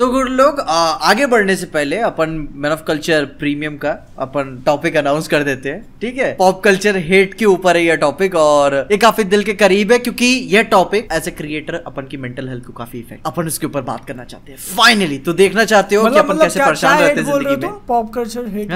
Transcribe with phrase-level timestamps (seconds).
[0.00, 0.74] तो गुड लोग आ,
[1.08, 5.68] आगे बढ़ने से पहले अपन मैन ऑफ़ कल्चर प्रीमियम का अपन टॉपिक अनाउंस कर देते
[5.68, 6.32] हैं ठीक है?
[6.36, 9.98] पॉप कल्चर हेट के ऊपर है यह टॉपिक और ये काफ़ी दिल के करीब है
[9.98, 13.66] क्योंकि यह टॉपिक एज ए क्रिएटर अपन की मेंटल हेल्थ को काफ़ी इफ़ेक्ट अपन उसके
[13.66, 16.64] ऊपर बात करना चाहते हैं। फाइनली तो देखना चाहते हो कि मतलब अपन मतलब कैसे
[16.64, 17.60] परेशान रहते हैं ज़िंदगी में?
[17.60, 18.68] तो पॉप कल्चर हेट?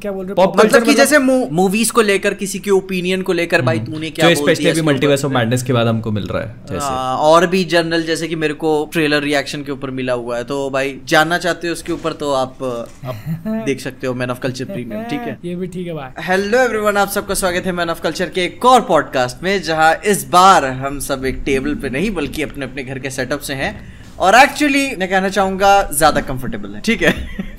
[0.00, 0.42] क्या बोल रहे हो?
[0.42, 1.18] Pop मतलब कि मतलब- जैसे
[1.54, 5.32] मूवीज़ को लेकर किसी के ओपिनियन को लेकर भाई तूने क्या स्पेशली अभी मल्टीवर्स ऑफ़
[5.32, 8.72] मैडनेस के बाद हमको मिल रहा है हाँ, और भी जनरल जैसे कि मेरे को
[8.92, 12.32] ट्रेलर रिएक्शन के ऊपर मिला हुआ है तो भाई जानना चाहते हो उसके ऊपर तो
[12.32, 15.38] आप, आप देख सकते हो मैन ऑफ़ कल्चर प्रीमियम ठीक है?
[15.44, 18.44] ये भी ठीक है भाई। हेलो एवरीवन आप सबका स्वागत है मैन ऑफ़ कल्चर के
[18.44, 22.64] एक और पॉडकास्ट में जहाँ इस बार हम सब एक टेबल पे नहीं बल्कि अपने
[22.64, 23.72] अपने घर के सेटअप से हैं।
[24.18, 27.12] और एक्चुअली मैं कहना चाहूँगा ज़्यादा कंफर्टेबल है ठीक है?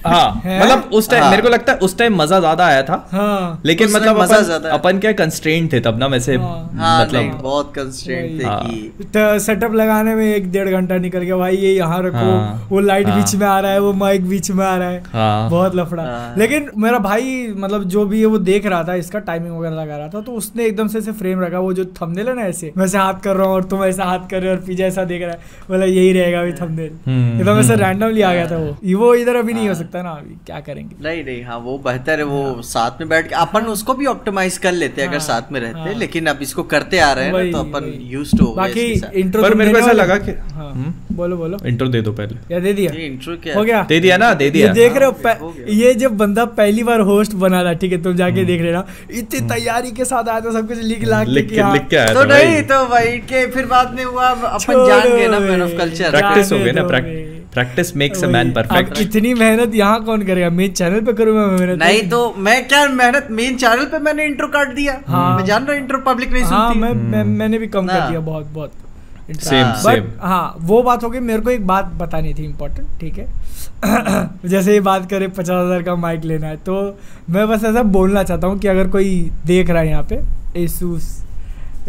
[0.06, 2.96] हाँ मतलब उस टाइम हाँ। मेरे को लगता है उस टाइम मज़ा ज़्यादा आया था।
[3.12, 7.02] हाँ। लेकिन मतलब मज़ा अपन, ज़्यादा अपन क्या कंस्ट्रेंट थे तब ना वैसे हाँ। हाँ
[7.02, 11.38] मतलब बहुत कंस्ट्रेंट थे हाँ। कि तो सेटअप लगाने में एक डेढ़ घंटा निकल गया।
[11.38, 14.28] भाई ये यहाँ रखो हाँ, वो लाइट हाँ। बीच में आ रहा है वो माइक
[14.30, 18.20] बीच में आ रहा है। हाँ। बहुत लफड़ा। हाँ। लेकिन मेरा भाई मतलब जो भी
[18.20, 21.00] है वो देख रहा था इसका टाइमिंग वगैरह लगा रहा था तो उसने एकदम से
[21.00, 23.56] ऐसे फ्रेम रखा वो जो थंबनेल है ना ऐसे मैं ऐसे हाथ कर रहा हूँ
[23.56, 25.40] और तुम ऐसा हाथ कर रहे हो और पीछे ऐसा देख रहा है।
[25.70, 29.14] बोला यही रहेगा अभी थंबनेल हम्म, एकदम ऐसे हम्म। रैंडमली आ गया था वो। वो
[29.16, 30.96] इधर अभी नहीं हो। सकता। ना अभी क्या करेंगे?
[31.04, 34.58] नहीं नहीं हाँ वो बेहतर है वो साथ में बैठ के अपन उसको भी ऑप्टिमाइज
[34.58, 37.12] कर लेते हैं अगर हाँ, साथ में रहते हैं हाँ। लेकिन अब इसको करते आ
[37.14, 38.86] रहे हैं तो अपन यूज़ टू बाकी
[39.20, 40.94] इंट्रो पर मेरे को ऐसा लगा कि हाँ हम्म?
[41.16, 43.56] बोलो बोलो। इंट्रो दे दो पहले। या दे दिया। इंट्रो क्या?
[43.56, 43.82] हो गया?
[43.84, 47.00] दे दिया ना दे दिया। देख रहे हो हाँ, हो। ये जब बंदा पहली बार
[47.00, 50.40] होस्ट बना था ठीक है तुम हम्म। जाके देख लेना। इतनी तैयारी के साथ आया
[50.40, 53.18] था सब कुछ लिख लाख लिख के हाँ, लिख के आया तो नहीं तो भाई
[53.34, 56.72] के फिर बाद में हुआ अपन जान गए ना मैन ऑफ़ कल्चर प्रैक्टिस हो गई
[56.72, 60.50] ना बे। Practice makes a man perfect इतनी मेहनत यहाँ कौन करेगा?
[60.52, 61.80] मेरे चैनल पे करूँ मैं मेहनत?
[61.80, 63.28] नहीं तो मैं क्या मेहनत?
[63.32, 66.68] मेन चैनल पे मैंने इंट्रो काट दिया। हाँ। मैं जान रहा इंट्रो पब्लिक नहीं हाँ
[66.68, 68.72] सुनती। मैं, मैं मैंने भी कम कर दिया बहुत बहुत।
[69.32, 72.88] सेम हाँ। सेम हाँ वो बात हो गई मेरे को एक बात बतानी थी इम्पोर्टेंट
[73.00, 73.28] ठीक है?
[74.46, 76.76] जैसे ये बात करें पचास हज़ार का माइक लेना है तो
[77.30, 79.10] मैं बस ऐसा बोलना चाहता हूँ कि अगर कोई
[79.46, 80.20] देख रहा है यहाँ पे
[80.64, 81.06] एसूस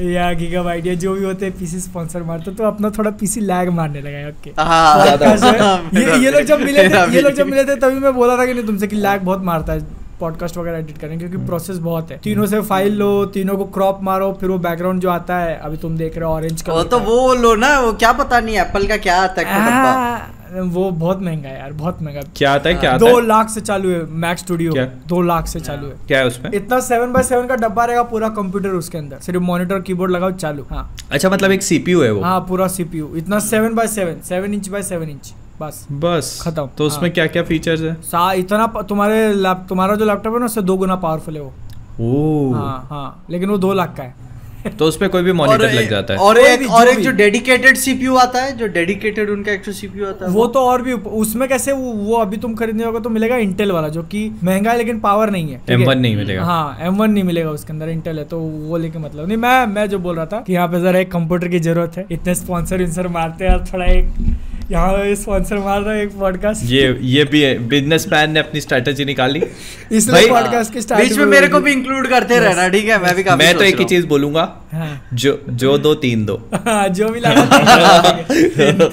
[0.01, 3.69] या गीगा आइडिया जो भी होते हैं पीसी स्पॉन्सर मारते तो अपना थोड़ा पीसी लैग
[3.69, 7.33] मारने लगा है ओके हाँ Podcast है। ये ये लोग जब मिले थे ये लोग
[7.33, 9.81] जब मिले थे तभी मैं बोला था कि नहीं तुमसे कि लैग बहुत मारता है
[10.21, 14.03] पॉडकास्ट वगैरह एडिट करने क्योंकि प्रोसेस बहुत है। तीनों से फ़ाइल लो तीनों को क्रॉप
[14.03, 16.99] मारो फिर वो बैकग्राउंड जो आता है अभी तुम देख रहे हो ऑरेंज वो तो
[16.99, 19.47] वो लो ना वो क्या पता नहीं एप्पल का क्या आता है
[20.53, 23.27] वो बहुत महँगा है यार बहुत महँगा। क्या आता है क्या आता दो है?
[23.27, 24.73] लाख से चालू है मैक स्टूडियो
[25.09, 26.51] दो लाख से चालू है। क्या है उसमें?
[26.53, 30.31] इतना सेवन बाय सेवन का डब्बा रहेगा पूरा कंप्यूटर उसके अंदर सिर्फ़ मॉनिटर कीबोर्ड लगाओ
[30.33, 32.23] चालू। हाँ। अच्छा मतलब एक सीपीयू है वो?
[32.23, 36.69] हाँ पूरा सीपीयू इतना seven by seven seven inch by seven inch बस। बस। खत्म।
[36.79, 37.95] तो उसमें हाँ। क्या क्या फीचर्स है?
[38.03, 39.33] सा इतना तुम्हारे
[39.69, 41.53] तुम्हारा जो लैपटॉप है ना उससे दो गुना पावरफुल है वो।
[42.01, 44.15] ओ हाँ हाँ। लेकिन वो दो लाख का है।
[44.69, 47.77] तो उसमें कोई भी और मॉनिटर लग जाता है। और एक और एक जो डेडिकेटेड
[47.77, 51.49] सीपीयू आता है जो डेडिकेटेड उनका एक सीपीयू आता है वो तो और भी उसमें
[51.49, 54.79] कैसे वो, वो अभी तुम खरीदने होगा तो मिलेगा इंटेल वाला जो कि महँगा है
[54.79, 57.89] लेकिन पावर नहीं है एम वन नहीं मिलेगा। हाँ एम वन नहीं मिलेगा उसके अंदर
[57.89, 60.69] इंटेल है तो वो लेके मतलब नहीं मैं मैं जो बोल रहा था कि यहाँ
[60.69, 64.07] पे जरा एक कंप्यूटर की ज़रूरत है इतने स्पॉन्सर विंसर मारते हैं और थोड़ा एक
[64.71, 68.61] यहाँ स्पॉन्सर मार रहा है एक पॉडकास्ट ये ये भी है। बिज़नेस मैन ने अपनी
[68.61, 69.43] स्ट्रेटेजी निकाली।
[69.93, 72.99] इसलिए पॉडकास्ट की स्टार्ट बीच में मेरे को भी इंक्लूड करते रहना ठीक है?
[73.03, 76.37] मैं भी काफ़ी मैं तो एक ही चीज़ बोलूँगा हाँ। जो जो दो तीन दो।
[76.55, 78.17] हाँ, जो भी लगा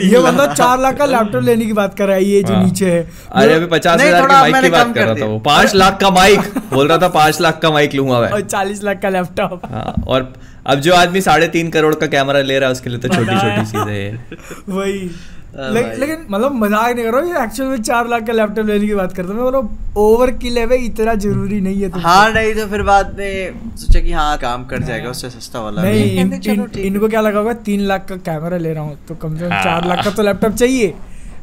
[0.04, 2.64] ये बंदा चार लाख का लैपटॉप लेने की बात कर रहा है ये जो हाँ।
[2.64, 5.76] नीचे है। अरे अभी पचास हज़ार की माइक की बात कर रहा था वो। पाँच
[5.76, 6.40] लाख का माइक
[6.74, 10.34] बोल रहा था पाँच लाख का माइक लूँगा मैं। और चालीस लाख का लैपटॉप और
[10.68, 13.36] अब जो आदमी साढ़े तीन करोड़ का कैमरा ले रहा है उसके लिए तो छोटी
[13.36, 14.38] छोटी चीज़ें हैं।
[14.70, 15.10] वही।
[15.56, 18.66] ले, लेकिन मतलब मज़ाक नहीं कर रहा हूँ ये एक्चुअल में चार लाख का लैपटॉप
[18.66, 22.32] लेने की बात करता हूँ। मतलब ओवर किल है भाई इतना ज़रूरी नहीं है हाँ
[22.34, 26.04] नहीं तो फिर बाद में सोचा कि हाँ काम कर जाएगा उससे सस्ता वाला नहीं।
[26.20, 29.38] इन, इन, इनको क्या लगा होगा तीन लाख का कैमरा ले रहा हूँ तो कम
[29.38, 30.94] से कम हाँ। चार लाख का तो लैपटॉप चाहिए।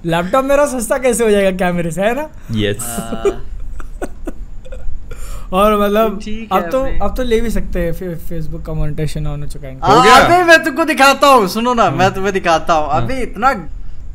[0.07, 2.29] लैपटॉप मेरा सस्ता कैसे हो जाएगा कैमरे से है ना?
[2.55, 3.43] यस हाँ,
[5.53, 6.21] और मतलब
[6.53, 9.69] अब तो अब तो ले भी सकते हैं फे, फेसबुक का मोनेटाइजेशन ऑन हो चुका
[9.69, 10.21] है। हो हाँ?
[10.21, 13.53] अबे मैं तुमको दिखाता हूँ सुनो ना मैं तुम्हें दिखाता हूँ। अबे इतना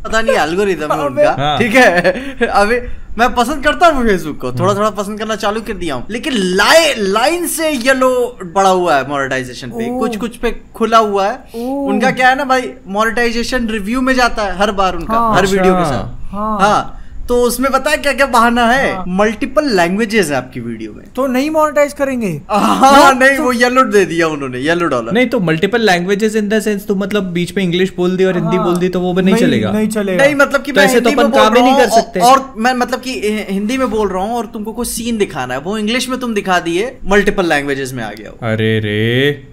[0.04, 2.48] पता नहीं एल्गोरिदम है उनका। हाँ। ठीक है?
[2.48, 2.80] अभी
[3.18, 6.34] मैं पसंद करता हूँ फेसबुक को। थोड़ा थोड़ा पसंद करना चालू कर दिया हूँ। लेकिन
[6.34, 8.12] लाए लाइन से येलो
[8.56, 12.44] बड़ा हुआ है मोनेटाइजेशन पे। कुछ कुछ पे खुला हुआ है। उनका क्या है ना
[12.46, 16.34] भाई मोनेटाइजेशन रिव्यू में जाता है हर बार उनका हाँ, हर वीडियो के अच्छा। साथ।
[16.34, 17.01] हाँ। हाँ।
[17.32, 18.94] तो उसमें पता है क्या क्या बहाना है?
[18.96, 23.84] हाँ। मल्टीपल लैंग्वेजेस है आपकी वीडियो में। तो नहीं मोनेटाइज करेंगे। हाँ नहीं वो येलो
[23.84, 27.56] दे दिया उन्होंने येलो डॉलर नहीं तो multiple languages in the sense तो मतलब बीच
[27.58, 29.88] में इंग्लिश बोल दी और हिंदी हाँ। बोल दी तो वो भी नहीं चलेगा। नहीं
[29.88, 32.74] चलेगा। नहीं मतलब कि तो ऐसे तो अपन काम ही नहीं कर सकते। और मैं
[32.74, 35.78] मतलब कि हि- हिंदी में बोल रहा हूँ और तुमको कोई सीन दिखाना है वो
[35.78, 39.51] इंग्लिश में तुम दिखा दिए मल्टीपल लैंग्वेजेस में आ गया हो अरे रे।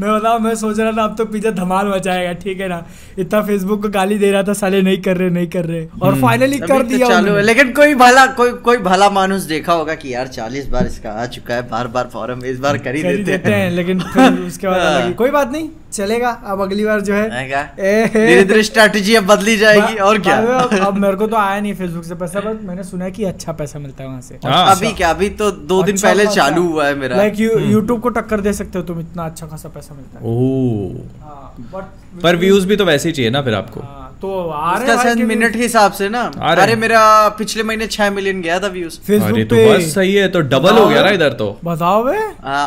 [0.00, 2.86] मैं बताओ मैं सोच रहा था अब तो पिज्जा धमाल मचाएगा ठीक है ना?
[3.18, 6.20] इतना फेसबुक को गाली दे रहा था साले नहीं कर रहे नहीं कर रहे। और
[6.20, 9.72] फाइनली कर कर तो दिया चालू है लेकिन कोई भला कोई कोई भला मानुस देखा
[9.72, 12.94] होगा कि यार चालीस बार इसका आ चुका है बार बार फॉरम इस बार कर
[12.94, 16.28] ही देते देते हैं। लेकिन फिर उसके बाद ही- कोई बात नहीं। चलेगा?
[16.46, 17.28] अब अगली बार जो है।
[18.06, 20.36] धीरे धीरे स्ट्रेटेजी अब बदली जाएगी और क्या?
[20.36, 23.24] अब- अब मेरे को तो आया नहीं फेसबुक से पैसा बट मैंने सुना है कि
[23.24, 25.10] अच्छा पैसा मिलता है वहाँ से। हाँ। अभी क्या?
[25.10, 28.52] अभी तो दो दिन अच्छा पहले चालू हुआ है मेरा। लाइक यूट्यूब को टक्कर दे
[28.52, 31.56] सकते हो तुम इतना अच्छा खासा पैसा मिलता है। ओह। हाँ,
[32.22, 35.52] पर व्यूज़ भी तो वैसे ही चाहिए ना फिर आपको। हाँ, तो आ रहे मिनट
[35.52, 39.56] के हिसाब से ना। अरे। मेरा पिछले महीने छह मिलियन गया था व्यूज़ अरे तो
[39.56, 42.18] बस सही है तो डबल हो गया ना इधर तो। बताओ बे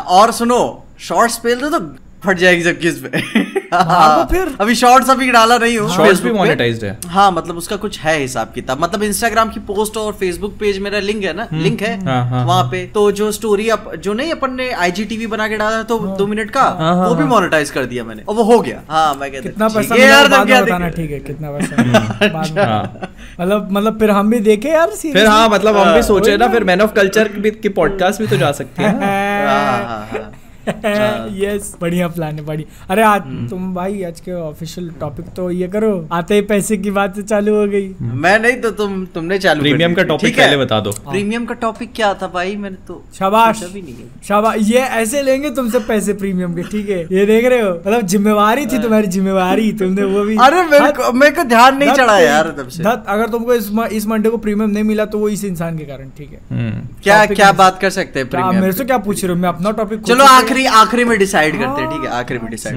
[0.08, 3.20] और सुनो शॉर्ट्स दो तो फट जाएगी सबकी इस पे।
[4.30, 7.98] फिर। अभी शॉर्ट्स अभी डाला नहीं हूँ। शॉर्ट्स भी मोनेटाइज्ड है। हाँ मतलब उसका कुछ
[8.00, 11.46] है हिसाब किताब। मतलब इंस्टाग्राम की पोस्ट और फेसबुक पेज मेरा लिंक है ना?
[11.52, 15.26] लिंक है हाँ, हाँ, वहाँ पे। तो जो स्टोरी अप जो नहीं अपन ने आईजीटीवी
[15.26, 18.04] बना के डाला तो दो मिनट का हाँ, हाँ, वो भी हाँ। मोनेटाइज कर दिया
[18.04, 21.18] मैंने। और वो हो गया। हाँ मैं कितना ठीक पैसा है यार बताना ठीक है
[21.20, 25.90] कितना पैसा हाँ। मतलब मतलब फिर हम भी देखे यार फिर हाँ मतलब हम भी
[25.90, 27.28] हाँ, सोचे ना ना। फिर मैन ऑफ़ कल्चर
[27.62, 30.32] की पॉडकास्ट भी तो जा सकते हैं हाँ, हाँ, हाँ।
[31.40, 35.50] यस बढ़िया प्लान है बढ़िया। अरे आज हम्म। तुम भाई आज के ऑफिशियल टॉपिक तो
[35.50, 39.38] ये करो। आते ही पैसे की बात चालू हो गई। मैं नहीं तो तुम तुमने
[39.38, 42.56] चालू प्रीमियम का टॉपिक पहले बता दो। प्रीमियम का टॉपिक क्या था भाई?
[42.56, 43.94] मैंने तो शाबाश। नहीं
[44.28, 47.00] शाबाश। ये ऐसे लेंगे तुमसे पैसे प्रीमियम के ठीक है?
[47.12, 47.70] ये देख रहे हो?
[47.76, 51.92] मतलब जिम्मेवारी थी तुम्हारी जिम्मेवारी। तुमने वो भी अरे मेरे को मेरे को ध्यान नहीं
[51.92, 55.28] चढ़ा यार तब से। अगर तुमको इस इस मंडे को प्रीमियम नहीं मिला तो वो
[55.28, 56.40] इस इंसान के कारण ठीक है?
[56.50, 59.40] हम्म। क्या क्या बात कर सकते हैं मेरे से क्या पूछ रहे हो?
[59.40, 62.10] मैं अपना टॉपिक चलो आखिरी आखिरी आखिरी में डिसाइड करते हैं ठीक है?
[62.18, 62.76] आखिरी में डिसाइड।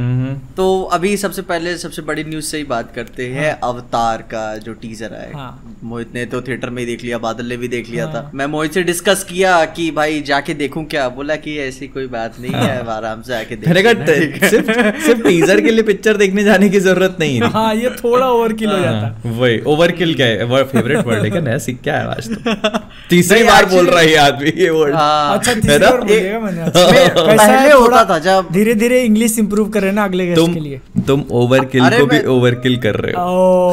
[0.57, 4.73] तो अभी सबसे पहले सबसे बड़ी न्यूज़ से ही बात करते हैं अवतार का जो
[4.81, 5.49] टीजर है हाँ।
[5.83, 8.31] मोहित ने तो थिएटर में ही देख लिया बादल ने भी देख लिया हाँ। था
[8.35, 11.07] मैं मोहित से डिस्कस किया कि भाई जाके देखूँ क्या?
[11.09, 14.71] बोला कि ऐसी कोई बात नहीं है आराम से आके देख है। सिर्फ़
[15.05, 18.53] सिर्फ़ टीजर के लिए पिक्चर देखने जाने की ज़रूरत नहीं है। हाँ ये थोड़ा ओवर
[18.53, 20.43] किल हो जाता। हाँ, वही ओवरकिल क्या है?
[20.45, 21.41] वो फेवरेट वर्ड है क्या?
[21.41, 22.77] नया सीख क्या है आज तो?
[23.09, 26.61] तीसरी बार बोल रहा है ये आदमी ये वर्ड हाँ। अच्छा तीसरी बार बोलिएगा मैंने।
[26.89, 30.41] है, पहले थोड़ा होता था जब धीरे धीरे इंग्लिश इंप्रूव कर रहे ना अगले गेस्ट
[30.41, 33.71] तुम के लिए। तुम ओवरकिल अरे को भी मैं- ओवरकिल कर रहे हो।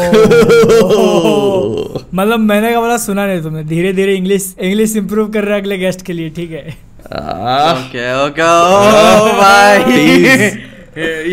[2.14, 5.60] मतलब मैंने का बोला सुना नहीं तुमने। धीरे धीरे इंग्लिश इंग्लिश इंप्रूव कर रहे हैं
[5.62, 6.64] अगले गेस्ट के लिए ठीक है?
[7.72, 9.84] ओके ओके ओ भाई।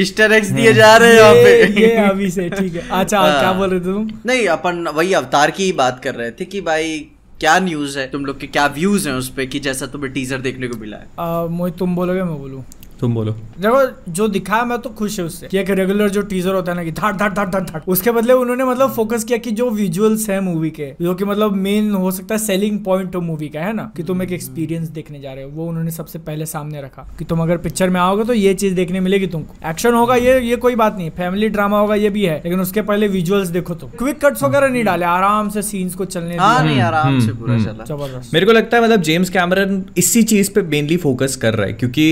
[0.01, 3.39] ईस्टर एग्स दिए जा रहे हैं यहाँ पे। ये अभी से ठीक है। अच्छा हाँ।
[3.39, 4.09] क्या बोल रहे तुम?
[4.25, 7.05] नहीं अपन वही अवतार की ही बात कर रहे थे कि भाई
[7.43, 8.07] क्या न्यूज़ है?
[8.11, 10.97] तुम लोग के क्या व्यूज़ है उस पर कि जैसा तुम्हें टीजर देखने को मिला
[10.97, 11.07] है?
[11.19, 12.63] आ, मोहित तुम बोलोगे मैं बोलूँ?
[13.03, 16.53] तुम बोलो। देखो जो दिखाया मैं तो खुश है उससे। कि एक रेगुलर जो टीजर
[16.53, 19.37] होता है ना कि धाट धाट धाट धाट धाट उसके बदले उन्होंने मतलब फोकस किया
[19.37, 23.15] कि जो विजुअल्स है मूवी के जो कि मतलब मेन हो सकता है सेलिंग पॉइंट
[23.15, 23.91] मूवी का है ना?
[23.97, 27.25] कि तुम एक एक्सपीरियंस देखने जा रहे हो। वो उन्होंने सबसे पहले सामने रखा कि
[27.25, 30.55] तुम अगर पिक्चर में आओगे तो ये चीज़ देखने मिलेगी तुमको। एक्शन होगा ये ये
[30.57, 33.87] कोई बात नहीं फैमिली ड्रामा होगा ये भी है लेकिन उसके पहले विजुअल्स देखो तो
[33.99, 37.39] क्विक कट्स वगैरह नहीं डाले। आराम से सीन्स को चलने हाँ नहीं आराम से हम्म,
[37.39, 41.35] पूरा। चला। ज़बरदस्त। मेरे को लगता है मतलब जेम्स कैमरन इसी चीज़ पे मेनली फोकस
[41.35, 42.07] कर रहा है क्योंकि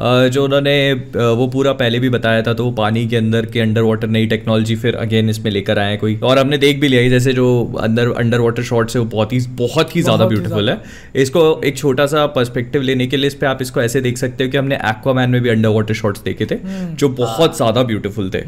[0.00, 3.82] जो उन्होंने वो पूरा पहले भी बताया था तो वो पानी के अंदर के अंडर
[3.82, 7.10] वाटर नई टेक्नोलॉजी फिर अगेन इसमें लेकर आए कोई। और हमने देख भी लिया है
[7.10, 7.48] जैसे जो
[7.80, 10.80] अंदर अंडर वाटर शॉट्स है वो बहुत ही बहुत ही ज़्यादा ब्यूटीफुल है
[11.16, 14.44] इसको एक छोटा सा पर्सपेक्टिव लेने के लिए इस पे आप इसको ऐसे देख सकते
[14.44, 16.58] हो कि हमने एक्वामैन में भी अंडर वाटर शॉट्स देखे थे
[16.94, 18.40] जो बहुत ज़्यादा ब्यूटीफुल थे।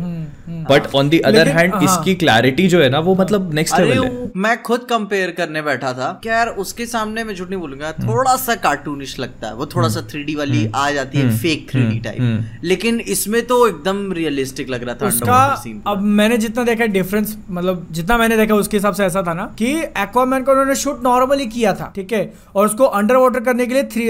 [0.64, 4.05] But on the other hand हाँ। इसकी क्लैरिटी जो है ना वो मतलब नेक्स्ट लेवल
[4.05, 7.93] है। मैं खुद कंपेयर करने बैठा था कि यार उसके सामने मैं झूठ नहीं बोलूँगा
[7.94, 11.98] थोड़ा सा कार्टूनिश लगता है वो थोड़ा सा थ्री वाली आ जाती है फेक थ्री
[12.01, 15.39] टाइप लेकिन इसमें तो एकदम रियलिस्टिक लग रहा था उसका
[15.86, 19.44] अब मैंने जितना देखा डिफरेंस मतलब जितना मैंने देखा उसके हिसाब से ऐसा था ना
[19.58, 19.72] कि
[20.03, 22.22] एक्वामैन को उन्होंने शूट नॉर्मली किया था ठीक है?
[22.55, 24.08] और उसको अंडर वाटर करने के लिए थ्री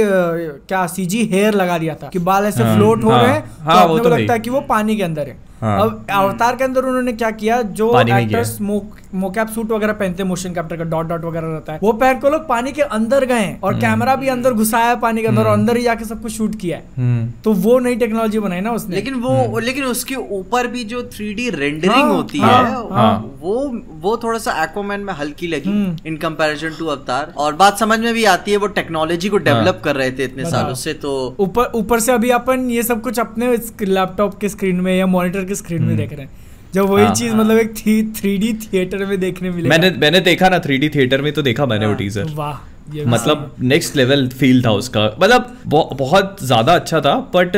[0.68, 3.44] क्या सीजी हेयर लगा दिया था कि बाल ऐसे हाँ, फ्लोट हो हाँ, रहे हैं
[3.60, 6.56] हाँ, तो तो है। लगता है कि वो पानी के अंदर है। हाँ। अब अवतार
[6.56, 7.60] के अंदर उन्होंने क्या किया?
[7.62, 11.78] जो एक्टर्स मोकैप सूट वगैरह पहनते हैं मोशन कैप्टर का डॉट डॉट वगैरह रहता है
[11.82, 15.22] वो पहन को लोग पानी के अंदर गए और कैमरा भी अंदर घुसाया है पानी
[15.22, 17.96] के अंदर और अंदर ही जाके सब कुछ शूट किया है। हम्म। तो वो नई
[17.96, 22.08] टेक्नोलॉजी बनाई ना उसने। लेकिन वो लेकिन उसके ऊपर भी जो थ्री डी रेंडरिंग हाँ,
[22.12, 23.54] होती हाँ, है। वो
[24.00, 27.98] वो थोड़ा सा एक्वामैन में हल्की लगी हम्म। इन कंपैरिजन टू अवतार और बात समझ
[28.00, 31.14] में भी आती है वो टेक्नोलॉजी को डेवलप कर रहे थे इतने सालों से तो
[31.40, 35.43] ऊपर ऊपर से अभी अपन ये सब कुछ अपने लैपटॉप के स्क्रीन में या मॉनिटर
[35.44, 36.30] के स्क्रीन में देख रहे हैं।
[36.74, 40.20] जब वही हाँ। चीज़ मतलब एक थ्री थ्री डी थिएटर में देखने मिलेगा। मैंने मैंने
[40.20, 42.62] देखा ना थ्री डी थिएटर में तो देखा मैंने वो हाँ, टीजर वाह
[43.06, 47.52] मतलब नेक्स्ट लेवल फील था उसका। मतलब बहु- बहुत ज़्यादा अच्छा था बट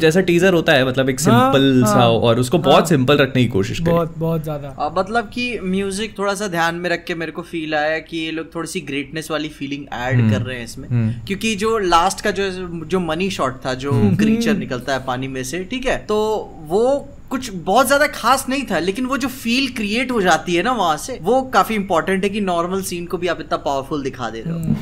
[0.00, 3.42] जैसा टीजर होता है मतलब एक हाँ, सिंपल सा हाँ, और उसको बहुत सिंपल रखने
[3.42, 7.14] की कोशिश करी। बहुत बहुत ज़्यादा। मतलब कि म्यूज़िक थोड़ा सा ध्यान में रख के
[7.14, 10.56] मेरे को फील आया कि ये लोग थोड़ी सी ग्रेटनेस वाली फीलिंग ऐड कर रहे
[10.56, 10.88] हैं इसमें।
[11.26, 12.50] क्योंकि जो लास्ट का जो
[12.86, 15.96] जो मनी शॉट था जो क्रीचर निकलता है पानी में से ठीक है?
[15.98, 16.18] तो
[16.68, 20.62] वो कुछ बहुत ज़्यादा खास नहीं था लेकिन वो जो फील क्रिएट हो जाती है
[20.62, 24.02] ना वहाँ से वो काफ़ी इंपॉर्टेंट है कि नॉर्मल सीन को भी आप इतना पावरफुल
[24.02, 24.76] दिखा दे रहे हो।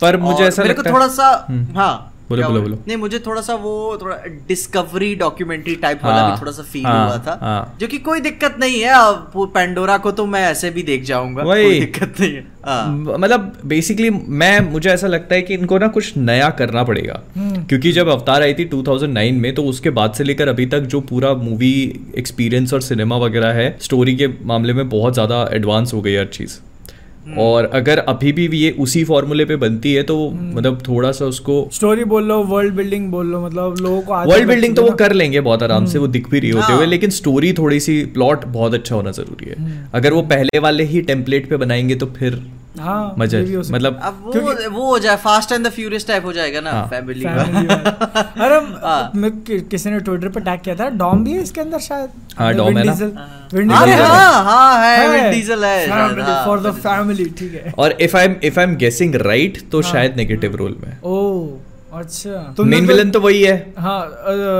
[0.00, 1.28] पर मुझे ऐसा मेरे को थोड़ा सा
[1.76, 4.16] हाँ। बोलो, बोलो, बोलो। नहीं मुझे थोड़ा सा वो थोड़ा
[4.48, 7.98] डिस्कवरी डॉक्यूमेंटरी टाइप वाला हाँ, भी थोड़ा सा फील हाँ, हुआ था हाँ। जो कि
[7.98, 12.20] कोई दिक्कत नहीं है अब पेंडोरा को तो मैं ऐसे भी देख जाऊँगा कोई दिक्कत
[12.20, 16.50] नहीं है हाँ। मतलब बेसिकली मैं मुझे ऐसा लगता है कि इनको ना कुछ नया
[16.60, 20.66] करना पड़ेगा क्योंकि जब अवतार आई थी 2009 में तो उसके बाद से लेकर अभी
[20.66, 21.74] तक जो पूरा मूवी
[22.18, 26.26] एक्सपीरियंस और सिनेमा वगैरह है स्टोरी के मामले में बहुत ज़्यादा एडवांस हो गई हर
[26.32, 26.58] चीज़
[27.38, 31.68] और अगर अभी भी ये उसी फॉर्मूले पे बनती है तो मतलब थोड़ा सा उसको
[31.72, 35.12] स्टोरी बोल लो वर्ल्ड बिल्डिंग बोल लो मतलब लोगों को वर्ल्ड बिल्डिंग तो वो कर
[35.12, 38.04] लेंगे बहुत आराम से वो दिख भी रही होते हाँ। हुए लेकिन स्टोरी थोड़ी सी
[38.04, 42.06] प्लॉट बहुत अच्छा होना ज़रूरी है। अगर वो पहले वाले ही टेम्पलेट पे बनाएँगे तो
[42.06, 42.42] फिर।
[42.78, 46.24] हाँ मज़ा हो है। मतलब अब वो वो हो जाए Fast and the Furious type
[46.24, 50.74] हो जाएगा ना हाँ। फैमिली अरे हाँ। मैं कि- किसी ने ट्विटर पे टैग किया
[50.74, 52.10] था डॉम भी है इसके अंदर शायद?
[52.38, 52.92] हाँ, डॉम है ना?
[53.82, 58.16] अरे हाँ। हाँ है विन डीजल है हाँ। फॉर द फैमिली ठीक है। और if
[58.16, 61.46] I am if I am guessing right तो शायद नेगेटिव रोल में। ओ।
[61.94, 64.00] अच्छा। मेन तो- विलन तो वही है। हाँ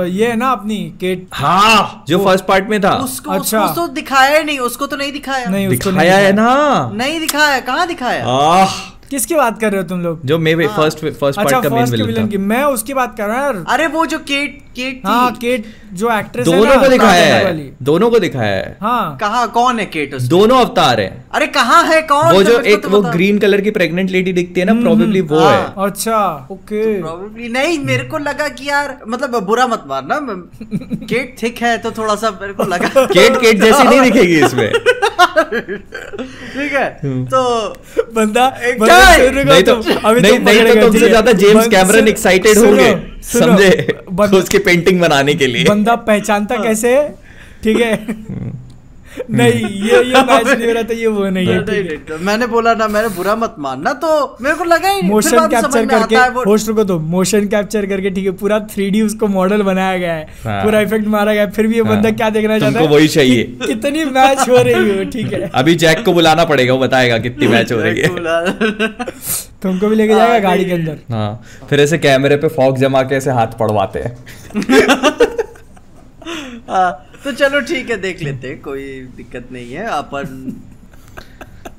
[0.05, 3.87] ये है ना अपनी केट हाँ जो फ़र्स्ट पार्ट में था। उसको अच्छा। उसको तो
[3.87, 7.87] दिखाया नहीं उसको तो नहीं दिखाया। नहीं उसको नहीं दिखाया। है ना। नहीं दिखाया कहाँ
[7.87, 8.27] दिखाया?
[8.27, 10.25] आह। किसकी बात कर रहे हो तुम लोग?
[10.25, 13.17] जो मे फ़र्स्ट फ़र्स्ट अच्छा पार्ट का मेन विलन विलन की था। मैं उसकी बात
[13.17, 16.87] कर रहा हूँ अरे वो जो केट केट हाँ केट जो एक्ट्रेस है दोनों को
[16.87, 21.47] दिखाया है। दोनों को दिखाया है। हाँ। कहाँ कौन है केट दोनों अवतार हैं। अरे
[21.47, 22.01] कहाँ है?
[22.01, 22.31] कौन?
[22.33, 25.21] वो तो जो एक तो वो ग्रीन कलर की प्रेग्नेंट लेडी दिखती है ना प्रोबेबली
[25.21, 29.83] वो हाँ। है। अच्छा ओके। Probably नहीं मेरे को लगा कि यार मतलब बुरा मत
[29.87, 30.19] मारना
[31.05, 34.71] केट थिक है तो थोड़ा सा मेरे को लगा। केट केट जैसी नहीं दिखेगी इसमें।
[36.51, 36.89] ठीक है।
[37.25, 37.43] तो
[38.15, 38.47] बंदा
[39.01, 39.27] है?
[39.27, 42.89] हो नहीं तो अभी नहीं नहीं तो तुमसे ज़्यादा जेम्स कैमरन एक्साइटेड होंगे
[43.23, 43.71] समझे?
[44.39, 46.95] उसकी पेंटिंग बनाने के लिए। बंदा पहचानता कैसे
[47.63, 47.93] ठीक है।
[49.31, 51.97] नहीं ये ये मैच नहीं हो रहा था ये वो नहीं है नहीं, है। नहीं,
[51.97, 55.79] तो मैंने बोला ना मैंने बुरा मत मानना तो मेरे को लगा ही मोशन कैप्चर
[55.79, 56.15] है करके
[56.49, 60.27] होस्ट को तो मोशन कैप्चर करके ठीक है पूरा थ्री उसको मॉडल बनाया गया है
[60.43, 62.87] हाँ। पूरा इफ़ेक्ट मारा गया फिर भी ये बंदा हाँ। क्या देखना चाहता है?
[62.87, 66.79] वही चाहिए। कितनी मैच हो रही हो ठीक है। अभी जैक को बुलाना पड़ेगा वो
[66.79, 68.07] बताएगा कितनी मैच हो रही है।
[69.61, 70.97] तुमको भी लेके हाँ, जाएगा गाड़ी के अंदर?
[71.11, 74.17] हाँ फिर ऐसे कैमरे पे फॉक जमा के ऐसे हाथ पड़वाते हैं।
[76.69, 78.83] हाँ, तो चलो ठीक है देख लेते हैं कोई
[79.17, 80.53] दिक्कत नहीं है अपन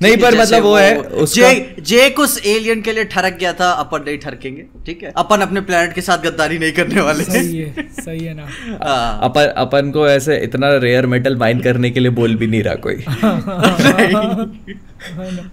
[0.02, 0.94] नहीं पर मतलब वो है
[1.24, 5.12] उसका जे जे कुछ एलियन के लिए ठरक गया था अपन नहीं ठरकेंगे ठीक है?
[5.16, 8.42] अपन अपने प्लेनेट के साथ गद्दारी नहीं करने वाले सही है सही है ना।
[8.84, 12.62] हाँ, अपन अपन को ऐसे इतना रेयर मेटल माइन करने के लिए बोल भी नहीं
[12.62, 12.96] रहा कोई।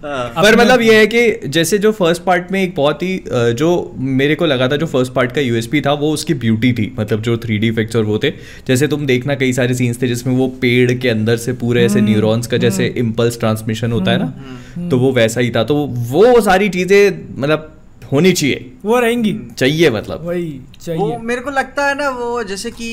[0.04, 3.22] पर मतलब ये है कि जैसे जो फ़र्स्ट पार्ट में एक बहुत ही
[3.54, 6.90] जो मेरे को लगा था जो फ़र्स्ट पार्ट का यूएसपी था वो उसकी ब्यूटी थी।
[6.98, 8.30] मतलब जो थ्री डी इफेक्ट्स और वो थे।
[8.68, 12.00] जैसे तुम देखना कई सारे सीन्स थे जिसमें वो पेड़ के अंदर से पूरे ऐसे
[12.00, 15.76] न्यूरॉन्स का जैसे इम्पल्स ट्रांसमिशन होता है ना तो वो वैसा ही था। तो
[16.08, 17.76] वो सारी चीज़ें मतलब
[18.12, 20.48] होनी चाहिए। वो रहेंगी। चाहिए मतलब। वही।
[20.88, 22.90] वो मेरे को लगता है ना वो जैसे कि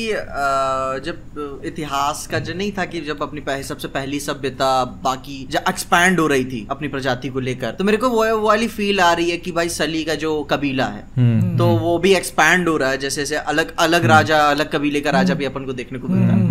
[1.06, 5.70] जब इतिहास का जो नहीं था कि जब अपनी पह, सबसे पहली सभ्यता बाकी जब
[5.70, 9.00] एक्सपैंड हो रही थी अपनी प्रजाति को लेकर तो मेरे को वो वो वाली फील
[9.00, 12.68] आ रही है कि भाई सली का जो कबीला है हम्म। तो वो भी एक्सपैंड
[12.70, 15.74] हो रहा है जैसे जैसे अलग अलग राजा अलग कबीले का राजा भी अपन को
[15.74, 16.46] देखने को मिलता है।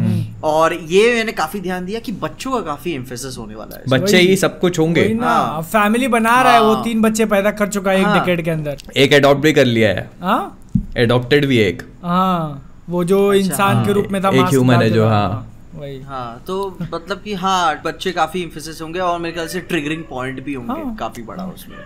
[0.45, 4.19] और ये मैंने काफ़ी ध्यान दिया कि बच्चों का काफ़ी एम्फेसिस होने वाला है। बच्चे
[4.19, 7.50] ही सब कुछ होंगे। ना हाँ। फैमिली बना रहा है वो हाँ। तीन बच्चे पैदा
[7.50, 10.59] कर चुका है एक हाँ। डिकेड के अंदर। एक अडॉप्ट भी कर लिया है। हाँ?
[10.96, 14.82] एडॉप्टेड भी है एक। हाँ वो जो इंसान के हाँ, रूप में था एक ह्यूमन
[14.82, 19.34] है जो, हाँ। वही। हाँ तो मतलब कि हाँ बच्चे काफ़ी इम्फेसिस होंगे और मेरे
[19.34, 21.78] ख्याल से ट्रिगरिंग पॉइंट भी होंगे हाँ। काफ़ी बड़ा उसमें।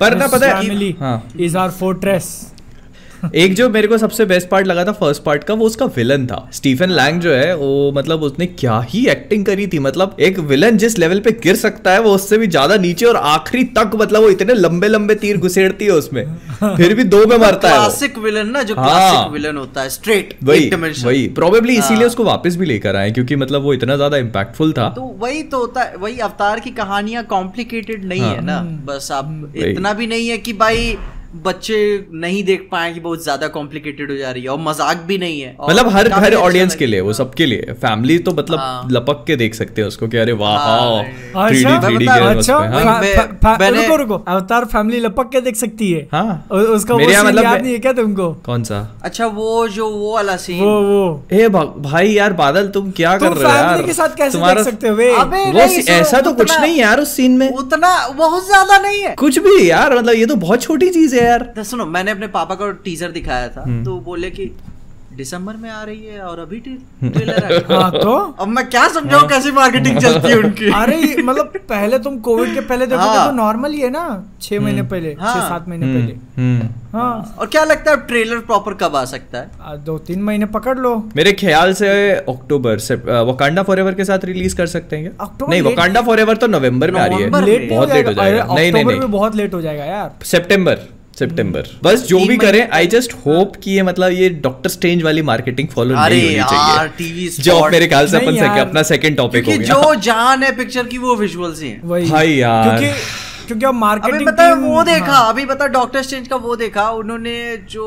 [0.00, 2.28] पर ना पता है हाँ। इज़ आर फोर्ट्रेस
[3.36, 6.26] एक जो मेरे को सबसे बेस्ट पार्ट लगा था फ़र्स्ट पार्ट का वो उसका विलन
[6.26, 10.38] था। स्टीफन लैंग जो है वो मतलब उसने क्या ही एक्टिंग करी थी। मतलब एक
[10.48, 13.90] विलन जिस लेवल पे गिर सकता है वो उससे भी ज़्यादा नीचे और आखिरी तक
[13.94, 16.24] मतलब वो इतने लंबे लंबे तीर घुसेड़ती है उसमें।
[16.76, 19.90] फिर भी दो में मरता है क्लासिक विलन ना जो हाँ। क्लासिक विलन होता है
[19.90, 20.70] स्ट्रेट वही
[21.04, 24.72] वही। प्रोबेबली इसीलिए हाँ। उसको वापस भी लेकर आए क्योंकि मतलब वो इतना ज़्यादा इम्पैक्टफुल
[24.72, 28.60] था। तो वही तो होता है वही अवतार की कहानियाँ कॉम्प्लिकेटेड नहीं हाँ। है। ना।
[28.86, 30.96] बस आप इतना भी नहीं है कि भाई
[31.34, 35.18] बच्चे नहीं देख पाए कि बहुत ज़्यादा कॉम्प्लिकेटेड हो जा रही है और मज़ाक भी
[35.18, 38.88] नहीं है मतलब हर हर ऑडियंस के लिए वो सबके लिए। फैमिली तो मतलब हाँ।
[38.90, 41.02] लपक के देख सकते हैं उसको कि अरे वाह हाँ,
[41.34, 42.56] हाँ, 3D अच्छा 3D मैं के बता- उस अच्छा
[43.48, 47.62] हाँ। रुको रुको अवतार फैमिली लपक के देख सकती है। हाँ। उसका वो मतलब याद
[47.62, 48.32] नहीं है क्या तुमको?
[48.46, 48.80] कौन सा?
[49.02, 53.32] अच्छा वो जो वो वाला सीन वो वो। ए भाई यार बादल तुम क्या कर
[53.32, 53.82] रहे हो यार?
[53.82, 55.00] के साथ कैसे तुम्हारा- देख सकते हो
[55.96, 59.70] ऐसा तो कुछ नहीं यार उस सीन में। उतना बहुत ज़्यादा नहीं है। कुछ भी
[59.70, 62.70] यार मतलब ये तो बहुत छोटी चीज़ है यार। तो सुनो मैंने अपने पापा को
[62.84, 64.50] टीजर दिखाया था हम्म। तो बोले कि
[65.16, 68.14] दिसंबर में आ रही है और अभी ट्रेलर आ गया। हाँ। तो?
[68.40, 70.70] अब मैं क्या समझाऊं कैसी मार्केटिंग चलती है उनकी?
[70.80, 74.02] अरे मतलब पहले तुम कोविड के पहले देखोगे हाँ। तो नॉर्मल ही है ना
[74.42, 76.68] छह महीने पहले हाँ। छह सात महीने हम्म, पहले। हम्म।
[76.98, 79.48] हाँ। और क्या लगता है ट्रेलर प्रॉपर कब आ सकता है?
[79.60, 82.94] आ, दो तीन महीने पकड़ लो। मेरे ख्याल से अक्टूबर से
[83.30, 87.00] वकांडा फॉरएवर के साथ रिलीज़ कर सकते हैं अक्टूबर नहीं वकांडा फॉरएवर तो नवंबर में
[87.00, 89.84] आ रही है। लेट बहुत लेट हो जाएगा। नहीं नहीं नहीं। बहुत लेट हो जाएगा
[89.84, 90.86] यार। सितंबर
[91.18, 95.22] सितंबर बस जो भी करें आई जस्ट होप कि ये मतलब ये डॉक्टर स्ट्रेंज वाली
[95.22, 99.16] मार्केटिंग फॉलो नहीं होनी यार चाहिए टीवी जो मेरे ख्याल से अपन सके अपना सेकंड
[99.16, 102.98] टॉपिक हो गया। जो जान है पिक्चर की वो विजुअल्स ही हैं। भाई यार। क्योंकि
[103.46, 106.88] क्योंकि अब मार्केटिंग अभी बता वो देखा हाँ। अभी बता डॉक्टर स्ट्रेंज का वो देखा
[106.90, 107.34] उन्होंने
[107.70, 107.86] जो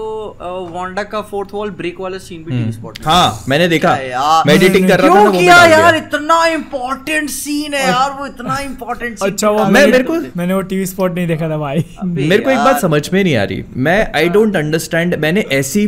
[0.72, 4.54] वांडा का फोर्थ वॉल ब्रेक वाला सीन भी टीवी स्पॉट हाँ मैंने देखा। यार। मैं
[4.56, 5.96] एडिटिंग कर रहा था ना क्यों किया यार?
[5.96, 10.62] इतना इम्पोर्टेंट सीन है यार वो इतना इम्पोर्टेंट अच्छा वो मैं- मेरे को- मैंने वो
[10.62, 13.64] टीवी स्पॉट नहीं देखा था भाई। मेरे को एक बात समझ में नहीं आ रही।
[13.78, 15.88] मैं आई डोंट अंडरस्टैंड मैंने ऐसी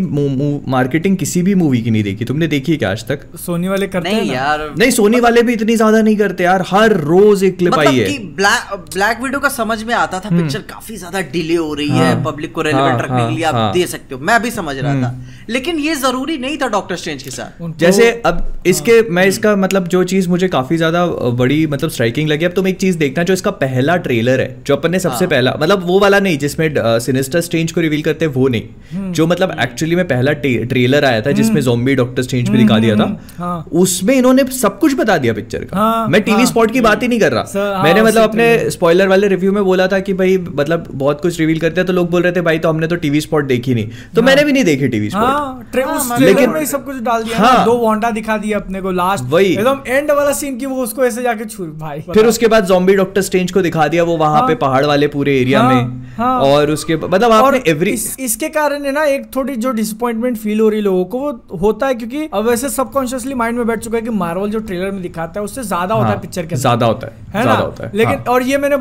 [0.68, 3.20] मार्केटिंग किसी भी मूवी की नहीं देखी। तुमने देखी है क्या आज तक?
[3.46, 6.64] सोनी वाले करते हैं नहीं यार। नहीं सोनी वाले भी इतनी ज़्यादा नहीं करते यार।
[6.68, 10.30] हर रोज एक क्लिप मतलब आई है। ब्लैक ब्लैक विडो का समझ में आता था
[10.32, 13.44] पिक्चर काफ़ी ज़्यादा डिले हो रही है हाँ, पब्लिक को रेलेवेंट हाँ, रखने के लिए
[13.46, 15.14] आप हाँ। दे सकते हो। मैं भी समझ रहा था।
[15.50, 19.88] लेकिन ये ज़रूरी नहीं था डॉक्टर स्ट्रेंज के साथ। जैसे अब इसके मैं इसका मतलब
[19.88, 23.34] जो चीज़ मुझे काफ़ी ज़्यादा बड़ी मतलब स्ट्राइकिंग लगी अब तुम एक चीज़ देखना जो
[23.34, 26.68] इसका पहला ट्रेलर है जो अपन ने सबसे हाँ। पहला मतलब वो वाला नहीं जिसमें
[27.02, 31.32] सिनिस्टर स्ट्रेंज को रिवील करते वो नहीं। जो मतलब एक्चुअली में पहला ट्रेलर आया था
[31.34, 35.34] जिसमें जोम्बी डॉक्टर स्ट्रेंज में दिखा दिया था हाँ। उसमें इन्होंने सब कुछ बता दिया
[35.34, 38.02] पिक्चर का। हाँ, मैं टीवी हाँ। स्पॉट की बात ही नहीं कर रहा। हाँ, मैंने
[38.04, 41.82] मतलब अपने स्पॉयलर वाले रिव्यू में बोला था कि भाई मतलब बहुत कुछ रिवील करते
[41.82, 44.22] हैं तो लोग बोल रहे थे भाई तो हमने तो टीवी स्पॉट देखी नहीं तो
[44.22, 47.38] हाँ। मैंने भी नहीं देखी टीवी स्पॉट हाँ हाँ, लेकिन- में सब कुछ डाल दिया
[47.38, 50.84] हाँ। दो वांडा दिखा दिया अपने को लास्ट वही। एकदम एंड वाला सीन की वो
[50.84, 54.18] उसको ऐसे जाके छू भाई फिर उसके बाद जॉम्बी डॉक्टर स्ट्रेंज को दिखा दिया वो
[54.18, 57.92] वहाँ हाँ। पे पहाड़ वाले पूरे एरिया हाँ, में हाँ। और उसके मतलब आपने एवरी
[57.92, 61.58] इस, इसके कारण है ना एक थोड़ी जो डिसअपॉइंटमेंट फील हो रही लोगों को वो
[61.58, 64.92] होता है क्योंकि अब वैसे सबकॉन्शियसली माइंड में बैठ चुका है कि मार्वल जो ट्रेलर
[64.92, 67.54] में दिखाता है उससे ज़्यादा होता है पिक्चर के हाँ, ज़्यादा होता है है ज़्यादा
[67.54, 68.78] ना होता है लेकिन हाँ। और ये मैंने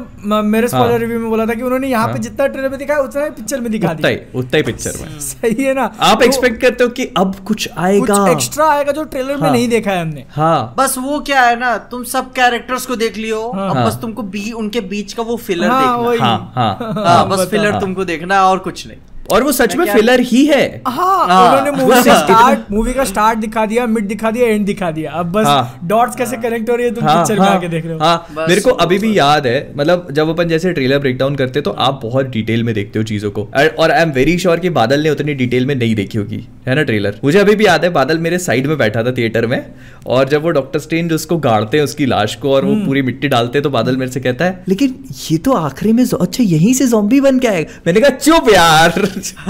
[0.61, 2.79] मेरे हाँ। स्पॉइलर रिव्यू में बोला था कि उन्होंने यहाँ पे हाँ। जितना ट्रेलर में
[2.79, 6.19] दिखाया उतना ही पिक्चर में दिखा दिया उतना ही पिक्चर में सही है ना आप
[6.19, 9.53] तो एक्सपेक्ट करते हो कि अब कुछ आएगा कुछ एक्स्ट्रा आएगा जो ट्रेलर में हाँ।
[9.53, 13.17] नहीं देखा है हमने हाँ बस वो क्या है ना तुम सब कैरेक्टर्स को देख
[13.17, 14.23] लियो हाँ। अब हाँ। बस तुमको
[14.59, 18.43] उनके बीच का वो फिलर हाँ, देखना। हाँ हाँ हाँ बस फिलर हाँ। तुमको देखना
[18.47, 18.99] और कुछ नहीं
[19.33, 23.05] और वो सच में फिलर ही है। हाँ हाँ। उन्होंने मूवी सिर्फ़ स्टार्ट मूवी का
[23.05, 26.71] स्टार्ट दिखा दिया मिड दिखा दिया एंड दिखा दिया। अब बस हाँ। डॉट्स कैसे कनेक्ट
[26.71, 28.71] हो रही है तुम हाँ, पिक्चर में हाँ, आके देख रहे हो। हाँ मेरे को
[28.85, 32.63] अभी भी याद है मतलब जब अपन जैसे ट्रेलर ब्रेकडाउन करते तो आप बहुत डिटेल
[32.65, 35.67] में देखते हो चीज़ों को। और- आई एम वेरी श्योर कि बादल ने उतनी डिटेल
[35.67, 38.67] में नहीं देखी होगी है ना ट्रेलर मुझे अभी भी याद है बादल मेरे साइड
[38.67, 39.65] में बैठा था थिएटर में
[40.07, 43.03] और जब वो डॉक्टर स्ट्रेंज उसको गाड़ते हैं उसकी लाश को और वो हम्म। पूरी
[43.03, 44.95] मिट्टी डालते हैं तो बादल मेरे से कहता है लेकिन
[45.31, 48.93] ये तो आखिरी में अच्छा यहीं से जॉम्बी बन के आएगा। मैंने कहा चुप यार।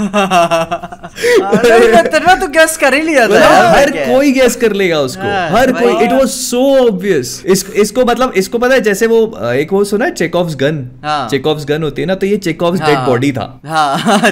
[2.11, 5.49] तेरा तो गेस कर ही लिया था। मतलब हर कोई गेस कर लेगा उसको। हाँ,
[5.49, 9.19] हर कोई। इट वाज सो ऑब्वियस इसको मतलब इसको पता है जैसे वो
[9.53, 12.79] एक वो सुना है चेकऑफ्स गन हाँ। चेकऑफ्स गन होती है ना तो ये चेकऑफ्स
[12.81, 14.31] डेड हाँ। बॉडी था। हाँ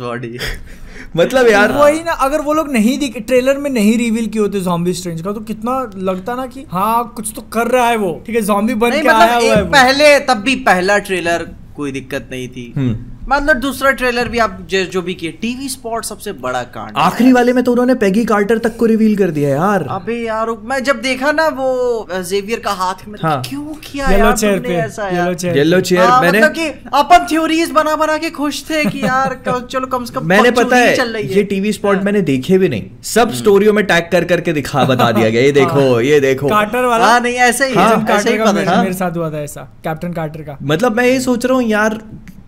[0.00, 0.38] बॉडी
[1.16, 4.60] मतलब यार। वही ना अगर वो लोग नहीं दिख ट्रेलर में नहीं रिवील किए होते
[4.60, 8.12] जॉम्बी स्ट्रेंज का तो कितना लगता ना कि हाँ कुछ तो कर रहा है वो।
[8.26, 11.46] ठीक है जॉम्बी बन के आया मतलब हुआ है पहले तब भी पहला ट्रेलर
[11.76, 12.94] कोई दिक्कत नहीं थी। हम्म।
[13.28, 17.32] मतलब दूसरा ट्रेलर भी आप जो जो भी किए टीवी स्पॉट सबसे बड़ा कांड आखिरी
[17.32, 20.82] वाले में तो उन्होंने पेगी कार्टर तक को रिवील कर दिया यार। अबे यार मैं
[20.84, 24.68] जब देखा ना वो जेवियर का हाथ में हाँ। क्यों किया येलो यार चेयर तुमने
[24.68, 25.34] पे ऐसा येलो यार?
[25.34, 29.02] चेयर येलो चेयर हाँ, मैंने मतलब कि अपन थ्योरीज बना बना के खुश थे कि
[29.02, 29.38] यार
[29.70, 32.82] चलो कम से कम मैंने पता है ये टीवी स्पॉट हाँ। मैंने देखे भी नहीं।
[33.06, 36.84] सब स्टोरियों में टैग कर करके दिखा बता दिया गया ये देखो ये देखो। कार्टर
[36.84, 37.06] वाला?
[37.06, 40.96] हाँ नहीं ऐसे ही हाँ, ही। मेरे साथ हुआ था ऐसा कैप्टन कार्टर का। मतलब
[40.96, 42.00] मैं ये सोच रहा हूँ यार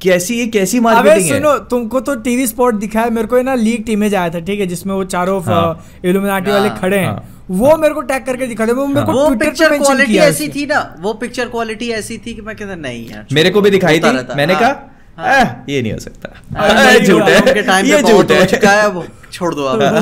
[0.02, 1.38] कैसी ये कैसी अबे मार्केटिंग है?
[1.38, 4.40] सुनो तुमको तो टीवी स्पॉट दिखा है मेरे को है ना लीक इमेज आया था
[4.40, 8.00] ठीक है जिसमें वो चारों हाँ। इल्यूमिनाटी वाले हाँ। खड़े हैं। हाँ। वो मेरे को
[8.00, 11.48] टैग करके दिखा दे वो मेरे को वो पिक्चर क्वालिटी ऐसी थी ना वो पिक्चर
[11.48, 14.62] क्वालिटी ऐसी थी कि मैं कहता नहीं यार मेरे को भी दिखाई थी मैंने हाँ,
[14.62, 14.86] कहा
[15.16, 19.76] हाँ। ये नहीं हो सकता। हाँ, झूठ है। ये झूठ है है। छोड़ दो हाँ,
[19.76, 20.00] है।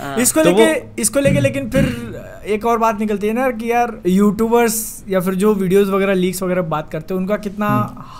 [0.00, 1.84] हाँ। इसको तो लेके इसको लेके लेकिन फिर
[2.46, 4.74] एक और बात निकलती है ना कि यार यूट्यूबर्स
[5.08, 7.68] या फिर जो वीडियोस वगैरह लीक्स वगैरह बात करते हैं उनका कितना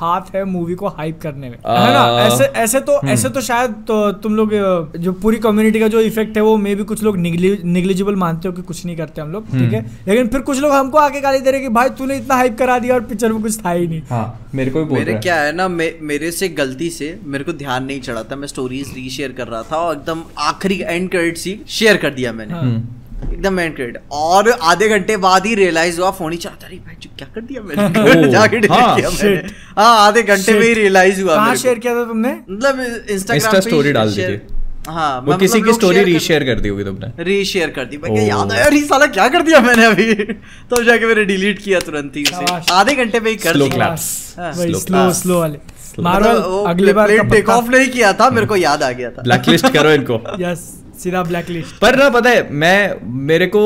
[0.00, 2.04] हाथ है मूवी को हाइप करने में। है ना?
[2.22, 4.50] ऐसे ऐसे तो ऐसे तो शायद तो तुम लोग
[4.96, 8.54] जो पूरी कम्युनिटी का जो इफ़ेक्ट है वो मे भी कुछ लोग निग्लिजिबल मानते हो
[8.54, 9.80] कि कुछ नहीं करते हम लोग ठीक है?
[10.08, 12.78] लेकिन फिर कुछ लोग हमको आके गाली दे रहे कि भाई तूने इतना हाइप करा
[12.78, 15.36] दिया और पिक्चर में कुछ था ही नहीं। हाँ मेरे को भी बोल मेरे क्या
[15.36, 18.92] है ना मे, मेरे से गलती से मेरे को ध्यान नहीं चढ़ा था मैं स्टोरीज
[18.94, 22.62] रीशेयर कर रहा था और एकदम आखिरी एंड क्रेडिट सी शेयर कर दिया मैंने। हाँ।
[22.62, 26.78] हम्म। एकदम एंड क्रेडिट और आधे घंटे बाद ही रियलाइज़ हुआ फ़ोन ही चलाता रही
[26.78, 28.30] भाई क्या कर दिया मैंने?
[28.32, 29.36] जाके delete हाँ, किया मैंने.
[29.78, 32.32] हाँ आधे घंटे में ही रियलाइज़ हुआ कहाँ शेयर किया था तुमने?
[32.50, 34.40] मतलब इंस्टाग्राम Insta story डाल दी थी।
[34.88, 38.22] हाँ वो किसी की स्टोरी रीशेयर कर दी होगी तुमने। रीशेयर कर दी। मैं क्या
[38.22, 38.64] याद आया?
[38.64, 40.14] अरे साला क्या कर दिया मैंने अभी?
[40.70, 43.84] तो जाके मैंने डिलीट किया तुरंत ही उसे। आधे घंटे में ही कर दिया.
[43.84, 45.58] हाँ। स्लो स्लो वाले.
[45.98, 49.10] मार्वल मतलब अगली बार का टेक ऑफ़ नहीं किया था मेरे को याद आ गया
[49.10, 52.94] था। ब्लैकलिस्ट करो इनको। यस सीधा ब्लैक लिस्ट पर ना पता है मैं
[53.26, 53.62] मेरे को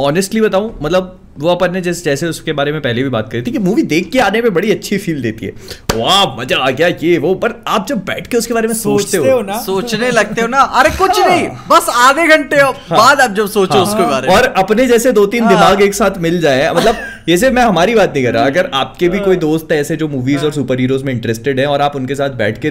[0.00, 3.42] ऑनेस्टली बताऊँ मतलब वो अपन ने जिस जैसे उसके बारे में पहले भी बात करी
[3.42, 5.52] थी कि मूवी देख के आने में बड़ी अच्छी फील देती है।
[5.94, 9.10] वाह मज़ा आ गया ये वो पर आप जब बैठ के उसके बारे में सोचते,
[9.10, 12.56] सोचते हो, हो ना। सोचने लगते हो ना। अरे कुछ हाँ। नहीं बस आधे घंटे
[12.56, 15.52] हाँ। बाद आप जब सोचो हाँ, उसके बारे में। और अपने जैसे दो तीन हाँ।
[15.52, 16.96] दिमाग एक साथ मिल जाए मतलब
[17.28, 20.08] जैसे मैं हमारी बात नहीं कर रहा अगर आपके भी कोई दोस्त है ऐसे जो
[20.08, 22.70] मूवीज़ और सुपर हीरोज में इंटरेस्टेड है और आप उनके साथ बैठ के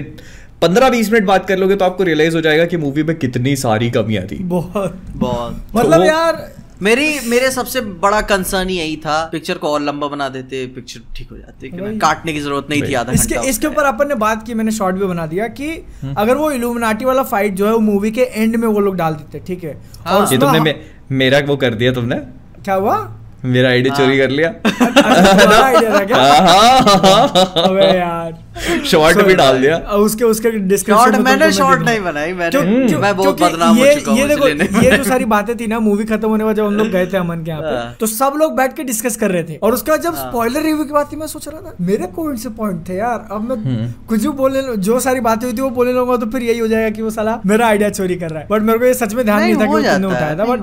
[0.62, 3.54] पंद्रह बीस मिनट बात कर लोगे तो आपको रियलाइज़ हो जाएगा कि मूवी में कितनी
[3.56, 6.50] सारी कमियाँ थी। बहुत। बहुत। मतलब वो- यार
[6.82, 11.30] मेरी मेरे सबसे बड़ा कंसर्न यही था पिक्चर को और लंबा बना देते पिक्चर ठीक
[11.30, 14.54] हो जाती। काटने की ज़रूरत नहीं थी आधा इसके इसके ऊपर अपन ने बात की
[14.54, 15.68] मैंने शॉर्ट भी बना दिया कि
[16.02, 18.96] हम्म। अगर वो इल्यूमिनाटी वाला फाइट जो है वो मूवी के एंड में वो लोग
[18.96, 19.76] डाल देते ठीक है?
[20.06, 20.74] हाँ। और ये तुमने मे,
[21.12, 22.16] मेरा वो कर दिया तुमने?
[22.64, 23.18] क्या हुआ?
[23.44, 28.41] मेरा आइडिया चोरी कर लिया। अच्छा, हाँ, अबे यार।
[28.86, 33.16] शॉर्ट भी डाल दिया। और उसके उसके डिस्क्रिप्शन मैंने शॉर्ट नहीं बनाई मैंने क्यों- मैं
[33.16, 36.04] बहुत बदनाम हो चुका हूँ ये देखो इसलिए ये जो सारी बातें थी ना मूवी
[36.04, 38.32] खत्म होने बाद जब हम लोग गए थे अमन के यहाँ पे हाँ। तो सब
[38.36, 40.92] लोग बैठ के डिस्कस कर रहे थे। और उसके बाद जब हाँ। स्पॉइलर रिव्यू की
[40.92, 43.26] बात थी मैं सोच रहा था मेरे कौन से पॉइंट थे यार?
[43.32, 46.26] अब मैं हम्म। कुछ भी बोलने जो सारी बातें हुई थी वो बोलने लगूँगा तो
[46.26, 48.78] फिर यही हो जाएगा कि वो साला मेरा आइडिया चोरी कर रहा है। बट मेरे
[48.78, 50.60] को ये सच में ध्यान नहीं, था कि तुमने उठाया था बट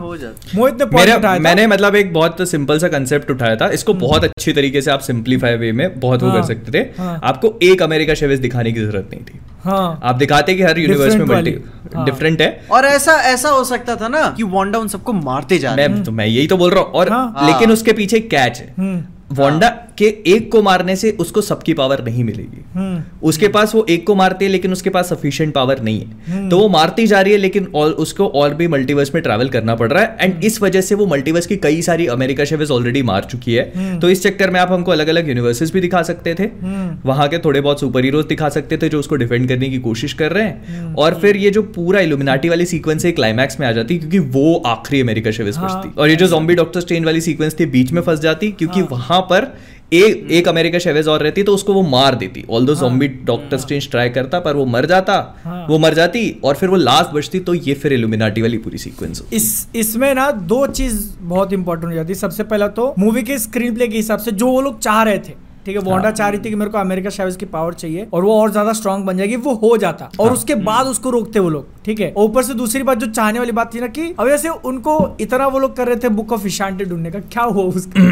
[0.56, 3.94] मोहित ने पॉइंट उठाया था। मैंने मतलब एक बहुत सिंपल सा कंसेप्ट उठाया था। इसको
[3.94, 7.20] बहुत अच्छी तरीके से आप सिंप्लीफाई वे में बहुत वो हाँ, कर सकते थे। हाँ।
[7.24, 11.16] आपको एक अमेरिका शेवेज दिखाने की ज़रूरत नहीं थी। हाँ। आप दिखाते कि हर यूनिवर्स
[11.16, 11.52] में मल्टी
[11.96, 15.58] डिफरेंट हाँ। है। और ऐसा ऐसा हो सकता था ना कि वांडा उन सबको मारते
[15.58, 18.20] जा रहे मैं तो मैं यही तो बोल रहा हूँ। और हाँ। लेकिन उसके पीछे
[18.20, 23.28] कैच है। हम्म। वांडा के एक को मारने से उसको सबकी पावर नहीं मिलेगी। हम्म।
[23.28, 26.50] उसके पास वो एक को मारती है लेकिन उसके पास सफिशिएंट पावर नहीं है। हम्म।
[26.50, 29.76] तो वो मारती जा रही है लेकिन और उसको और भी मल्टीवर्स में ट्रैवल करना
[29.76, 33.02] पड़ रहा है। एंड इस वजह से वो मल्टीवर्स की कई सारी अमेरिका शेवेज ऑलरेडी
[33.02, 36.02] मार चुकी है। हम्म। तो इस चक्कर में आप हमको अलग अलग यूनिवर्सेस भी दिखा
[36.02, 39.48] सकते थे। हम्म। वहाँ के थोड़े बहुत सुपर हीरोज दिखा सकते थे जो उसको डिफेंड
[39.48, 43.06] करने की कोशिश कर रहे हैं। हम्म। और फिर ये जो पूरा इल्यूमिनाटी वाली सीक्वेंस
[43.06, 46.28] है क्लाइमैक्स में आ जाती क्योंकि वो आखिरी अमेरिका शेवेज हाँ। बचती और ये जो
[46.28, 49.58] जॉम्बी डॉक्टर स्ट्रेंज वाली सीक्वेंस थी बीच में फंस जाती क्योंकि हाँ। वहाँ पर
[49.94, 53.58] एक एक अमेरिका शेवेज और रहती तो उसको वो मार देती। ऑल दो जॉम्बी डॉक्टर
[53.58, 57.10] स्ट्रेंज ट्राई करता पर वो मर जाता हाँ। वो मर जाती और फिर वो लास्ट
[57.10, 61.92] बचती तो ये फिर इल्यूमिनाटी वाली पूरी सीक्वेंस इस इसमें ना दो चीज़ बहुत इंपॉर्टेंट
[61.92, 64.62] हो जाती। है सबसे पहला तो मूवी के स्क्रीन प्ले के हिसाब से जो वो
[64.62, 65.34] लोग चाह रहे थे
[65.70, 68.08] ठीक है वांडा हाँ। चाह रही थी कि मेरे को अमेरिका शेवेज की पावर चाहिए
[68.14, 71.40] और वो और ज़्यादा स्ट्रांग बन जाएगी वो हो जाता और। उसके बाद उसको रोकते
[71.40, 74.14] वो लोग ठीक है ऊपर से दूसरी बात जो चाहने वाली बात थी ना कि
[74.20, 77.44] अब ऐसे उनको इतना वो लोग कर रहे थे बुक ऑफ़ इशांटे ढूँढने का क्या
[77.44, 78.08] हुआ उसका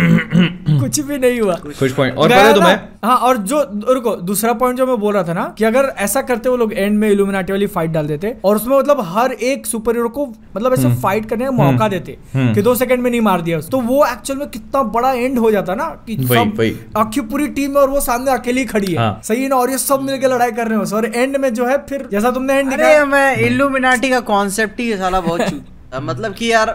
[0.79, 4.85] कुछ भी नहीं हुआ कुछ पॉइंट और तुम्हें हाँ और जो रुको दूसरा पॉइंट जो
[4.85, 7.67] मैं बोल रहा था ना कि अगर ऐसा करते वो लोग एंड में इल्यूमिनाटी वाली
[7.67, 11.45] फाइट डाल देते और उसमें मतलब हर एक सुपर हीरो को मतलब ऐसे फाइट करने
[11.45, 14.49] का मौका देते हम्म। कि दो सेकंड में नहीं मार दिया। तो वो एक्चुअल में
[14.49, 16.61] कितना बड़ा एंड हो जाता ना कि सब
[16.97, 19.55] आखिर पूरी टीम है और वो सामने अकेली खड़ी है। हाँ। सही है ना?
[19.55, 22.31] और ये सब मिलकर लड़ाई कर रहे हो और एंड में जो है फिर जैसा
[22.31, 25.63] तुमने एंड अरे मैं इल्यूमिनाटी का कॉन्सेप्ट ही साला बहुत
[26.03, 26.69] मतलब कि यार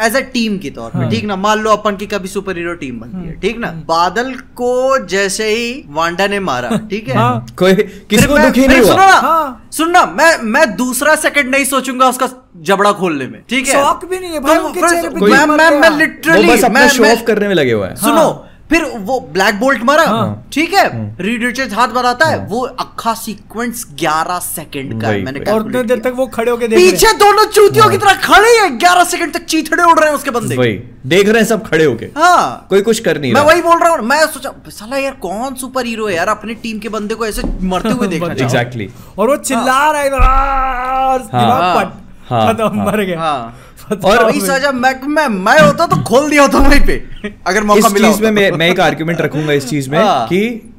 [0.00, 1.36] एज अ टीम के तौर पे हाँ। ठीक ना?
[1.36, 3.70] मान लो अपन की कभी सुपर हीरो टीम बनती है ठीक ना?
[3.86, 7.14] बादल को जैसे ही वांडा ने मारा ठीक है?
[7.16, 7.74] हाँ। कोई
[8.10, 12.08] किसी को दुखी नहीं सुनो हुआ ना हाँ। सुनना मैं मैं दूसरा सेकंड नहीं सोचूँगा
[12.08, 12.28] उसका
[12.70, 13.72] जबड़ा खोलने में ठीक है?
[13.72, 17.48] शौक भी नहीं है भाई उनके चेहरे पे मैं मैं लिटरली मैं शो ऑफ़ करने
[17.48, 18.28] में लगे हुए हैं। सुनो
[18.70, 20.84] फिर वो ब्लैक बोल्ट मारा। हाँ। ठीक है?
[21.20, 25.82] रीड रिचर्ड हाथ बढ़ाता है वो अक्खा सीक्वेंस 11 सेकंड का है मैंने और उतने
[25.82, 29.32] देर तक वो खड़े होके देख पीछे दोनों चूतियों की तरह खड़े हैं 11 सेकंड
[29.34, 30.72] तक चीथड़े उड़ रहे हैं उसके बंदे। वही
[31.06, 33.90] देख रहे हैं सब खड़े होके। हाँ। कोई कुछ कर नहीं मैं वही बोल रहा
[33.90, 37.26] हूँ मैं सोचा साला यार कौन सुपर हीरो है यार अपनी टीम के बंदे को
[37.26, 41.18] ऐसे मरते हुए देखा। एग्जैक्टली और वो चिल्ला रहा है!
[41.18, 45.86] दिमाग हाँ। हाँ, खत्म हाँ। मर गए हाँ। बताओ और वही भाई। सजा मैं होता
[45.86, 47.02] तो खोल दिया होता वहीं पे
[47.46, 49.98] अगर मौका इस मिला चीज़ में मैं तो। मैं एक आर्गुमेंट रखूँगा इस चीज़ में
[49.98, 50.72] हाँ, कि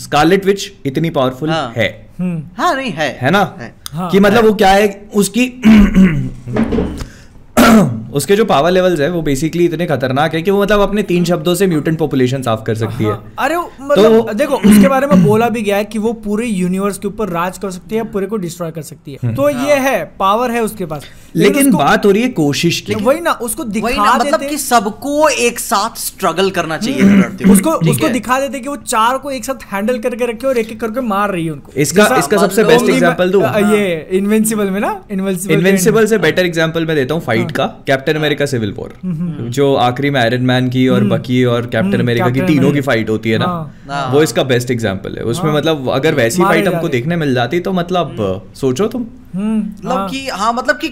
[0.00, 1.88] स्कारलेट विच इतनी पावरफुल हाँ। है
[2.20, 5.46] हम्म हाँ नहीं है है ना है। हाँ। कि मतलब वो क्या है उसकी
[8.14, 11.24] उसके जो पावर लेवल्स है वो बेसिकली इतने खतरनाक है कि वो मतलब अपने तीन
[11.24, 15.24] शब्दों से म्यूटेंट पॉपुलेशन साफ़ कर सकती है। हाँ, अरे मतलब देखो उसके बारे में
[15.24, 18.26] बोला भी गया है कि वो पूरे यूनिवर्स के ऊपर राज कर सकती है पूरे
[18.26, 21.04] को डिस्ट्रॉय कर सकती है। तो ये है। पावर है उसके पास।
[21.36, 24.58] लेकिन बात हो रही है कोशिश की। वही ना उसको वही दिखा ना मतलब कि
[24.58, 29.44] सबको एक साथ स्ट्रगल करना चाहिए उसको उसको दिखा देते कि वो चार को एक
[29.44, 32.64] साथ हैंडल करके रखे और एक एक करके मार रही है उनको। इसका इसका सबसे
[32.64, 37.14] बेस्ट एग्जांपल दूँ। अ, ये इनविंसिबल में ना इनविंसिबल इनविंसिबल से बेटर एग्जांपल मैं देता
[37.14, 38.92] हूँ फाइट का। कैप्टन अमेरिका सिविल वॉर
[39.50, 42.80] जो आखिरी में आयरन मैन की और बकी और कैप्टन हम्म, अमेरिका की तीनों की
[42.80, 43.46] फाइट होती है ना?
[43.90, 47.34] हाँ। वो इसका बेस्ट एग्ज़ाम्पल है। उसमें हाँ। मतलब अगर वैसी फाइट हमको देखने मिल
[47.34, 48.16] जाती तो मतलब
[48.56, 50.88] सोचो तुम। मतलब कि हाँ मतलब कि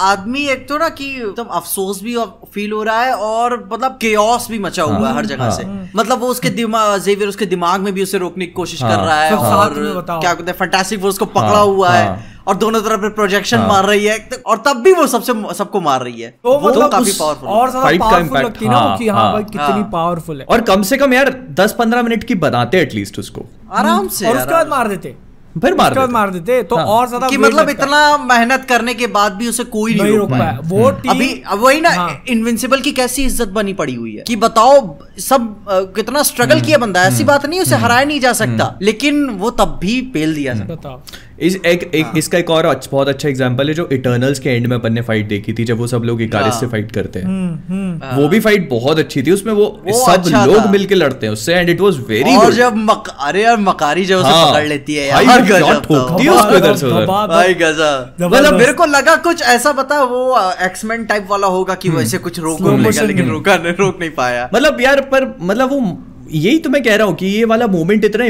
[0.00, 2.16] आदमी एक तो ना कि एकदम अफसोस भी
[2.54, 5.64] फील हो रहा है और मतलब केओस भी मचा हुआ है हर जगह से।
[5.96, 9.02] मतलब वो उसके दिमाग जेवियर उसके दिमाग में भी उसे रोकने की कोशिश हाँ, कर
[9.02, 12.56] रहा है और क्या कहते हैं फैंटास्टिक फोर्स को पकड़ा हाँ, हुआ है हाँ। और
[12.56, 16.02] दोनों तरफ़ पे प्रोजेक्शन हाँ। मार रही है। और तब भी वो सबसे सबको मार
[16.02, 19.08] रही है। तो वो मतलब काफ़ी पावरफुल और ज़्यादा का लगती है ना हाँ, कि
[19.08, 21.30] हाँ हाँ, भाई कितनी हाँ। पावरफुल है। और कम से कम यार
[21.60, 25.16] दस पंद्रह मिनट की बनाते एटलीस्ट उसको। आराम से और उसके बाद मार देते।
[25.54, 29.06] फिर मार देते। मार देते तो हाँ। और ज़्यादा कि मतलब इतना मेहनत करने के
[29.08, 32.92] बाद भी उसे कोई नहीं नहीं रोक पाया। वो अभी वही ना हाँ। इनविंसिबल की
[32.92, 34.22] कैसी इज़्ज़त बनी पड़ी हुई है?
[34.22, 34.80] कि बताओ
[35.20, 39.50] सब कितना स्ट्रगल किया बंदा ऐसी बात नहीं उसे हराया नहीं जा सकता। लेकिन वो
[39.52, 41.00] तब भी पेल दिया। बताओ।
[41.38, 42.12] इस एक, एक हाँ.
[42.16, 45.02] इसका एक और अच्छा, बहुत अच्छा एग्जांपल है जो इटर्नल्स के एंड में अपन ने
[45.02, 48.20] फाइट देखी थी जब वो सब लोग इकारिस हाँ। से फाइट करते हैं हम्म हम्म
[48.20, 51.32] वो भी फाइट बहुत अच्छी थी उसमें वो, वो सब अच्छा लोग मिलके लड़ते हैं
[51.32, 54.32] उससे एंड इट वाज वेरी और जब मक, अरे यार मकारी जब हाँ.
[54.32, 58.16] उसे हाँ। पकड़ लेती है यार गजब ठोकती है उसको इधर से उधर। भाई गजब
[58.22, 62.40] मतलब मेरे को लगा कुछ ऐसा बता वो एक्समैन टाइप वाला होगा कि वैसे कुछ
[62.40, 65.80] रोक लेगा लेकिन रोका नहीं रोक नहीं पाया मतलब यार पर मतलब वो
[66.30, 68.24] यही तो मैं कह रहा हूँ कि ये वाला मोमेंट इतना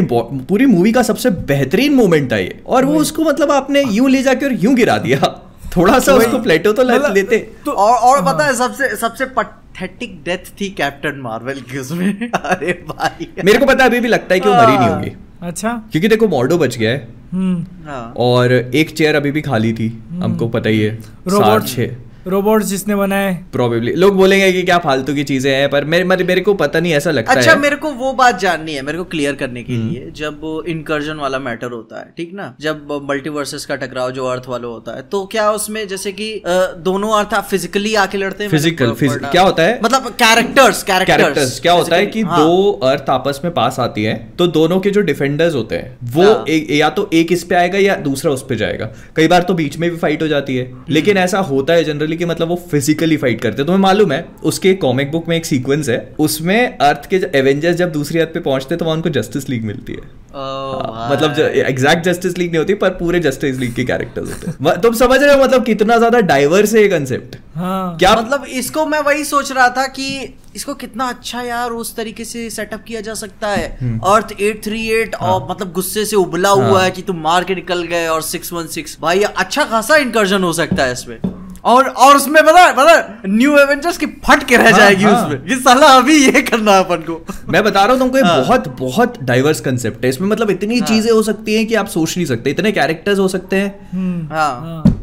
[0.49, 4.23] पूरी मूवी का सबसे बेहतरीन मोमेंट था ये। और वो उसको मतलब आपने यूँ ले
[4.23, 5.41] जाके और यूँ गिरा दिया।
[5.77, 10.23] थोड़ा सा उसको प्लेटो तो मतलब- लेते। तो और और पता है सबसे सबसे पथेटिक
[10.25, 14.35] डेथ थी कैप्टन मार्वल की उसमें। अरे भाई। मेरे को पता है अभी भी लगता
[14.35, 18.15] है कि वो मरी नहीं होगी। अच्छा। क्योंकि देखो मॉर्डो बच गया है। हम्म। हाँ।
[18.17, 22.95] और एक चेयर अभी भी खाली थी हमको पता ही है रोबोट छः रोबोट जिसने
[22.97, 26.55] बनाए। प्रोबेबली लोग बोलेंगे कि क्या फालतू की चीज़ें हैं पर मेरे मेरे मेरे को
[26.55, 29.35] पता नहीं ऐसा लगता अच्छा है। मेरे को वो बात जाननी है मेरे को क्लियर
[29.35, 32.55] करने के लिए जब इनकर्जन वाला मैटर होता है ठीक ना?
[32.61, 37.11] जब मल्टीवर्सेस का टकराव जो अर्थ वाला होता है तो क्या उसमें जैसे कि दोनों
[37.19, 38.51] अर्थ आप फिजिकली आके लड़ते हैं?
[38.51, 39.79] फ़िज़िकल फ़िज़िकल क्या होता है?
[39.85, 44.47] मतलब कैरेक्टर्स कैरेक्टर्स क्या होता है कि दो अर्थ आपस में पास आती है तो
[44.49, 47.97] दोनों के जो डिफेंडर्स होते हैं वो हाँ। या तो एक इस पे आएगा या
[48.03, 51.17] दूसरा उस पे जाएगा। कई बार तो बीच में भी फाइट हो जाती है लेकिन
[51.19, 54.75] ऐसा होता है जनरली कि मतलब वो फिजिकली फाइट करते हैं। तुम्हें मालूम है उसके
[54.75, 58.75] कॉमिक बुक में एक सीक्वेंस है उसमें अर्थ के एवेंजर्स जब दूसरी अर्थ पे पहुँचते
[58.75, 62.91] हैं तो वहाँ उनको जस्टिस लीग मिलती हाँ, मतलब एग्जैक्ट जस्टिस लीग नहीं होती पर
[62.95, 66.75] पूरे जस्टिस लीग के कैरेक्टर्स होते हैं। तुम समझ रहे हो मतलब कितना ज़्यादा डाइवर्स
[66.75, 70.09] है ये कंसेप्ट हाँ। क्या मतलब इसको मैं वही सोच रहा था कि
[70.57, 73.69] इसको कितना अच्छा यार उस तरीके से सेटअप किया जा सकता है।
[74.07, 77.83] अर्थ 838 और मतलब गुस्से से उबला हुआ हाँ। है कि तुम मार के निकल
[77.85, 81.19] गए और 616 भाई अच्छा खासा इंकर्जन हो सकता है इसमें।
[81.65, 85.13] और और उसमें पता है पता न्यू एवेंजर्स की फट के रह हाँ, जाएगी हाँ।
[85.23, 88.25] उसमें। कि साला अभी ये करना है अपन को। मैं बता रहा हूँ तुमको ये
[88.25, 90.89] हाँ। बहुत बहुत डाइवर्स कंसेप्ट है। इसमें मतलब इतनी हाँ.
[90.89, 94.27] चीज़ें हो सकती हैं कि आप सोच नहीं सकते इतने कैरेक्टर्स हो सकते हैं। हम्म।
[94.35, 95.01] हाँ। हाँ।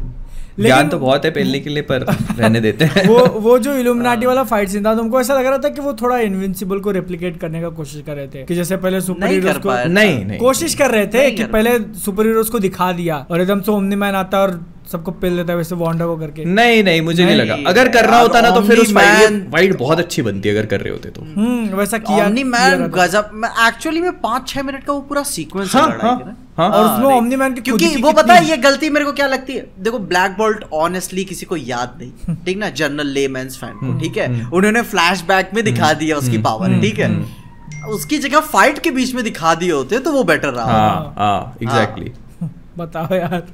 [0.60, 2.02] ज्ञान तो बहुत है पहले के लिए पर
[2.38, 5.58] रहने देते हैं। वो वो जो इल्यूमिनाटी वाला फाइट सीन था तुमको ऐसा लग रहा
[5.58, 8.76] था कि वो थोड़ा इनविंसिबल को रेप्लिकेट करने का कोशिश कर रहे थे कि जैसे
[8.76, 12.48] पहले सुपर नहीं हीरोज को नहीं नहीं। कोशिश कर रहे थे कि पहले सुपर हीरोज
[12.48, 14.60] को दिखा दिया और एकदम से ओमनी मैन आता और
[14.92, 17.88] सबको पेल देता है वैसे वांडा को करके। नहीं नहीं मुझे नहीं नहीं, लगा। अगर
[17.88, 20.80] करना यार, होता ना तो फिर उस फाइट Omni-Man- बहुत अच्छी बनती है अगर कर
[20.80, 24.84] रहे होते तो। हम्म वैसा किया ओमनी मैन गजब मैं एक्चुअली में पाँच छह मिनट
[24.84, 27.60] का वो पूरा सीक्वेंस हाँ, है लड़ाई हाँ, का हाँ। और उसमें नहीं। Omni-Man की
[27.60, 29.66] क्योंकि की वो पता है ये गलती मेरे को क्या लगती है?
[29.80, 32.68] देखो ब्लैक बोल्ट ऑनेस्टली किसी को याद नहीं। ठीक ना?
[32.70, 34.26] जनरल लेमैन्स फ़ैन को ठीक है?
[34.52, 37.42] उन्होंने फ्लैशबैक में दिखा दिया उसकी पावर ठीक है?
[37.88, 41.56] उसकी जगह फाइट के बीच में दिखा दिए होते तो वो बेटर रहा हाँ हाँ
[41.62, 42.12] एग्जैक्टली
[42.78, 43.46] बताओ यार।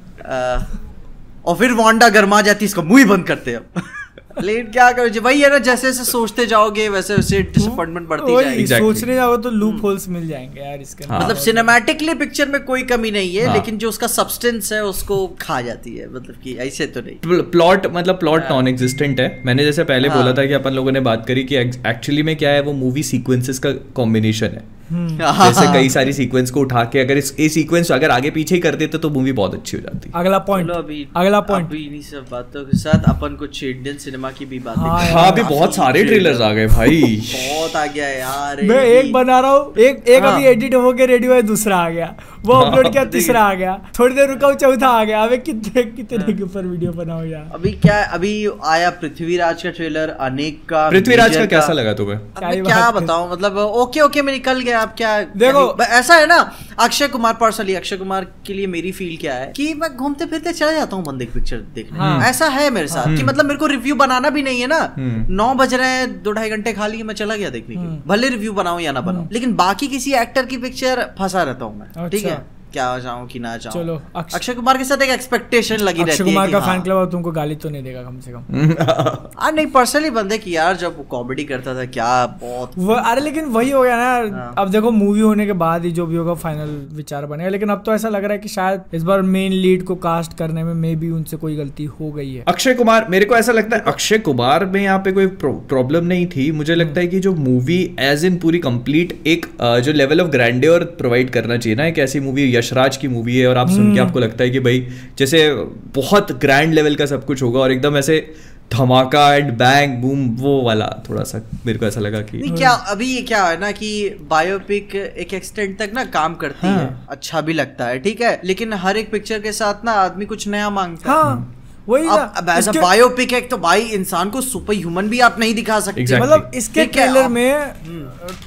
[1.45, 3.81] और फिर वांडा गरमा जाती इसका मुँह ही बंद करते अब
[4.43, 8.31] लेकिन क्या करो जी वही है ना जैसे जैसे सोचते जाओगे वैसे वैसे डिसअपॉइंटमेंट बढ़ती
[8.33, 8.79] जाएगी Exactly.
[8.79, 12.83] सोचने जाओ तो लूप होल्स मिल जाएँगे यार इसके हाँ। मतलब सिनेमैटिकली पिक्चर में कोई
[12.83, 16.55] कमी नहीं है हाँ। लेकिन जो उसका सब्सटेंस है उसको खा जाती है मतलब कि
[16.57, 20.45] ऐसे तो नहीं प्लॉट मतलब प्लॉट नॉन एग्जिस्टेंट है मैंने जैसे पहले हाँ। बोला था
[20.45, 23.71] कि अपन लोगों ने बात करी कि एक्चुअली में क्या है वो मूवी सीक्वेंसेस का
[23.95, 28.11] कॉम्बिनेशन है हम्म, जैसे कई सारी सीक्वेंस को उठा के अगर इस ये सीक्वेंस अगर
[28.11, 31.39] आगे पीछे ही कर देते तो मूवी बहुत अच्छी हो जाती। अगला पॉइंट अभी अगला
[31.49, 34.99] पॉइंट अभी इन्हीं सब बातों के साथ अपन कुछ इंडियन सिनेमा की भी बात हाँ
[35.11, 39.39] हाँ अभी बहुत सारे ट्रेलर्स आ गए भाई। बहुत आ गया यार मैं एक बना
[39.39, 42.53] रहा हूँ एक एक हाँ। अभी एडिट होके रेडी हुआ है दूसरा आ गया। वो
[42.53, 46.43] अपलोड किया तीसरा आ गया। थोड़ी देर रुका चौथा आ गया। अबे कितने कितने के
[46.43, 48.31] ऊपर वीडियो बनाओ यार। अभी क्या अभी
[48.65, 52.19] आया पृथ्वीराज का ट्रेलर अनेक का पृथ्वीराज का कैसा लगा तुम्हें?
[52.19, 53.31] क्या मैं ही क्या बात है। बताऊँ?
[53.31, 56.37] मतलब ओके ओके में निकल गया अब क्या देखो- ऐसा है ना
[56.79, 59.51] अक्षय कुमार पर्सनली अक्षय कुमार के लिए मेरी फील क्या है?
[59.55, 62.87] कि मैं घूमते फिरते चला जाता हूँ बंदे की पिक्चर देखने। हाँ। ऐसा है मेरे
[62.87, 65.89] साथ कि मतलब मेरे को रिव्यू बनाना भी नहीं है ना। हम्म। नौ बज रहे
[65.89, 69.01] हैं दो ढाई घंटे खाली मैं चला गया देखने के भले रिव्यू बनाऊँ या ना
[69.01, 72.28] बनाऊ लेकिन बाकी किसी एक्टर की पिक्चर फंसा रहता हूँ मैं ठीक अच्छा। है?
[72.73, 76.03] क्या जाऊँ कि ना जाऊँ चलो, अक्ष- अक्षय कुमार के साथ एक एक्सपेक्टेशन लगी अक्षय
[76.03, 78.19] रहती है अक्षय कुमार का हाँ। फ़ैन क्लब अब तुमको गाली तो नहीं देगा कम
[78.19, 82.93] से कम। हाँ नहीं पर्सनली बंदे की यार जब कॉमेडी करता था क्या बहुत वो
[82.93, 86.05] अरे लेकिन वही हो गया ना हाँ। अब देखो मूवी होने के बाद ही जो
[86.05, 89.03] भी होगा फाइनल विचार बनेगा। लेकिन अब तो ऐसा लग रहा है कि शायद इस
[89.03, 92.43] बार मेन लीड को कास्ट करने में मे भी उनसे कोई गलती हो गई है।
[92.47, 96.25] अक्षय कुमार मेरे को ऐसा लगता है अक्षय कुमार में यहाँ पे कोई प्रॉब्लम नहीं
[96.27, 99.45] थी। मुझे लगता है कि जो मूवी एज इन पूरी कंप्लीट एक
[99.85, 103.47] जो लेवल ऑफ़ ग्रैंडियर प्रोवाइड करना चाहिए ना एक ऐसी मूवी यशराज की मूवी है
[103.47, 105.49] और आप सुन के आपको लगता है कि भाई जैसे
[105.95, 108.33] बहुत ग्रैंड लेवल का सब कुछ होगा और एकदम ऐसे
[108.73, 112.69] धमाका एंड बैंग बूम वो वाला थोड़ा सा मेरे को ऐसा लगा कि नहीं क्या
[112.69, 116.97] अभी ये क्या है ना कि बायोपिक एक एक्सटेंट तक ना काम करती हाँ। है।
[117.09, 118.41] अच्छा भी लगता है ठीक है?
[118.43, 121.55] लेकिन हर एक पिक्चर के साथ ना आदमी कुछ नया माँगता है। हाँ।
[121.89, 125.39] वही अब अब एज अ बायोपिक है तो भाई इंसान को सुपर ह्यूमन भी आप
[125.39, 126.21] नहीं दिखा सकते। Exactly.
[126.23, 127.73] मतलब इसके ट्रेलर में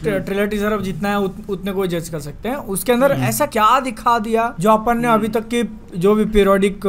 [0.04, 3.46] ट्रेलर टीजर अब जितना है उत, उतने को जज कर सकते हैं। उसके अंदर ऐसा
[3.48, 5.62] क्या दिखा दिया जो अपन ने अभी तक के
[5.98, 6.80] जो भी पीरियोडिक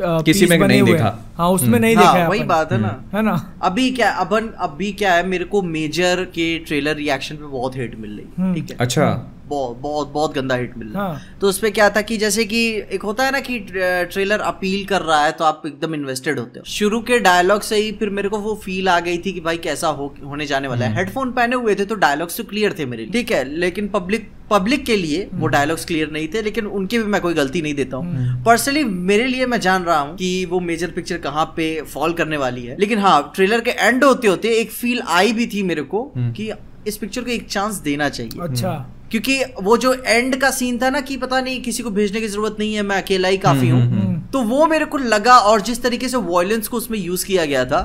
[0.00, 3.22] किसी में नहीं देखा। हाँ। उसमें नहीं हाँ, देखा है वही बात है ना। है
[3.22, 3.34] ना?
[3.62, 7.98] अभी क्या अपन अभी क्या है मेरे को मेजर के ट्रेलर रिएक्शन पे बहुत हेट
[8.00, 9.08] मिल रही है। हम्म। ठीक है। अच्छा।
[9.48, 12.44] बहुत बहुत बहुत गंदा हिट मिल रहा है। हाँ। तो उसपे क्या था कि जैसे
[12.44, 16.38] कि एक होता है ना कि ट्रेलर अपील कर रहा है तो आप एकदम इन्वेस्टेड
[16.38, 19.32] होते हो। शुरू के डायलॉग से ही फिर मेरे को वो फील आ गई थी
[19.32, 22.44] कि भाई कैसा हो होने जाने वाला है। हेडफोन पहने हुए थे तो डायलॉग्स तो
[22.44, 26.42] क्लियर थे मेरे ठीक है लेकिन पब्लिक पब्लिक के लिए वो डायलॉग्स क्लियर नहीं थे
[26.42, 29.98] लेकिन उनकी भी मैं कोई गलती नहीं देता हूँ। पर्सनली मेरे लिए मैं जान रहा
[29.98, 33.70] हूँ कि वो मेजर पिक्चर कहाँ पे फॉल करने वाली है। लेकिन हाँ ट्रेलर के
[33.70, 36.50] एंड होते होते एक फील आई भी थी मेरे को कि
[36.86, 38.74] इस पिक्चर को एक चांस देना चाहिए। अच्छा।
[39.10, 42.28] क्योंकि वो जो एंड का सीन था ना कि पता नहीं किसी को भेजने की
[42.28, 45.82] ज़रूरत नहीं है मैं अकेला ही काफ़ी हूँ। तो वो मेरे को लगा और जिस
[45.82, 47.80] तरीके से वॉयलेंस को उसमें यूज़ किया गया था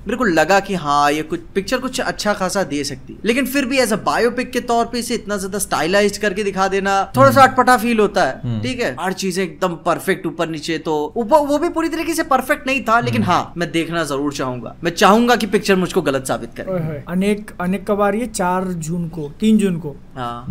[0.00, 3.64] मेरे को लगा कि हाँ ये कुछ पिक्चर कुछ अच्छा खासा दे सकती लेकिन फिर
[3.66, 7.30] भी एज अ बायोपिक के तौर पे इसे इतना ज़्यादा स्टाइलाइज करके दिखा देना थोड़ा
[7.30, 8.94] सा अटपटा फील होता है ठीक है?
[9.00, 12.82] हर चीज़ें एकदम परफेक्ट ऊपर नीचे तो ऊपर वो भी पूरी तरीके से परफेक्ट नहीं
[12.84, 17.02] था लेकिन हाँ मैं देखना ज़रूर चाहूँगा। मैं चाहूँगा की पिक्चर मुझको गलत साबित करे।
[17.08, 20.46] अनेक अनेक कबार ये चार जून को तीन जून को। हाँ।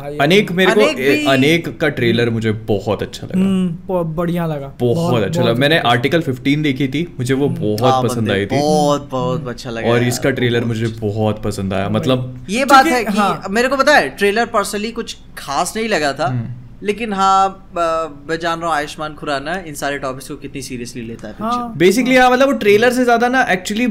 [0.00, 4.72] अनेक मेरे को अनेक को अनेक का ट्रेलर मुझे बहुत अच्छा लगा। हम्म, बढ़िया लगा।
[4.80, 8.60] बहुत अच्छा लगा। मैंने आर्टिकल 15 देखी थी मुझे वो हाँ, बहुत पसंद आई थी।
[8.60, 13.04] बहुत बहुत अच्छा लगा और इसका ट्रेलर मुझे बहुत पसंद आया। मतलब ये बात है
[13.04, 17.12] कि हाँ। मेरे को पता है ट्रेलर पर्सनली कुछ खास नहीं लगा था हम्म। लेकिन
[17.12, 21.34] हाँ मैं जान रहा हूँ आयुष्मान खुराना इन सारे टॉपिक्स को कितनी सीरियसली लेता है
[21.40, 23.86] हाँ। बेसिकली हाँ मतलब वो ट्रेलर से ज़्यादा ना एक्चुअली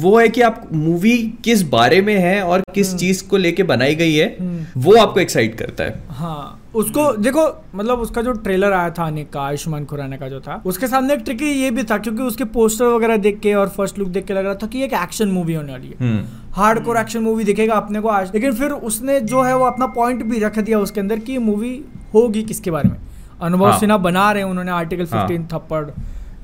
[0.00, 3.62] वो है कि आप मूवी किस बारे में है और किस हम्म। चीज़ को लेके
[3.62, 4.28] बनाई गई है
[4.76, 7.42] वो आपको एक्साइट करता है। हाँ। उसको देखो
[7.74, 11.14] मतलब उसका जो ट्रेलर आया था अनेक का आयुष्मान खुराना का जो था उसके सामने
[11.14, 14.24] एक ट्रिकी ये भी था क्योंकि उसके पोस्टर वगैरह देख के और फ़र्स्ट लुक देख
[14.24, 17.44] के लग रहा था कि एक एक्शन मूवी होने वाली है। हार्ड कोर एक्शन मूवी
[17.44, 20.78] दिखेगा अपने को आज। लेकिन फिर उसने जो है वो अपना पॉइंट भी रख दिया
[20.78, 21.80] उसके अंदर कि मूवी
[22.14, 22.96] होगी किसके बारे में।
[23.42, 25.84] अनुभव हाँ। सिन्हा बना रहे हैं उन्होंने आर्टिकल फिफ्टीन थप्पड़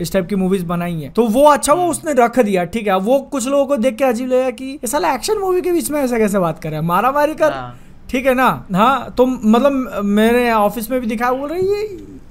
[0.00, 2.98] इस टाइप की मूवीज़ बनाई है। तो वो अच्छा वो उसने रख दिया ठीक है।
[2.98, 6.00] वो कुछ लोगों को देख के अजीब लगा कि साला एक्शन मूवी के बीच में
[6.00, 6.86] ऐसा कैसे बात कर रहा है?
[6.86, 7.76] मारा मारी कर। हाँ।
[8.12, 8.46] ठीक है ना?
[8.74, 11.82] हाँ तो मतलब मेरे ऑफ़िस में भी दिखाया बोल रहे ये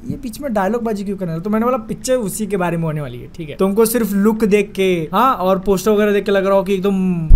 [0.06, 1.42] ये बीच में डायलॉग बाजी क्यों करना है?
[1.42, 4.14] तो मैंने बोला पिक्चर उसी के बारे में होने वाली है ठीक है। तुमको सिर्फ़
[4.16, 7.30] लुक देख के हाँ और पोस्टर वगैरह देख के लग रहा हो कि एकदम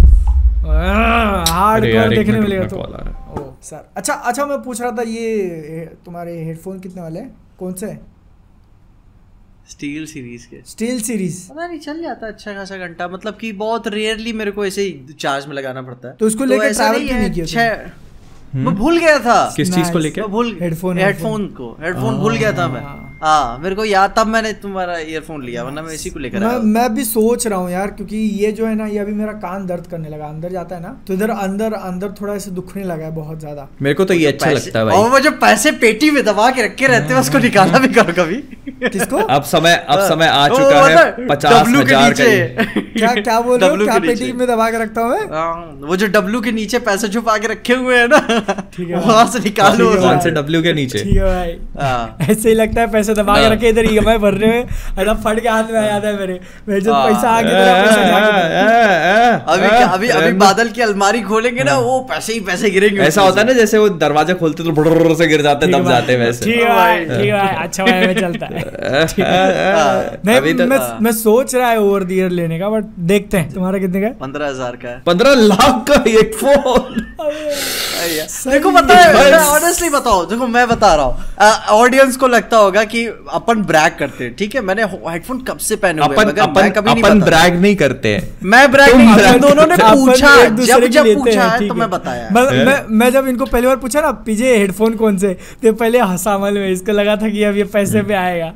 [1.49, 1.83] हार्ड
[2.15, 7.01] देखने मिलेगा तो। ओ सर अच्छा अच्छा मैं पूछ रहा था ये तुम्हारे हेडफोन कितने
[7.01, 7.35] वाले हैं?
[7.59, 7.87] कौन से?
[7.87, 7.99] हैं
[9.69, 13.87] स्टील सीरीज़ के। स्टील सीरीज़ पता नहीं चल जाता अच्छा खासा घंटा। मतलब कि बहुत
[13.89, 16.99] रेयरली मेरे को ऐसे ही चार्ज में लगाना पड़ता है। तो इसको लेके ऐसा travel
[16.99, 17.45] नहीं क्यों नहीं किया
[18.55, 20.03] मैं भूल गया था। किस चीज़ को Nice.
[20.03, 20.21] लेके?
[20.21, 22.81] मैं भूल Headphone, हेडफोन को। हेडफोन भूल गया था मैं।
[23.21, 26.57] हाँ। मेरे को याद तब मैंने तुम्हारा ईयरफोन लिया वरना मैं इसी को लेकर मैं
[26.73, 29.65] मैं भी सोच रहा हूँ यार क्योंकि ये जो है ना ये अभी मेरा कान
[29.67, 33.05] दर्द करने लगा अंदर जाता है ना तो इधर अंदर अंदर थोड़ा ऐसे दुखने लगा
[33.05, 35.71] है बहुत ज़्यादा। मेरे को तो ये अच्छा लगता है और भाई वो जो पैसे
[35.83, 38.37] पेटी में दबा के रखे रहते हैं उसको निकाला भी करो कभी।
[38.83, 39.17] किसको?
[39.17, 42.13] अब समय अब समय आ चुका है मतलब पचास हज़ार
[42.95, 43.83] क्या क्या बोल रहे हो?
[43.83, 45.25] क्या पेटी में दबा के रखता हूँ मैं?
[45.27, 48.95] हाँ, वो जो डब्लू के नीचे पैसे छुपा के रखे हुए है ना। ठीक है
[48.97, 52.81] वहाँ से निकालो कौन से डब्ल्यू के नीचे। ठीक है भाई। हाँ। ऐसे ही लगता
[52.81, 54.63] है पैसे दबा के हाँ। रखे इधर ईएमआई भर रहे हैं।
[54.99, 57.53] एकदम फट के हाथ में आ जाता है मेरे। मेरे जो हाँ। पैसा आ गया
[59.45, 63.21] के अभी अभी अभी बादल की अलमारी खोलेंगे ना वो पैसे ही पैसे गिरेंगे ऐसा
[63.21, 66.19] होता है ना जैसे वो दरवाज़ा खोलते तो बुर्र से गिर जाते दब जाते हैं
[66.19, 68.63] वैसे। ठीक है भाई ठीक है अच्छा भाई में चलता है।
[70.25, 73.37] नहीं अभी तो मैं मैं सोच रहा है ओवर द ईयर लेने का बट देखते
[73.37, 74.13] हैं। तुम्हारा कितने का है?
[74.15, 78.17] पंद्रह हज़ार का है। पंद्रह लाख का हेडफोन सही
[78.47, 81.15] देखो पता है है। मैं ऑनेस्टली बताओ देखो मैं बता रहा हूँ।
[81.75, 84.61] ऑडियंस को लगता होगा कि अपन ब्रैग करते हैं ठीक है?
[84.61, 87.75] मैंने हेडफोन कब से पहने हुए अपन मगर मैं अपन कभी नहीं अपन ब्रैग नहीं
[87.75, 92.29] करते। हैं मैं ब्रैग नहीं दोनों ने पूछा जब जब पूछा है तो मैं बताया।
[92.89, 95.33] मैं, जब इनको पहली बार पूछा ना पीजे हेडफोन कौन से?
[95.63, 98.51] तो पहले हंसा मन में इसको लगा था कि अब ये पैसे पे आएगा।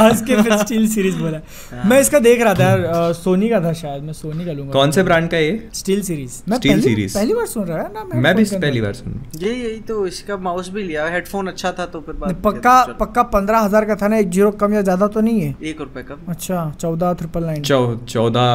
[0.00, 1.40] हंस के फिर स्टील सीरीज़ बोला।
[1.84, 4.90] मैं इसका देख रहा था यार सोनी का था शायद मैं सोनी का लूँगा। कौन
[4.90, 5.68] से ब्रांड का ये?
[5.74, 8.92] स्टील सीरीज़ मैं Steel पहली, पहली बार सुन रहा है ना मैं भी पहली बार
[8.94, 9.11] सुन
[9.42, 13.22] ये यही तो इसका माउस भी लिया हेडफोन अच्छा था तो फिर बात पक्का पक्का
[13.34, 15.54] पंद्रह हज़ार का था ना एक ज़ीरो कम या ज़्यादा तो नहीं है?
[15.62, 18.50] एक रुपए कम। अच्छा चौदह ट्रिपल नाइन चौदह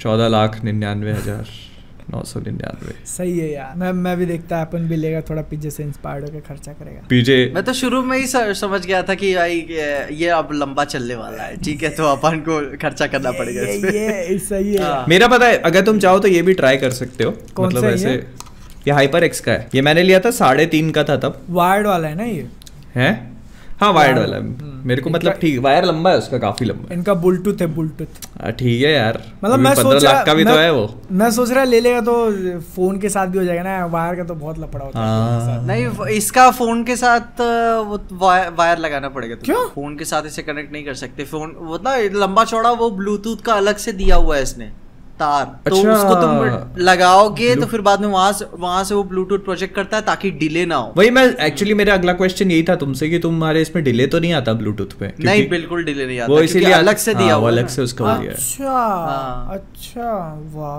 [0.00, 1.46] चौदह लाख निन्यानवे हज़ार
[2.10, 5.70] नौ सौ निन्यानवे। सही है यार। मैं मैं भी देखता अपन भी लेगा थोड़ा पीछे
[5.70, 9.34] से इंस्पायर्ड होकर खर्चा करेगा। पीजे मैं तो शुरू में ही समझ गया था कि
[9.34, 13.30] भाई ये- ये अब लंबा चलने वाला है ठीक है तो अपन को खर्चा करना
[13.32, 13.98] पड़ेगा ये पे
[14.32, 16.90] ये सही है। हाँ। मेरा पता है अगर तुम चाहो तो ये भी ट्राई कर
[17.00, 18.16] सकते हो। कौन मतलब सा ऐसे
[18.86, 18.92] ये?
[18.92, 22.08] हाइपर एक्स का है। ये मैंने लिया था साढ़े तीन का था तब। वायर्ड वाला
[22.08, 22.48] है ना ये?
[22.94, 23.10] है?
[23.80, 27.14] हाँ वायर्ड वाला। हम्म। मेरे को मतलब ठीक वायर लंबा है उसका काफ़ी लंबा इनका
[27.14, 30.72] बुलटूथ है बुलटूथ हाँ, ठीक है यार। मतलब मैं सोच रहा का भी तो है
[30.72, 32.14] वो। मैं सोच रहा ले लेगा तो
[32.74, 35.66] फ़ोन के साथ भी हो जाएगा ना वायर का तो बहुत लपड़ा होता है हाँ।
[35.66, 39.64] नहीं इसका फ़ोन के साथ वो वायर, लगाना पड़ेगा। क्यों?
[39.68, 43.44] फ़ोन के साथ इसे कनेक्ट नहीं कर सकते। फ़ोन वो ना लंबा चौड़ा वो ब्लूटूथ
[43.44, 44.70] का अलग से दिया हुआ है इसने।
[45.20, 49.02] तार तो अच्छा। उसको तुम लगाओगे तो फिर बाद में वहाँ से वहाँ से वो
[49.04, 52.62] ब्लूटूथ प्रोजेक्ट करता है ताकि डिले ना हो। वही मैं एक्चुअली मेरा अगला क्वेश्चन यही
[52.62, 55.12] था तुमसे कि तुम्हारे इसमें डिले तो नहीं आता ब्लूटूथ पे?
[55.20, 57.82] नहीं बिल्कुल डिले नहीं आता वो इसीलिए अलग से दिया हाँ, हुआ है। अलग से
[57.82, 60.10] उसका हो गया। अच्छा हाँ। अच्छा
[60.54, 60.76] वाह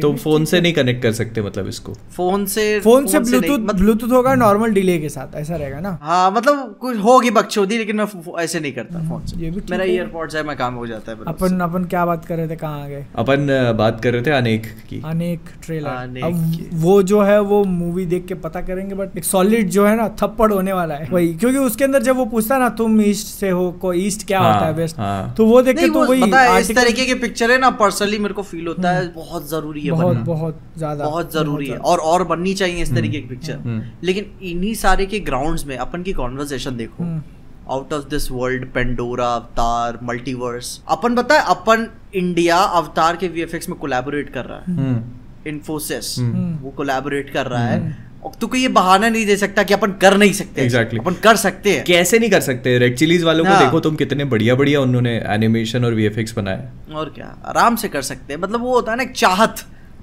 [0.00, 1.92] तो फ़ोन से नहीं कनेक्ट कर सकते मतलब इसको?
[2.16, 5.98] फ़ोन से फ़ोन से ब्लूटूथ ब्लूटूथ होगा नॉर्मल डिले के साथ ऐसा रहेगा ना?
[6.02, 8.06] हाँ मतलब कुछ होगी बकचोदी लेकिन मैं
[8.42, 11.12] ऐसे नहीं करता फ़ोन से। भी ठीक मेरा है। ईयरपॉड्स है मैं काम हो जाता
[11.12, 13.04] है अपन अपन क्या बात कर रहे थे कहाँ आ गए?
[13.16, 17.62] अपन बात कर रहे थे अनेक की। अनेक ट्रेलर अनेक अब वो जो है वो
[17.66, 21.08] मूवी देख के पता करेंगे बट एक सॉलिड जो है ना थप्पड़ होने वाला है।
[21.10, 24.26] वही क्योंकि उसके अंदर जब वो पूछता है ना तुम ईस्ट से हो को ईस्ट
[24.26, 26.30] क्या हाँ, होता है वेस्ट हाँ। तो वो देख के तो वही
[26.60, 29.92] इस तरीके की पिक्चर है ना पर्सनली मेरे को फील होता है बहुत ज़रूरी है
[29.92, 33.82] बहुत बहुत ज़्यादा। बहुत ज़रूरी है और और बननी चाहिए इस तरीके की पिक्चर हम्म।
[34.02, 37.22] लेकिन इन्हीं सारे के ग्राउंड्स में अपन की कॉन्वर्सेशन देखो। हम्म।
[37.70, 43.78] Out of this world Pandora Avatar multiverse अपन है अपन इंडिया अवतार के वीएफएक्स में
[43.78, 45.02] कोलैबोरेट कर रहा है। हम्म,
[45.46, 49.62] इन्फोसिस हम्म। वो कोलैबोरेट कर रहा है। और तू कोई ये बहाना नहीं दे सकता
[49.62, 51.00] कि अपन कर नहीं सकते। Exactly.
[51.00, 52.78] अपन कर सकते हैं। कैसे नहीं कर सकते?
[52.78, 56.94] रेड चिलीज वालों को हाँ। देखो तुम कितने बढ़िया बढ़िया उन्होंने एनिमेशन और वीएफएक्स बनाया।
[56.94, 57.42] और क्या?
[57.44, 59.56] आराम से कर सकते हैं। मतलब वो होता है ना एक चाहत।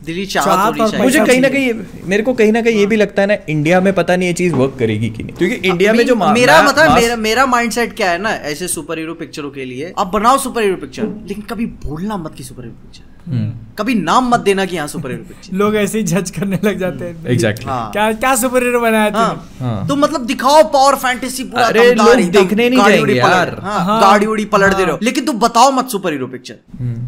[0.06, 1.74] दिली चाहत चाहत होनी चाहिए मुझे कहीं ना कहीं
[2.10, 4.34] मेरे को कहीं ना कहीं ये भी लगता है ना इंडिया में पता नहीं ये
[4.34, 8.12] चीज़ वर्क करेगी कि नहीं क्योंकि इंडिया में जो मेरा मतलब मेरा मेरा माइंडसेट क्या
[8.12, 11.66] है ना ऐसे सुपर हीरो पिक्चरों के लिए आप बनाओ सुपर हीरो पिक्चर लेकिन कभी
[11.88, 13.50] बोलना मत की सुपर हीरो पिक्चर हम्म,
[13.80, 16.80] कभी नाम मत देना कि यहाँ सुपर हीरो पिक्चर लोग ऐसे ही जज करने लग
[16.80, 17.68] जाते हैं Exactly.
[17.68, 21.94] हाँ। क्या क्या सुपर हीरो बनाया हाँ हाँ। तो मतलब दिखाओ पावर फैंटेसी पूरा अरे,
[21.94, 24.84] लोग देखने नहीं गाड़ी जाएँगे उड़ी पलट- यार। हाँ, हाँ, गाड़ी उड़ी पलट दे हाँ।
[24.84, 26.60] रहे हो लेकिन तुम बताओ मत सुपर हीरो पिक्चर।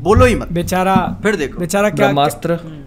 [0.07, 2.84] बोलो ही मत बेचारा फिर देखो। बेचारा क्या ब्रह्मास्त्र हाँ हम्म।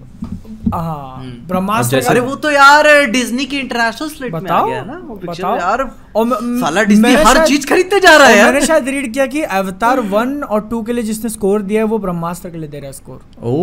[0.71, 5.43] ब्रह्मास्त्र अरे वो तो यार डिज्नी की इंटरनेशनल स्लेट में आ गया ना वो पिक्चर
[5.43, 5.83] बताओ। यार
[6.17, 10.01] और साला डिज्नी हर चीज़ खरीदते जा रहा है मैंने शायद रीड किया कि अवतार
[10.11, 12.87] वन और टू के लिए जिसने स्कोर दिया है वो ब्रह्मास्त्र के लिए दे रहा
[12.87, 13.57] है स्कोर ओ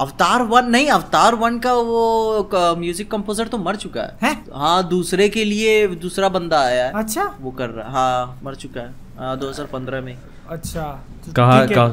[0.00, 4.32] अवतार वन नहीं अवतार वन का वो म्यूज़िक कंपोजर तो मर चुका है। है?
[4.54, 8.80] हाँ दूसरे के लिए दूसरा बंदा आया है। अच्छा। वो कर रहा हाँ। मर चुका
[8.80, 10.16] है दो हज़ार पंद्रह में।
[10.50, 10.82] अच्छा
[11.26, 11.86] तो कहा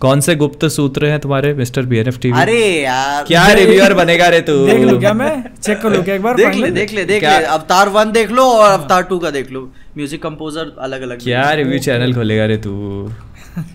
[0.00, 4.40] कौन से गुप्त सूत्र हैं तुम्हारे मिस्टर बीएनएफ टीवी अरे यार क्या रिव्यूअर बनेगा रे
[4.48, 4.56] तू?
[4.66, 5.32] देख लो क्या मैं?
[5.62, 8.30] चेक कर लूँ क्या एक बार देख ले देख ले देख ले अवतार वन देख
[8.30, 9.60] लो और अवतार टू का देख लो।
[9.96, 12.72] म्यूज़िक कंपोजर अलग अलग क्या रिव्यू चैनल खोलेगा रे तू?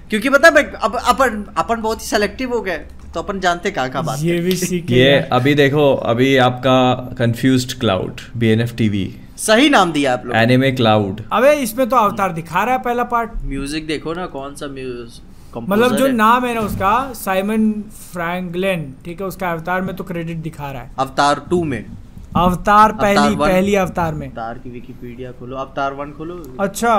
[0.09, 2.77] क्योंकि पता है अब अपन अपन बहुत ही सेलेक्टिव हो गए
[3.13, 6.77] तो अपन जानते कहाँ कहाँ बात ये भी सीख ये अभी देखो अभी आपका
[7.17, 9.05] कंफ्यूज्ड क्लाउड बीएनएफ टीवी
[9.37, 13.03] सही नाम दिया आप लोग एनिमे क्लाउड अबे इसमें तो अवतार दिखा रहा है पहला
[13.11, 17.71] पार्ट म्यूज़िक देखो ना कौन सा म्यूज़िक मतलब जो नाम है ना उसका साइमन
[18.11, 21.85] फ्रैंकलिन ठीक है उसका अवतार में तो क्रेडिट दिखा रहा है। अवतार टू में।
[22.39, 26.95] अवतार पहली अवतार पहली अवतार में। अवतार की विकिपीडिया खोलो। अवतार वन खोलो। अच्छा।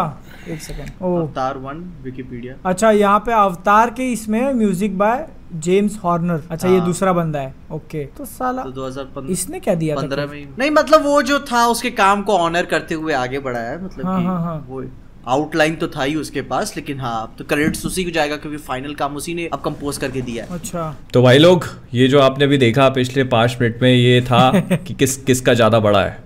[0.48, 5.26] एक सेकंड ओ। अवतार वन विकिपीडिया अच्छा यहाँ पे अवतार के इसमें म्यूज़िक बाय
[5.64, 9.74] जेम्स हॉर्नर अच्छा ये हाँ। दूसरा बंदा है। ओके तो साला तो 2015 इसने क्या
[9.74, 13.38] दिया पंद्रह में नहीं मतलब वो जो था उसके काम को ऑनर करते हुए आगे
[13.40, 14.82] बढ़ाया है मतलब हाँ, हाँ, हाँ। वो
[15.28, 18.94] आउटलाइन तो था ही उसके पास लेकिन हाँ तो क्रेडिट्स उसी को जाएगा क्योंकि फाइनल
[18.94, 22.44] काम उसी ने अब कंपोज करके दिया है। अच्छा। तो भाई लोग ये जो आपने
[22.44, 26.16] अभी देखा पिछले पाँच मिनट में ये था कि किस किसका ज़्यादा बड़ा है?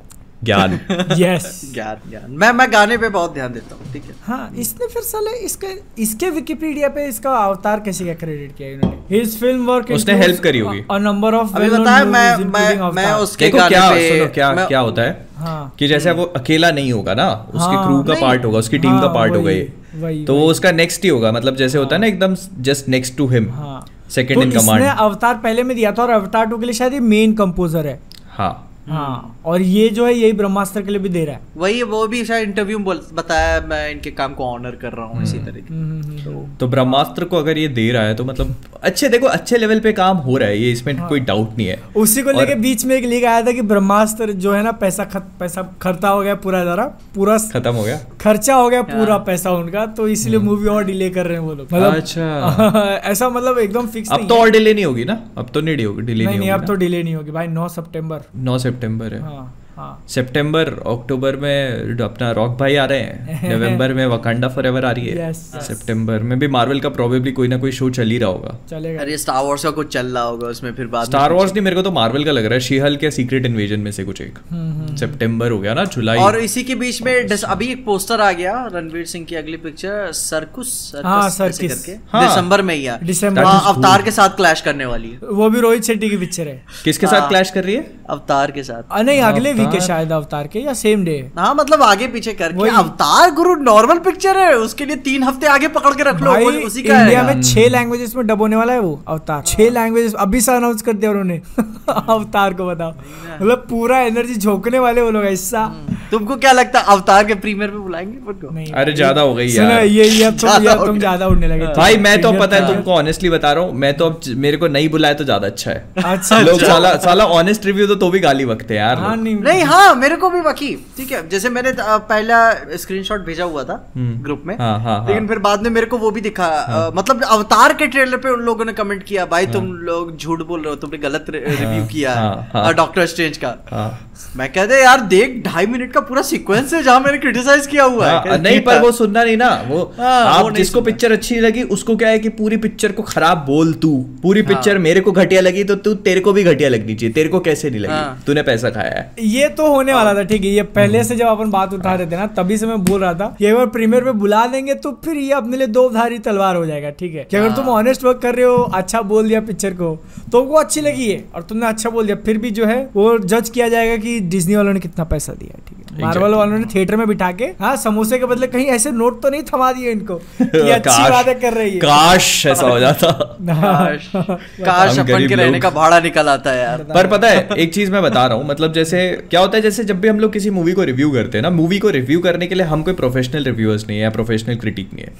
[0.44, 0.72] ज्ञान।
[1.18, 4.14] यस ज्ञान ज्ञान। मैं मैं गाने पे बहुत ध्यान देता हूँ ठीक है?
[4.22, 5.66] हाँ इसने फिर साले इसके
[6.02, 9.16] इसके विकिपीडिया पे इसका अवतार कैसे क्या क्रेडिट किया इन्होंने?
[9.16, 13.12] हिज फ़िल्म वर्क उसने help करी होगी। अ नंबर ऑफ़ अभी बताया मैं मैं मैं
[13.26, 16.70] उसके गाने क्या पे सुनो क्या मैं- क्या होता है हाँ कि जैसे वो अकेला
[16.70, 19.50] नहीं होगा ना उसके हाँ, क्रू का पार्ट होगा उसकी टीम का हाँ, पार्ट होगा
[19.50, 23.16] ये तो वो उसका नेक्स्ट ही होगा मतलब जैसे होता है ना एकदम जस्ट नेक्स्ट
[23.16, 26.58] टू हिम हाँ। सेकंड इन इसने कमांड अवतार पहले में दिया था और अवतार टू
[26.58, 27.98] के लिए शायद ये मेन कंपोजर है।
[28.30, 28.52] हाँ।
[28.88, 32.06] हाँ और ये जो है यही ब्रह्मास्त्र के लिए भी दे रहा है। वही वो
[32.06, 35.74] भी शायद इंटरव्यू में बताया मैं इनके काम को ऑनर कर रहा हूँ इसी तरीके।
[35.74, 38.54] हम्म, हम्म, हम्म। तो ब्रह्मास्त्र को अगर ये दे रहा है तो मतलब
[38.84, 41.66] अच्छे देखो अच्छे लेवल पे काम हो रहा है ये इसमें हाँ। कोई डाउट नहीं
[41.66, 44.62] है। उसी को और- लेके बीच में एक लीक आया था कि ब्रह्मास्त्र जो है
[44.62, 48.00] ना पैसा खत, पैसा खर्चा हो गया पूरा जरा पूरा खत्म हो गया?
[48.20, 51.44] खर्चा हो गया पूरा हाँ। पैसा उनका तो इसलिए मूवी और डिले कर रहे हैं
[51.44, 55.20] वो लोग। मतलब अच्छा। ऐसा मतलब एकदम फिक्स अब तो और डिले नहीं होगी ना?
[55.38, 58.58] अब तो नहीं होगी डिले नहीं अब तो डिले नहीं होगी। भाई 9 सितंबर। नौ
[58.72, 64.06] सितंबर है। हाँ। हाँ। सितंबर अक्टूबर में अपना रॉक भाई आ रहे हैं नवंबर में
[64.06, 65.62] वकांडा फॉरएवर आ रही है। Yes, yes.
[65.62, 69.00] सितंबर में भी मार्वल का प्रोबेबली कोई ना कोई शो चल ही रहा होगा। चलेगा।
[69.00, 71.76] अरे स्टार वॉर्स का कुछ चल रहा होगा उसमें फिर बाद स्टार वॉर्स नहीं मेरे
[71.76, 74.38] को तो मार्वल का लग रहा है शीहल के सीक्रेट इन्वेजन में से कुछ एक।
[74.50, 78.32] हम्म, सितंबर हो गया ना जुलाई। और इसी के बीच में अभी एक पोस्टर आ
[78.32, 84.02] गया रणवीर सिंह की अगली पिक्चर सर्कुस हाँ, हाँ। दिसंबर में ही दिसंबर हाँ, अवतार
[84.02, 87.20] के साथ क्लैश करने वाली है। वो भी रोहित शेट्टी की पिक्चर है। किसके साथ
[87.20, 87.90] हाँ। क्लैश कर रही है?
[88.10, 91.82] अवतार के साथ। नहीं अगले वीक है शायद अवतार के या सेम डे हाँ मतलब
[91.82, 96.02] आगे पीछे करके। अवतार गुरु नॉर्मल पिक्चर है उसके लिए तीन हफ़्ते आगे पकड़ के
[96.02, 96.32] रख लो
[96.62, 99.70] उसी का इंडिया है। में छह लैंग्वेजेस में डब होने वाला है वो अवतार। छह
[99.70, 101.40] लैंग्वेजेस अभी से अनाउंस कर दिया उन्होंने।
[101.88, 105.66] अवतार को बताओ। मतलब पूरा एनर्जी झोंकने वाले वो लोग ऐसा।
[106.10, 109.84] तुमको क्या लगता है अवतार के प्रीमियर में बुलाएँगे नहीं अरे ज़्यादा हो गई यार।
[109.84, 112.66] ये ये अब तुम ज़्यादा ये तुम ज़्यादा उड़ने लगे। भाई मैं तो पता है
[112.66, 115.70] तुमको ऑनेस्टली बता रहा हूँ मैं तो अब मेरे को नहीं बुलाया तो ज़्यादा अच्छा
[115.70, 119.16] है। अच्छा लोग साला साला ऑनेस्ट रिव्यू तो तो भी गाली बकते हैं यार। हाँ
[119.16, 122.38] नहीं नहीं हाँ मेरे को भी बाकी ठीक है जैसे मैंने पहला
[122.76, 125.86] स्क्रीनशॉट भेजा हुआ था हम्म। ग्रुप में हाँ, हाँ, लेकिन हाँ। फिर बाद में मेरे
[125.86, 129.26] को वो भी दिखा अ, मतलब अवतार के ट्रेलर पे उन लोगों ने कमेंट किया
[129.26, 133.36] भाई तुम लोग झूठ बोल रहे हो तुमने गलत रिव्यू किया हाँ, हाँ। डॉक्टर स्ट्रेंज
[133.36, 133.88] का हाँ
[134.36, 138.08] मैं कहते यार देख ढाई मिनट का पूरा सीक्वेंस है जहाँ मैंने क्रिटिसाइज किया हुआ
[138.08, 141.62] है हाँ, नहीं पर। वो सुनना नहीं ना वो हाँ, आप जिसको पिक्चर अच्छी लगी
[141.76, 143.90] उसको क्या है कि पूरी पिक्चर को खराब बोल तू
[144.22, 147.12] पूरी हाँ। पिक्चर मेरे को घटिया लगी तो तू तेरे को भी घटिया लगनी चाहिए
[147.14, 150.22] तेरे को कैसे नहीं लगी हाँ। तूने पैसा खाया है ये तो होने वाला था
[150.22, 152.78] ठीक है ये पहले से जब अपन बात उठा रहे थे ना तभी से मैं
[152.84, 155.88] बोल रहा था कि बार प्रीमियर पे बुला देंगे तो फिर ये अपने लिए दो
[155.90, 159.00] धारी तलवार हो जाएगा ठीक है। कि अगर तुम ऑनेस्ट वर्क कर रहे हो अच्छा
[159.12, 159.94] बोल दिया पिक्चर को
[160.32, 163.18] तो वो अच्छी लगी है और तुमने अच्छा बोल दिया। फिर भी जो है वो
[163.18, 166.64] जज किया जाएगा कि डिज्नी वालों ने कितना पैसा दिया ठीक है। मार्वल वालों ने
[166.74, 169.90] थिएटर में बिठा के हाँ समोसे के बदले कहीं ऐसे नोट तो नहीं थमा दिए
[169.92, 173.10] इनको कि अच्छी बातें कर रही है। काश ऐसा हो जाता।
[173.42, 177.74] काश। काश अपन के रहने का भाड़ा निकल आता है यार। पर पता है एक
[177.74, 179.02] चीज़ मैं बता रहा हूँ मतलब जैसे
[179.32, 181.50] क्या होता है जैसे जब भी हम लोग किसी मूवी को रिव्यू करते हैं ना
[181.50, 184.92] मूवी को रिव्यू करने के लिए हम कोई प्रोफेशनल रिव्यूअर्स नहीं है या प्रोफेशनल क्रिटिक
[184.94, 185.12] नहीं है।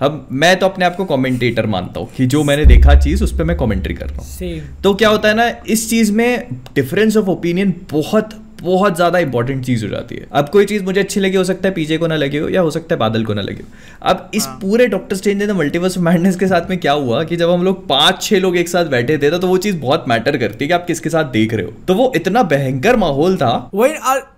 [0.00, 3.36] अब मैं तो अपने आप को कमेंटेटर मानता हूँ कि जो मैंने देखा चीज़ उस
[3.38, 7.16] पर मैं कमेंट्री कर रहा हूँ तो क्या होता है ना इस चीज़ में डिफरेंस
[7.16, 11.20] ऑफ़ ओपिनियन बहुत बहुत ज़्यादा इंपॉर्टेंट चीज़ हो जाती है। अब कोई चीज़ मुझे अच्छी
[11.20, 13.34] लगी हो सकता है पीजे को ना लगे हो या हो सकता है बादल को
[13.34, 16.92] ना लगे हो। अब इस पूरे Doctor Strange in multiverse madness के साथ में क्या
[16.92, 19.76] हुआ कि जब हम लोग पाँच छह लोग एक साथ बैठे थे तो वो चीज़
[19.78, 22.96] बहुत मैटर करती है कि आप किसके साथ देख रहे हो। तो वो इतना भयंकर
[22.96, 23.92] माहौल था। वही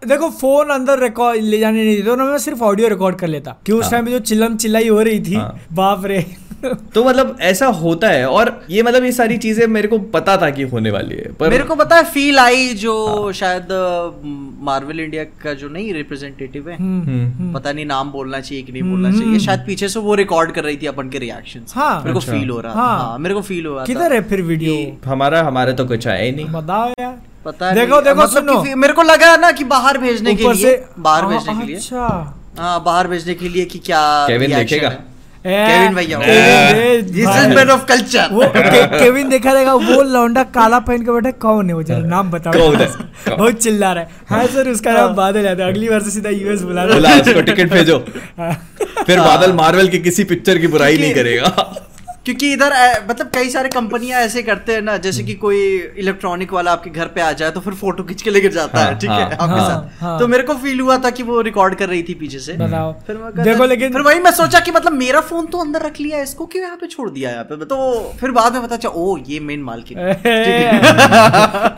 [0.08, 3.72] देखो फ़ोन अंदर रिकॉर्ड ले जाने नहीं देते मैं सिर्फ़ ऑडियो रिकॉर्ड कर लेता। कि
[3.72, 6.24] उस टाइम जो चिल्लम चिल्लाई हो रही थी हाँ। बाप रे।
[6.94, 10.50] तो मतलब ऐसा होता है और ये मतलब ये सारी चीज़ें मेरे को पता था
[10.50, 13.68] कि होने वाली है पर मेरे को पता है फील आई जो हाँ। शायद
[14.64, 18.82] मार्वल इंडिया का जो नहीं रिप्रेजेंटेटिव है। हम्म, पता नहीं नाम बोलना चाहिए कि नहीं
[18.82, 22.12] बोलना चाहिए। शायद पीछे से वो रिकॉर्ड कर रही थी अपन के रिएक्शन हाँ। मेरे
[22.12, 24.22] को अच्छा। फील हो रहा था। हाँ। हाँ मेरे को फील हो रहा किधर है
[24.28, 28.22] फिर वीडियो हमारा हमारे तो कुछ आया ही नहीं। बताओ यार। पता है देखो देखो
[28.22, 31.66] मतलब सुनो। मेरे को लगा ना कि बाहर भेजने के लिए बाहर हाँ, भेजने के
[31.66, 34.88] लिए। अच्छा। हाँ बाहर भेजने के लिए कि क्या केविन देखेगा?
[35.46, 36.18] है। केविन भैया
[37.02, 41.12] this is man of culture वो के, केविन देखा रहेगा वो लौंडा काला पहन के
[41.12, 42.88] बैठा कौन है वो जरा नाम बताओ। है?
[43.28, 46.62] बहुत चिल्ला रहा है। हाँ सर उसका नाम बादल है। अगली बार से सीधा यूएस
[46.62, 47.98] बुला रहा उसको टिकट भेजो।
[48.38, 48.52] हाँ।
[49.06, 51.48] फिर बादल मार्वल की किसी पिक्चर की बुराई नहीं करेगा।
[52.24, 52.72] क्योंकि इधर
[53.08, 55.62] मतलब कई सारे कंपनियाँ ऐसे करते हैं ना जैसे कि कोई
[55.98, 58.84] इलेक्ट्रॉनिक वाला आपके घर पे आ जाए तो फिर फ़ोटो खींच के लेकर जाता है
[58.86, 61.22] हाँ, ठीक है हाँ, आपके हाँ, साथ। हाँ। तो मेरे को फील हुआ था कि
[61.22, 62.52] वो रिकॉर्ड कर रही थी पीछे से।
[63.06, 66.16] फिर देखो लेकिन फिर वही मैं सोचा कि मतलब मेरा फ़ोन तो अंदर रख लिया
[66.16, 67.56] है इसको क्यों यहाँ पे छोड़ दिया यहाँ पे?
[67.64, 69.98] तो फिर बाद में पता चला ओ ये मेन मालकिन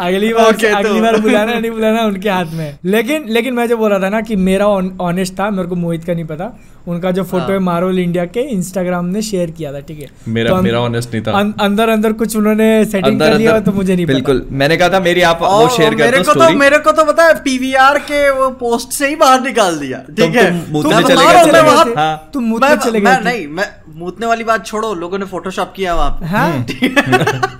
[0.07, 3.77] अगली बार अगली तो- बार बुलाना नहीं बुलाना उनके हाथ में। लेकिन लेकिन मैं जो
[3.77, 4.67] बोल रहा था ना कि मेरा
[5.09, 6.53] ऑनेस्ट था मेरे को मोहित का नहीं पता।
[6.89, 10.09] उनका जो फ़ोटो हाँ। है। मार्वल इंडिया के इंस्टाग्राम ने शेयर किया था ठीक है?
[10.29, 13.39] मेरा तो अं- मेरा ऑनेस्ट नहीं था। अं- अंदर अंदर कुछ उन्होंने सेटिंग अंदर कर
[13.39, 16.17] लिया तो मुझे नहीं पता। बिल्कुल। मैंने कहा था मेरी आप वो शेयर मेरे कर
[16.17, 19.17] को दो तो स्टोरी मेरे को तो पता है पीवीआर के वो पोस्ट से ही
[19.17, 20.73] बाहर निकाल दिया ठीक है?
[22.33, 25.73] तुम मुँह चले गए हूँ, हाँ। नहीं मैं मूतने वाली बात छोड़ो लोगों ने फोटोशॉप
[25.77, 26.67] किया वहाँ पे। हाँ?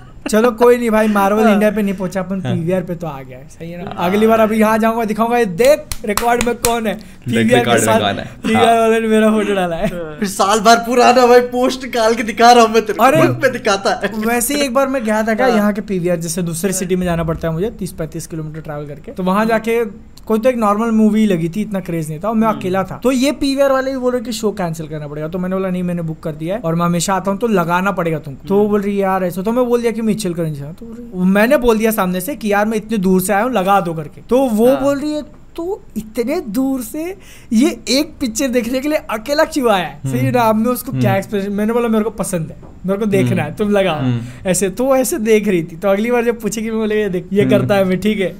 [0.29, 3.37] चलो कोई नहीं भाई मार्वल इंडिया पे नहीं पहुँचा अपन पीवीआर पे तो आ गया
[3.37, 3.91] है, सही है ना?
[4.05, 6.93] अगली बार अभी यहाँ जाऊँगा दिखाऊँगा ये देख रिकॉर्ड में कौन है?
[7.25, 7.99] पीवीआर के साथ
[8.43, 9.87] पीवीआर हाँ। वाले ने मेरा फ़ोटो डाला है।
[10.19, 13.39] फिर साल भर पुराना भाई पोस्ट काल के दिखा रहा हूँ मैं तेरे अरे- मैं
[13.41, 16.17] पे दिखाता है। वैसे ही एक बार मैं गया था क्या हाँ। यहाँ के पीवीआर
[16.17, 19.45] जैसे दूसरे सिटी में जाना पड़ता है मुझे तीस पैंतीस किलोमीटर ट्रैवल करके तो वहाँ
[19.45, 19.83] जाके
[20.27, 22.83] कोई तो एक नॉर्मल मूवी लगी थी इतना क्रेज नहीं था और मैं हम्म। अकेला
[22.83, 25.55] था। तो ये पीवीआर वाले भी बोल रहे कि शो कैंसिल करना पड़ेगा। तो मैंने
[25.55, 28.19] बोला नहीं मैंने बुक कर दिया है और मैं हमेशा आता हूँ तो लगाना पड़ेगा
[28.19, 30.33] तुमको। तो वो बोल रही है यार ऐसा। तो मैं बोल दिया कि मैं चिल
[30.33, 33.43] करने जा तो मैंने बोल दिया सामने से कि यार मैं इतने दूर से आया
[33.43, 35.21] हूँ लगा दो करके। तो वो हाँ। बोल रही है
[35.55, 37.03] तो इतने दूर से
[37.53, 39.99] ये एक पिक्चर देखने के लिए अकेला क्यों आया है?
[40.05, 40.41] सही ना?
[40.41, 43.55] अब मैं उसको क्या एक्सप्रेशन मैंने बोला मेरे को पसंद है मेरे को देखना है
[43.55, 46.79] तुम लगाओ। हम्म। ऐसे तो ऐसे देख रही थी। तो अगली बार जब पूछेगी मैं
[46.79, 48.35] बोले ये देख ये करता है मैं ठीक है।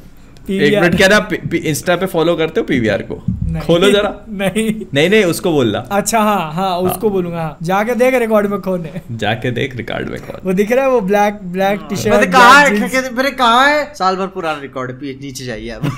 [0.50, 3.16] एक मिनट क्या ना इंस्टा पे फॉलो करते हो पीवीआर को?
[3.60, 8.14] खोलो जरा। नहीं। नहीं नहीं उसको बोलना। अच्छा हाँ हाँ उसको बोलूँगा हाँ। जाके देख
[8.14, 11.39] रिकॉर्ड में कौन है। जाके देख रिकॉर्ड में कौन। वो दिख रहा है वो ब्लैक
[11.43, 13.12] ब्लैक टी शर्ट कहा है?
[13.14, 13.93] मेरे कहा है?
[13.93, 15.86] साल भर पुराना रिकॉर्ड नीचे जाइए अब।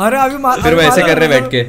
[0.00, 1.60] अरे अभी फिर वो अभी ऐसे कर रहे बैठ के।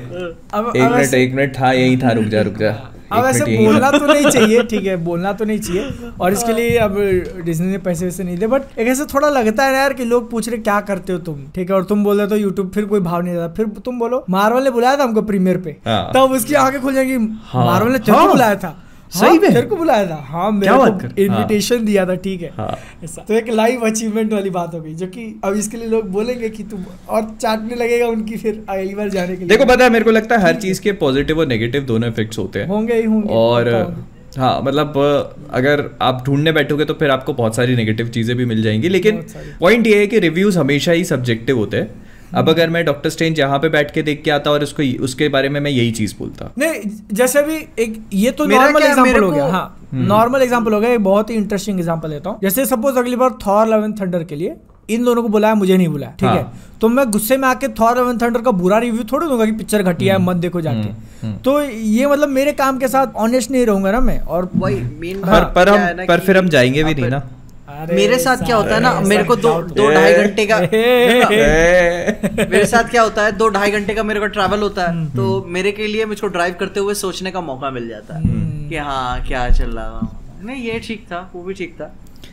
[0.58, 3.92] अब एक मिनट एक मिनट था यही था रुक जा रुक जा। अब ऐसे बोलना
[3.92, 6.98] तो नहीं चाहिए ठीक है बोलना तो नहीं चाहिए और इसके लिए अब
[7.46, 10.30] डिजनी ने पैसे वैसे नहीं दे बट एक ऐसे थोड़ा लगता है यार कि लोग
[10.32, 12.86] पूछ रहे क्या करते हो तुम ठीक है और तुम बोल रहे तो यूट्यूब फिर
[12.86, 16.12] कोई भाव नहीं देता फिर तुम बोलो मार्वल ने बुलाया था हमको प्रीमियर पे हाँ।
[16.16, 18.76] तब उसकी आँखें खुल जाएँगी हाँ। मार्वल ने चलो हाँ। बुलाया था
[19.14, 19.42] सही हाँ, में?
[19.44, 22.78] तेरे को बुलाया था। हाँ मेरे क्या बात को इनविटेशन दिया था ठीक है। हाँ।
[23.20, 26.50] तो एक लाइव अचीवमेंट वाली बात हो गई जो कि अब इसके लिए लोग बोलेंगे
[26.50, 29.90] कि तुम और चाटने लगेगा उनकी फिर अगली बार जाने के लिए। देखो पता है
[29.90, 32.96] मेरे को लगता है हर चीज़ के पॉजिटिव और नेगेटिव दोनों इफेक्ट्स होते हैं। होंगे
[32.96, 33.70] ही होंगे और
[34.38, 34.94] हाँ मतलब
[35.54, 39.24] अगर आप ढूँढने बैठोगे तो फिर आपको बहुत सारी नेगेटिव चीज़ें भी मिल जाएँगी। लेकिन
[39.60, 42.03] पॉइंट ये है कि रिव्यूज़ हमेशा ही सब्जेक्टिव होते हैं।
[42.36, 45.30] अब अगर मैं डॉक्टर स्ट्रेंज यहाँ पे बैठ के देख के आता और उसको उसके
[45.30, 46.82] बारे में मैं यही चीज़ बोलता। नहीं
[47.14, 50.92] जैसे भी एक ये तो नॉर्मल मेरे हो गया हाँ। हम्म। नॉर्मल एग्जांपल हो गया
[50.92, 54.36] एक बहुत ही इंटरेस्टिंग एग्जांपल लेता हूँ। जैसे सपोज़ अगली बार थॉर लेवन थंडर के
[54.36, 54.56] लिए
[54.90, 56.46] इन दोनों को बुलाया मुझे नहीं बुलाया ठीक हाँ। है।
[56.82, 59.84] तो मैं गुस्से में आके थॉर लेवन थंडर का बुरा रिव्यू थोड़ी दूँगा कि पिक्चर
[59.84, 63.66] घटिया है मत देखो हम्म, जाके तो ये मतलब मेरे काम के साथ ऑनेस्ट नहीं
[63.66, 67.10] रहूँगा ना मैं और वही मेन पर पर हम पर फिर हम जाएँगे भी नहीं
[67.10, 67.22] ना।
[67.92, 70.60] मेरे साथ क्या होता है ना मेरे को दो दो ढाई घंटे का
[72.50, 75.44] मेरे साथ क्या होता है दो ढाई घंटे का मेरे को ट्रैवल होता है तो
[75.50, 78.24] मेरे के लिए मुझको ड्राइव करते हुए सोचने का मौका मिल जाता है
[78.70, 80.02] कि हाँ क्या चल रहा
[80.44, 81.86] नहीं ये ठीक था वो भी ठीक था।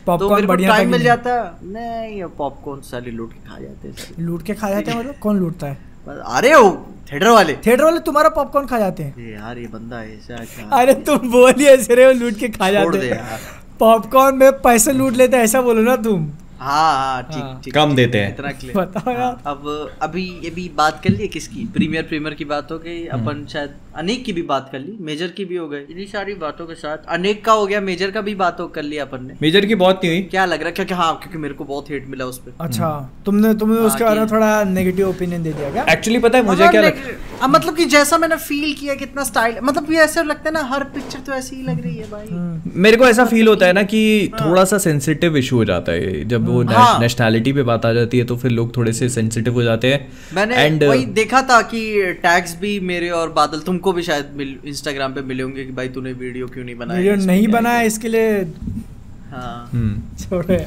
[0.07, 1.33] तो मेरे को बढ़िया टाइम मिल जाता।
[1.63, 5.15] नहीं ये पॉपकॉर्न साले लूट के खा जाते हैं। लूट के खा जाते हैं मतलब
[5.21, 5.77] कौन लूटता है?
[6.07, 6.69] अरे वो
[7.11, 9.31] थिएटर वाले। थिएटर वाले तुम्हारा पॉपकॉर्न खा जाते हैं?
[9.33, 13.39] यार ये बंदा ऐसा अरे तुम बोल ही ऐसे लूट के खा जाते हैं।
[13.81, 16.29] पॉपकॉर्न में पैसे लूट लेते हैं ऐसा बोलो ना तुम
[16.59, 20.23] हाँ हाँ ठीक हाँ। ठीक कम देते हैं। इतना क्लियर बताओ यार। हाँ, अब अभी
[20.43, 23.73] ये भी बात कर लिए किसकी प्रीमियर प्रीमियर की बात हो गई हम्म। अपन शायद
[23.95, 26.75] अनेक की भी बात कर ली मेजर की भी हो गई। इन्हीं सारी बातों के
[26.75, 29.65] साथ। अनेक का हो गया मेजर का भी बात हो कर लिया अपन ने। मेजर
[29.65, 30.71] की बहुत नहीं हुई क्या लग रहा है?
[30.71, 32.89] क्योंकि हाँ क्योंकि मेरे को बहुत हेट मिला उस पर अच्छा
[33.25, 35.85] तुमने तुमने हाँ, उसके बारे में थोड़ा नेगेटिव ओपिनियन दे दिया क्या?
[35.89, 39.23] एक्चुअली पता है मुझे क्या like, लगता अब मतलब कि जैसा मैंने फील किया कितना
[39.23, 42.09] स्टाइल मतलब ये ऐसा लगता है ना हर पिक्चर तो ऐसी ही लग रही है
[42.11, 45.65] भाई। हम्म। मेरे को ऐसा फील होता है ना कि थोड़ा सा सेंसिटिव इशू हो
[45.65, 48.93] जाता है। जब वो हाँ। नेशनैलिटी पे बात आ जाती है तो फिर लोग थोड़े
[48.93, 51.81] से सेंसिटिव हो जाते हैं। मैंने वही देखा था कि
[52.23, 55.87] टैक्स भी मेरे और बादल तुमको भी शायद मिल इंस्टाग्राम पे मिले होंगे कि भाई
[55.89, 58.29] तूने वीडियो क्यों नहीं बनाया वीडियो नहीं बनाया इसके लिए
[59.31, 59.69] हाँ।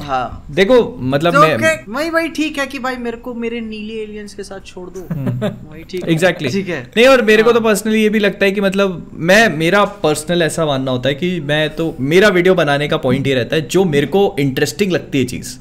[0.03, 0.75] हाँ। देखो
[1.13, 4.43] मतलब तो मैं वही वही ठीक है कि भाई मेरे को मेरे नीले एलियंस के
[4.43, 8.01] साथ छोड़ दो। वही ठीक एग्जैक्टली ठीक है। नहीं और मेरे को तो हाँ। पर्सनली
[8.01, 11.69] ये भी लगता है कि मतलब मैं मेरा पर्सनल ऐसा मानना होता है कि मैं
[11.75, 15.25] तो मेरा वीडियो बनाने का पॉइंट ये रहता है जो मेरे को इंटरेस्टिंग लगती है
[15.25, 15.57] चीज़।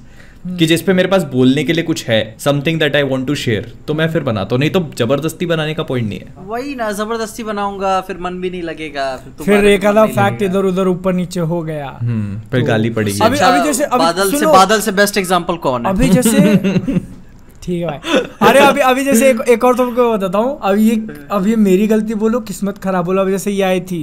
[0.46, 3.34] कि जिस पे मेरे पास बोलने के लिए कुछ है something that I want to
[3.34, 6.74] share तो मैं फिर बनाता हूँ। नहीं तो ज़बरदस्ती बनाने का पॉइंट नहीं है। वही
[6.74, 10.88] ना ज़बरदस्ती बनाऊँगा फिर मन भी नहीं लगेगा फिर फिर एक आधा फैक्ट इधर उधर
[10.88, 14.46] ऊपर नीचे हो गया। हम्म फिर तो- गाली पड़ेगी। अभी- अच्छा, जैसे- अभी बादल से
[14.46, 15.92] बादल से बेस्ट एग्जांपल कौन है?
[15.92, 16.40] अभी जैसे
[17.62, 21.06] ठीक है भाई। अरे अभी अभी जैसे एक, एक और तुमको बताता हूँ। अब ये
[21.30, 24.02] अब ये मेरी गलती बोलो किस्मत खराब बोलो। अभी जैसे ये आई थी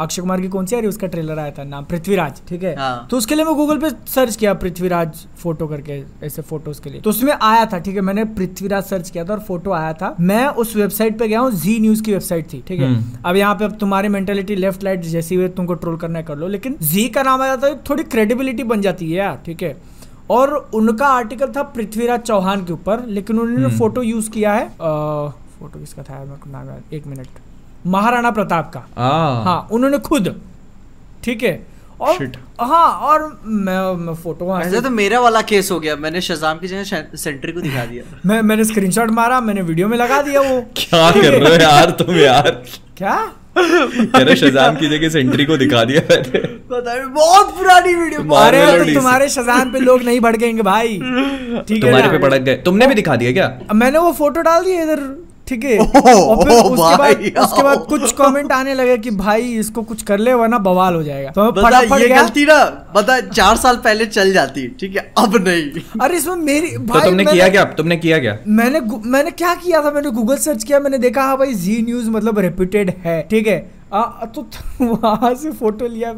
[0.00, 2.74] अक्षय कुमार की कौन सी आ रही उसका ट्रेलर आया था नाम पृथ्वीराज ठीक है?
[2.76, 6.90] हाँ। तो उसके लिए मैं गूगल पे सर्च किया पृथ्वीराज फ़ोटो करके ऐसे फ़ोटोज़ के
[6.90, 8.00] लिए। तो उसमें आया था ठीक है?
[8.00, 11.50] मैंने पृथ्वीराज सर्च किया था और फ़ोटो आया था। मैं उस वेबसाइट पे गया हूँ
[11.52, 12.86] जी न्यूज़ की वेबसाइट थी ठीक है?
[12.86, 16.24] हम्म। अब यहाँ पे अब तुम्हारी मेंटेलिटी लेफ़्ट राइट जैसी हुई तुमको ट्रोल करना है
[16.24, 19.42] कर लो। लेकिन जी का नाम आ जाता है थोड़ी क्रेडिबिलिटी बन जाती है यार
[19.46, 19.76] ठीक है?
[20.30, 24.64] और उनका आर्टिकल था पृथ्वीराज चौहान के ऊपर लेकिन उन्होंने हम्म। फ़ोटो यूज़ किया है।
[24.64, 25.28] अ,
[25.58, 26.18] फ़ोटो किसका था?
[26.18, 27.26] मेरे को नाम एक मिनट
[27.86, 30.40] महाराणा प्रताप का। हाँ हाँ उन्होंने खुद।
[31.24, 31.66] ठीक है?
[32.00, 32.36] और Shit.
[32.60, 36.66] हाँ और मैं, मैं फ़ोटो ऐसा तो मेरा वाला केस हो गया। मैंने शजाम की
[36.68, 40.60] जगह सेंट्री को दिखा दिया। मैं मैंने स्क्रीनशॉट मारा मैंने वीडियो में लगा दिया वो।
[40.76, 42.62] क्या कर रहे हो यार तुम यार?
[42.96, 43.32] क्या?
[43.58, 48.94] कह शजाम की जगह सेंट्री को दिखा दिया मैंने। बहुत पुरानी वीडियो मार अरे तो
[48.94, 50.88] तुम्हारे शजान पे लोग नहीं भड़केंगे भाई।
[51.68, 53.58] ठीक है तुम्हारे पे पड़क गए। तुमने भी दिखा दिया क्या?
[53.74, 55.76] मैंने वो फ़ोटो डाल दिया इधर। ठीक है?
[55.78, 60.18] और फिर उसके बाद उसके बाद कुछ कमेंट आने लगे कि भाई इसको कुछ कर
[60.18, 62.58] ले वरना बवाल हो जाएगा। तो बता फटाफट ये गलती ना
[62.94, 65.12] बता चार साल पहले चल जाती ठीक है?
[65.18, 67.64] अब नहीं। अरे इसमें मेरी भाई तो तुमने किया क्या?
[67.78, 68.36] तुमने किया क्या?
[68.48, 69.90] मैंने मैंने क्या किया था?
[69.90, 73.58] मैंने गूगल सर्च किया मैंने देखा हाँ भाई जी न्यूज़ मतलब रेप्यूटेड है ठीक है?
[73.92, 74.46] आ, तो
[74.84, 76.10] वहाँ से फ़ोटो लिया।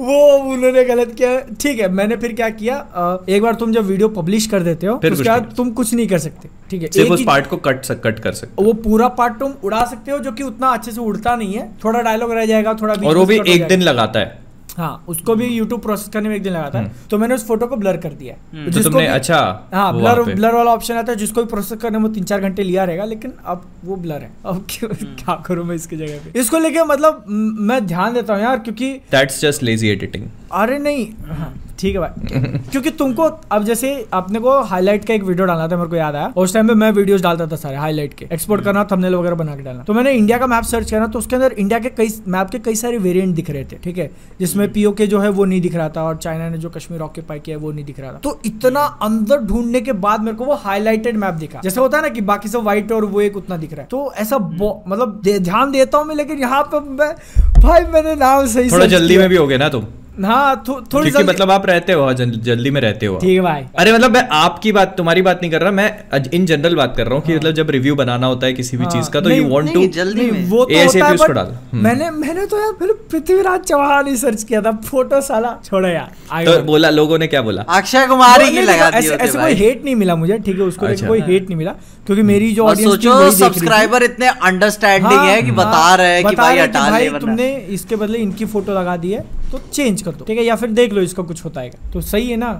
[0.00, 0.16] वो
[0.52, 2.76] उन्होंने गलत किया। ठीक है मैंने फिर क्या किया?
[2.76, 5.94] आ, एक बार तुम जब वीडियो पब्लिश कर देते हो फिर उसके बाद तुम कुछ
[5.94, 8.64] नहीं कर सकते। ठीक है सिर्फ़ एक उस पार्ट को कट सक कट कर सकते
[8.64, 11.70] वो पूरा पार्ट तुम उड़ा सकते हो जो कि उतना अच्छे से उड़ता नहीं है।
[11.84, 14.45] थोड़ा डायलॉग रह जाएगा थोड़ा और वो भी एक दिन लगाता है।
[14.76, 17.66] हाँ उसको भी यूट्यूब प्रोसेस करने में एक दिन लगा था तो मैंने उस फ़ोटो
[17.66, 19.38] को ब्लर कर दिया। हम्म। तो जिसको तुमने अच्छा
[19.74, 22.62] हाँ ब्लर ब्लर वाला ऑप्शन आता है जिसको भी प्रोसेस करने में तीन चार घंटे
[22.62, 26.38] लिया रहेगा लेकिन अब वो ब्लर है। अब हम्म। क्या करूँ मैं इसकी जगह पे?
[26.40, 31.06] इसको लेके मतलब मैं ध्यान देता हूँ यार क्योंकि दैट्स जस्ट लेजी एडिटिंग अरे नहीं
[31.28, 33.22] हाँ, ठीक है भाई। क्योंकि तुमको
[33.52, 36.54] अब जैसे अपने को हाईलाइट का एक वीडियो डालना था मेरे को याद आया। उस
[36.54, 39.62] टाइम पे मैं वीडियोस डालता था सारे हाईलाइट के। एक्सपोर्ट करना थंबनेल वगैरह बना के
[39.62, 42.50] डालना। तो मैंने इंडिया का मैप सर्च करना तो उसके अंदर इंडिया के कई मैप
[42.50, 44.10] के कई सारे वेरियंट दिख रहे थे ठीक है?
[44.40, 47.38] जिसमें पीओके जो है वो नहीं दिख रहा था और चाइना ने जो कश्मीर ऑक्यूपाई
[47.38, 50.44] किया है वो नहीं दिख रहा था। तो इतना अंदर ढूँढने के बाद मेरे को
[50.44, 53.36] वो हाईलाइटेड मैप दिखा। जैसे होता है ना कि बाकी सब व्हाइट और वो एक
[53.36, 57.12] उतना दिख रहा है। तो ऐसा मतलब ध्यान देता हूँ मैं लेकिन यहाँ पे मैं
[57.60, 59.84] भाई मैंने नाम सही थोड़ा जल्दी में भी हो गया ना तुम।
[60.24, 63.34] हाँ थो, थोड़ी क्योंकि जल्दी मतलब आप रहते हो जल- जल्दी में रहते हो। ठीक
[63.34, 66.74] है भाई। अरे मतलब मैं आपकी बात तुम्हारी बात नहीं कर रहा मैं इन जनरल
[66.74, 69.10] बात कर रहा हूँ कि मतलब जब रिव्यू बनाना होता है किसी भी हाँ, चीज़
[69.10, 72.46] का तो यू वांट टू जल्दी वो तो होता है उसको डाल। हम्म। मैंने मैंने
[72.46, 77.18] तो यार पृथ्वीराज चौहान ही सर्च किया था फ़ोटो साला छोड़ो यार तो बोला लोगों
[77.18, 77.62] ने क्या बोला?
[77.62, 81.20] अक्षय कुमार ही लगा ऐसे कोई हेट नहीं मिला मुझे ठीक है उसको अच्छा। कोई
[81.20, 81.74] हेट नहीं मिला।
[82.06, 86.24] क्योंकि मेरी जो ऑडियंस सोचो सब्सक्राइबर इतने अंडरस्टैंडिंग हाँ, है कि हाँ, बता रहे हैं
[86.24, 89.58] कि भाई हैं हटा भाई ले तुमने इसके बदले इनकी फ़ोटो लगा दी है तो
[89.72, 90.44] चेंज कर दो ठीक है?
[90.44, 92.50] या फिर देख लो इसका कुछ होता है। तो सही है ना?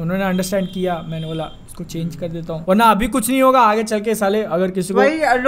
[0.00, 3.60] उन्होंने अंडरस्टैंड किया मैंने बोला इसको चेंज कर देता हूँ। वरना अभी कुछ नहीं होगा
[3.62, 5.00] आगे चल के साले अगर किसी को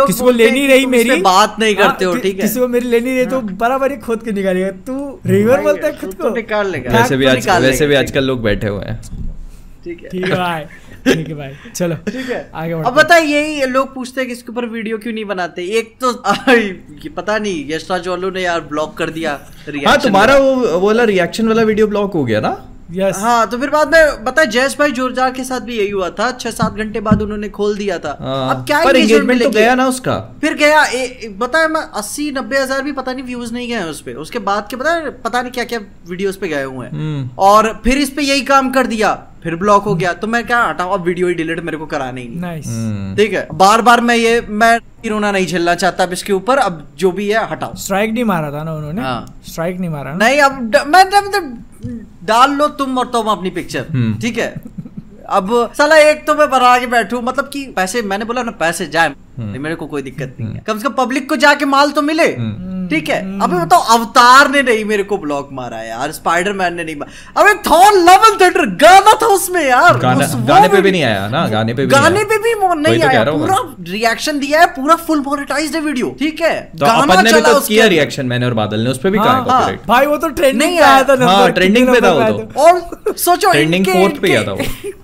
[0.06, 2.40] किसी को लेनी रही मेरी बात नहीं हाँ, करते हो, ठीक है?
[2.40, 4.94] किसी को मेरी लेनी रही तो बराबर ही खोद के निकालेगा। तू
[5.26, 7.06] रिवर बोलता है खुद को। निकाल लेगा। हाँ,
[7.60, 9.00] वैसे भी आजकल लोग बैठे हुए हैं।
[9.84, 10.64] ठीक है। ठीक है भाई
[11.04, 14.52] ठीक है भाई चलो ठीक है। आगे अब बता यही लोग पूछते हैं कि इसके
[14.52, 15.62] ऊपर वीडियो क्यों नहीं बनाते?
[15.78, 16.10] एक तो
[16.48, 19.38] ये पता नहीं यशराज वालों ने यार ब्लॉक कर दिया
[19.86, 22.52] हाँ तुम्हारा वो वाला रिएक्शन वाला वीडियो ब्लॉक हो गया ना?
[22.88, 26.08] यस हाँ तो फिर बाद में बता जयेश भाई जोरदार के साथ भी यही हुआ
[26.10, 29.50] था। छह सात घंटे बाद उन्होंने खोल दिया था। हाँ, अब क्या पर एंगेजमेंट तो?
[29.50, 30.84] गया ना उसका। फिर गया
[31.38, 34.66] बताया मैं अस्सी नब्बे हज़ार भी पता नहीं व्यूज़ नहीं गए उस पे। उसके बाद
[34.70, 38.10] के पता पता नहीं क्या क्या वीडियोस पे गए हुए हैं। हम्म। और फिर इस
[38.10, 40.92] पे यही काम कर दिया फिर ब्लॉक हो गया। तो मैं क्या हटाऊ?
[40.92, 43.46] अब वीडियो ही डिलीट मेरे को कराना ही नहीं। हम्म। ठीक है?
[43.54, 47.28] बार बार मैं ये मैं रोना नहीं झेलना चाहता अब इसके ऊपर। अब जो भी
[47.28, 49.02] है हटाओ। स्ट्राइक नहीं मारा था ना उन्होंने?
[49.02, 51.64] हाँ। स्ट्राइक नहीं मारा नहीं अब मैं मतलब
[52.24, 54.54] डाल लो तुम और तुम अपनी पिक्चर हम्म। ठीक है?
[55.28, 55.48] अब
[55.78, 59.14] साला एक तो मैं बना के बैठू मतलब कि पैसे मैंने बोला ना पैसे जाए।
[59.38, 62.02] हम्म। मेरे को कोई दिक्कत नहीं है कम से कम पब्लिक को जाके माल तो
[62.02, 66.74] मिले हम्म। ठीक है अबे बताओ अवतार ने नहीं मेरे को ब्लॉक मारा यार स्पाइडरमैन
[66.74, 70.68] ने नहीं मारा अबे थॉर लव एंड थंडर गाना था उसमें यार गाना उस- गाने
[70.68, 73.40] पे भी नहीं आया ना गाने पे भी गाने पे भी नहीं तो आया हूँ।
[73.40, 73.58] पूरा
[73.90, 77.52] रिएक्शन दिया है पूरा फुल मोनेटाइज्ड है वीडियो ठीक है तो अपन ने भी चला
[77.52, 79.86] तो उसके किया रिएक्शन मैंने और बादल ने उस पे भी हाँ, कहा हाँ। कॉपीराइट
[79.88, 81.50] भाई वो तो ट्रेंडिंग पे आया था आया। नंबर हाँ,
[81.90, 82.70] पे था वो तो। आया?
[82.70, 84.96] और सोचो ट्रेंडिंग फोर्थ पे गया था इनके-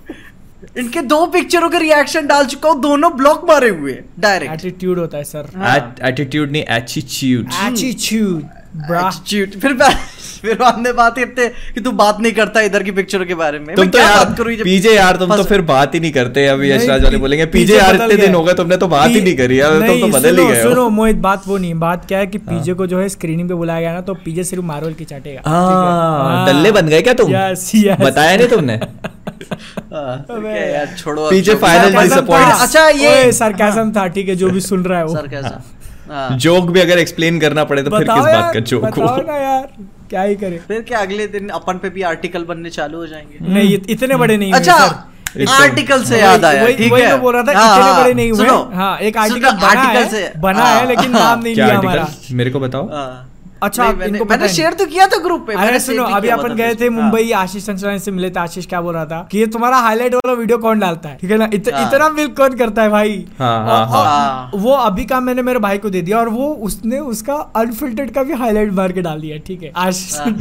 [0.78, 5.18] इनके दो पिक्चरों के रिएक्शन डाल चुका हूँ दोनों ब्लॉक मारे हुए डायरेक्ट एटीट्यूड होता
[5.18, 5.50] है सर।
[6.08, 8.42] एटीट्यूड नहीं एटीट्यूड एटीट्यूड
[8.88, 9.72] ब्रा फिर
[10.44, 13.58] फिर बाद में बात करते कि तू बात नहीं करता इधर की पिक्चरों के बारे
[13.58, 16.12] में। तुम तो यार बात करूँ जब पीजे यार तुम तो फिर बात ही नहीं
[16.12, 19.20] करते अभी यशराज वाले बोलेंगे पीजे यार इतने दिन हो गए तुमने तो बात ही
[19.20, 22.18] नहीं करी यार तुम तो बदल ही गए सुनो मोहित बात वो नहीं बात क्या
[22.18, 24.92] है कि पीजे को जो है स्क्रीनिंग पे बुलाया गया ना तो पीजे सिर्फ़ मार्वल
[24.94, 27.34] की चाटेगा हाँ, डल्ले बन गए क्या तुम?
[27.34, 28.74] यस यस बताया नहीं तुमने?
[29.94, 32.30] हाँ, है यार छोड़ो पीजे disappoints.
[32.30, 35.58] था। अच्छा ये सरकाजम था ठीक है जो भी सुन रहा है वो। सर
[36.10, 39.22] हाँ। जोक भी अगर एक्सप्लेन करना पड़े तो फिर किस बात का जोक बताओ हो
[39.26, 39.68] ना यार।
[40.14, 40.58] क्या ही करे?
[40.68, 43.52] फिर क्या अगले दिन अपन पे भी आर्टिकल बनने चालू हो जाएँगे?
[43.54, 44.74] नहीं इतने बड़े नहीं अच्छा
[45.52, 48.30] आर्टिकल से याद आया ठीक है। मैं बोल रहा था हाँ, इतने हाँ, बड़े नहीं
[48.32, 48.46] हुए।
[48.76, 52.06] हाँ एक आर्टिकल बना आर्टिकल है से बना हाँ, है। लेकिन नाम नहीं लिया हमारा।
[52.32, 53.30] मेरे को बताओ। हाँ।
[53.64, 56.84] अच्छा मैंने मैंने शेयर तो किया था ग्रुप पे अरे सुनो अभी अपन गए थे
[56.86, 59.76] हाँ। मुंबई आशीष संचलन से मिले थे आशीष क्या बोल रहा था कि ये तुम्हारा
[59.78, 62.82] हाईलाइट वाला वीडियो कौन डालता है ठीक है ना इत, हाँ। इतना मिल्क कौन करता
[62.82, 66.28] है भाई हाँ, हाँ, हाँ। वो अभी का मैंने मेरे भाई को दे दिया और
[66.30, 70.32] वो उसने उसका अनफिल्टर्ड का भी हाईलाइट मार के डाल दिया ठीक है आशीष हाँ।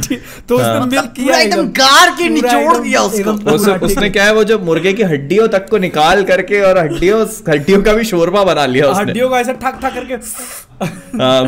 [0.48, 4.44] तो उसने हाँ। मिल्क किया एकदम गार के निचोड़ दिया उसको। उसने क्या है वो
[4.44, 8.66] जो मुर्गे की हड्डियों तक को निकाल करके और हड्डियों हड्डियों का भी शोरबा बना
[8.66, 10.16] लिया उसने हड्डियों को ऐसा ठक ठक करके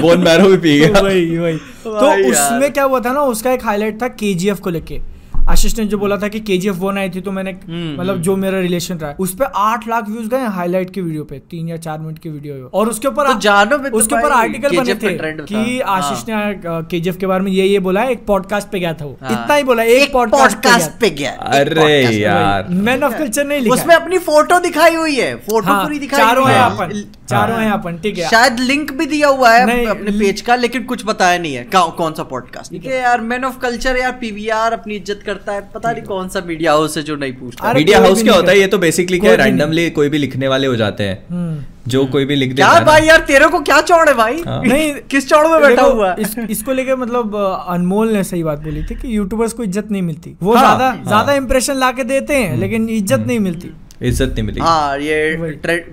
[0.01, 1.91] बोन मैरो भी पी गया वही वही तो
[2.31, 5.01] उसमें क्या हुआ था ना उसका एक हाईलाइट था केजीएफ को लेके।
[5.49, 8.37] आशीष ने जो बोला था कि केजीएफ वन आई थी तो मैंने हम्म, मतलब जो
[8.37, 11.77] मेरा रिलेशन रहा उस पर आठ लाख व्यूज़ गए हाईलाइट की वीडियो पे तीन या
[11.79, 15.81] चार मिनट की वीडियो और उसके ऊपर तो तो उसके ऊपर आर्टिकल बने थे कि।
[15.81, 18.93] आशीष हाँ। ने केजीएफ के बारे में ये ये बोला है, एक पॉडकास्ट पे गया
[18.95, 23.45] था वो। हाँ। इतना ही बोला एक पॉडकास्ट पे गया अरे यार। मैन ऑफ़ कल्चर
[23.45, 26.65] नहीं लिखा। उसमें अपनी फ़ोटो दिखाई हुई है। फ़ोटो हाँ, पूरी दिखाई चारों हुई है
[26.65, 30.57] अपन चारों हैं अपन ठीक है। शायद लिंक भी दिया हुआ है अपने पेज का
[30.57, 34.13] लेकिन कुछ बताया नहीं है। कौन सा पॉडकास्ट ठीक है। यार मैन ऑफ़ कल्चर यार
[34.21, 37.72] पीवीआर अपनी इज़्ज़त करता है पता नहीं कौन सा मीडिया हाउस है जो नहीं पूछता।
[37.74, 38.59] मीडिया कोई हाउस भी क्या होता है?
[38.59, 42.24] ये तो बेसिकली क्या। रैंडमली कोई भी लिखने वाले हो जाते हैं। हम्म। जो कोई
[42.24, 44.43] भी लिख दे क्या भाई यार तेरे को क्या चौड़ है भाई?
[44.47, 46.16] हाँ। नहीं किस चौड़ में बैठा हुआ है?
[46.20, 47.37] इस, इसको लेके मतलब
[47.68, 50.89] अनमोल ने सही बात बोली थी कि यूट्यूबर्स को इज़्ज़त नहीं मिलती। वो हाँ, ज़्यादा
[50.89, 54.99] हाँ। ज़्यादा इंप्रेशन ला के देते हैं लेकिन इज़्ज़त नहीं मिलती। इज़्ज़त नहीं मिली हाँ
[54.99, 55.19] ये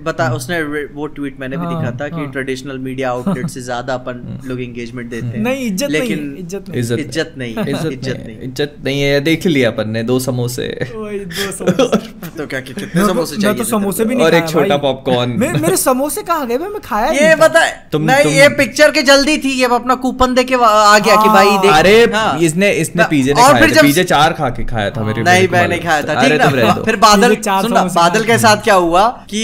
[0.04, 0.62] बता उसने
[0.94, 4.40] वो ट्वीट मैंने भी हाँ, दिखा था कि हाँ। ट्रेडिशनल मीडिया आउटलेट से ज़्यादा अपन
[4.44, 9.00] लोग एंगेजमेंट देते हैं। नहीं इज़्ज़त लेकिन इज़्ज़त नहीं। इज़्ज़त नहीं इज़्ज़त नहीं इज़्ज़त नहीं
[9.02, 13.36] है देख लिया अपन ने दो समोसे। वही दो समोसे। तो क्या कितने तो- समोसे
[13.36, 16.58] मैं चाहिए तो समोसे भी नहीं और एक छोटा पॉपकॉर्न मेरे समोसे कहाँ गए?
[16.58, 20.44] मैं खाया ये बता तुम- नहीं ये पिक्चर के जल्दी थी ये अपना कूपन दे
[20.44, 24.48] के आ गया कि भाई देख अरे हाँ। इसने इसने पीजे ने खाया चार खा
[24.50, 26.72] के खाया था मेरे नहीं मेरे को मैं मालूम। नहीं खाया था ठीक ना?
[26.84, 29.42] फिर बादल चार सुन बादल के साथ क्या हुआ कि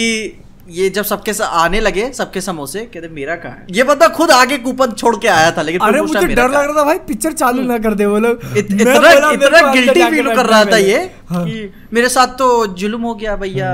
[0.79, 3.67] ये जब सबके साथ आने लगे सबके समोसे कहते मेरा कहाँ है?
[3.77, 6.75] ये बंदा खुद आगे कूपन छोड़ के आया था लेकिन अरे मुझे डर लग रहा
[6.77, 10.47] था भाई पिक्चर चालू ना कर दे वो लोग। इत- इतना इतना गिल्टी फील कर
[10.47, 10.99] रहा था ये
[11.31, 12.51] हाँ। कि मेरे साथ तो
[12.83, 13.73] जुल्म हो गया भैया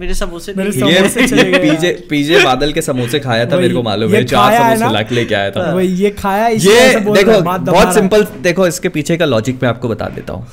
[0.00, 3.74] मेरे समोसे मेरे नहीं ये समोसे चले पीजे पीजे बादल के समोसे खाया था मेरे
[3.74, 4.90] को मालूम है चार समोसे ना?
[4.90, 6.56] ला के लेके आया था। वही ये खाया ये
[7.00, 10.46] देखो है, बहुत सिंपल देखो इसके पीछे का लॉजिक मैं आपको बता देता हूँ।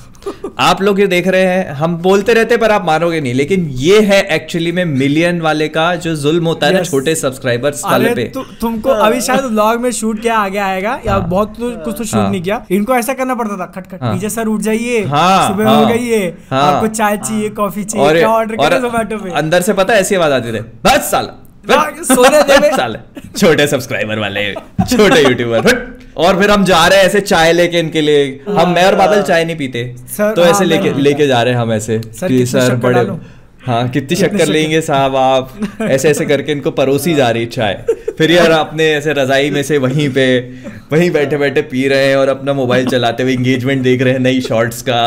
[0.59, 3.99] आप लोग ये देख रहे हैं हम बोलते रहते पर आप मानोगे नहीं। लेकिन ये
[4.01, 8.23] है एक्चुअली में मिलियन वाले का जो जुल्म होता है ना छोटे सब्सक्राइबर्स वाले पे।
[8.23, 12.03] तु, तुमको अभी शायद व्लॉग में शूट किया आगे आएगा या बहुत तो, कुछ तो
[12.03, 15.03] शूट हाँ। नहीं किया। इनको ऐसा करना पड़ता था खट खट हाँ। सर उठ जाइए
[15.05, 19.17] हाँ, सुबह हाँ, हो। गई है हाँ। आपको चाय चाहिए कॉफ़ी चाहिए ऑर्डर और जोमेटो
[19.17, 19.31] पे?
[19.31, 22.99] अंदर से पता है ऐसी आवाज़ आती थी बस साला। सोने दे साले
[23.39, 25.67] छोटे सब्सक्राइबर वाले छोटे यूट्यूबर
[26.23, 29.21] और फिर हम जा रहे हैं ऐसे चाय लेके इनके लिए। हम मैं और बादल
[29.21, 29.83] चाय नहीं पीते।
[30.19, 33.17] तो हाँ, ऐसे लेके लेके जा रहे हैं हम ऐसे सर, कि सर शक्कर बड़े
[33.65, 34.45] हाँ कितनी शक्कर?
[34.47, 35.53] लेंगे साहब आप?
[35.81, 37.83] ऐसे ऐसे करके इनको परोसी जा रही चाय।
[38.17, 40.25] फिर यार अपने ऐसे रजाई में से वहीं पे
[40.91, 44.19] वहीं बैठे बैठे पी रहे हैं और अपना मोबाइल चलाते हुए इंगेजमेंट देख रहे हैं
[44.19, 44.99] नई शॉर्ट्स का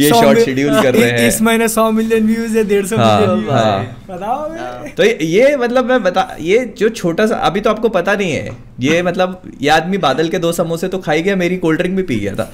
[0.00, 3.26] ये शॉर्ट शेड्यूल कर रहे हैं। इस महीने सौ मिलियन व्यूज़ है डेढ़ सौ हाँ,
[3.50, 4.48] हाँ। बताओ।
[4.96, 8.56] तो ये मतलब मैं बता ये जो छोटा सा अभी तो आपको पता नहीं है
[8.80, 12.02] ये मतलब ये आदमी बादल के दो समोसे तो खाई गया मेरी कोल्ड ड्रिंक भी
[12.02, 12.52] पी गया था।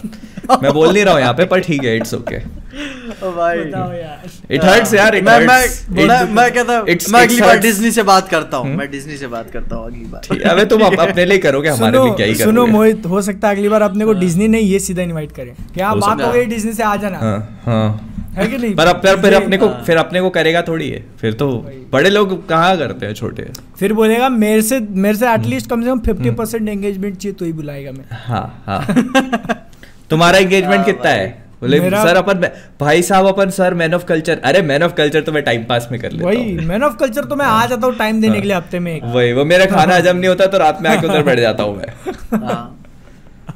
[0.62, 3.93] मैं बोल नहीं रहा हूँ यहाँ पे पर ठीक है इट्स ओके ओ भाई। बताओ
[3.93, 8.57] यार। इट हर्ट्स यार मैं मैं मैं कहता मैं अगली बार डिज्नी से बात करता
[8.57, 11.68] हूँ मैं डिज्नी से बात करता हूँ अगली बार। अबे तुम अप- अपने लिए करोगे
[11.68, 14.49] हमारे लिए क्या ही सुनो सुनो मोहित हो सकता है अगली बार अपने को डिज्नी
[14.49, 17.18] नहीं ये सीधा इनवाइट करें। क्या हो बात हो। गई डिज्नी से आ जाना।
[17.66, 18.74] हाँ। हाँ है कि नहीं?
[18.76, 21.49] पर अब फिर फिर अपने को हाँ। फिर अपने को करेगा थोड़ी है। फिर तो
[21.93, 23.47] बड़े लोग कहाँ करते हैं छोटे?
[23.78, 27.35] फिर बोलेगा मेरे से मेरे से हम्म। एटलीस्ट कम से कम फिफ्टी परसेंट एंगेजमेंट चाहिए
[27.35, 29.66] तो ही बुलाएगा मैं। हाँ हाँ।
[30.11, 31.28] तुम्हारा एंगेजमेंट हाँ, कितना है?
[31.61, 32.47] बोले सर अपन
[32.81, 35.89] भाई साहब अपन सर मैन ऑफ़ कल्चर अरे मैन ऑफ़ कल्चर तो मैं टाइम पास
[35.93, 38.41] में कर लेता वही हूँ। मैन ऑफ़ कल्चर तो मैं आ जाता हूँ टाइम देने
[38.41, 40.91] के लिए हफ़्ते में एक। वही वो मेरा खाना हजम नहीं होता तो रात में
[40.91, 42.80] आके उधर बैठ जाता हूँ मैं। हाँ।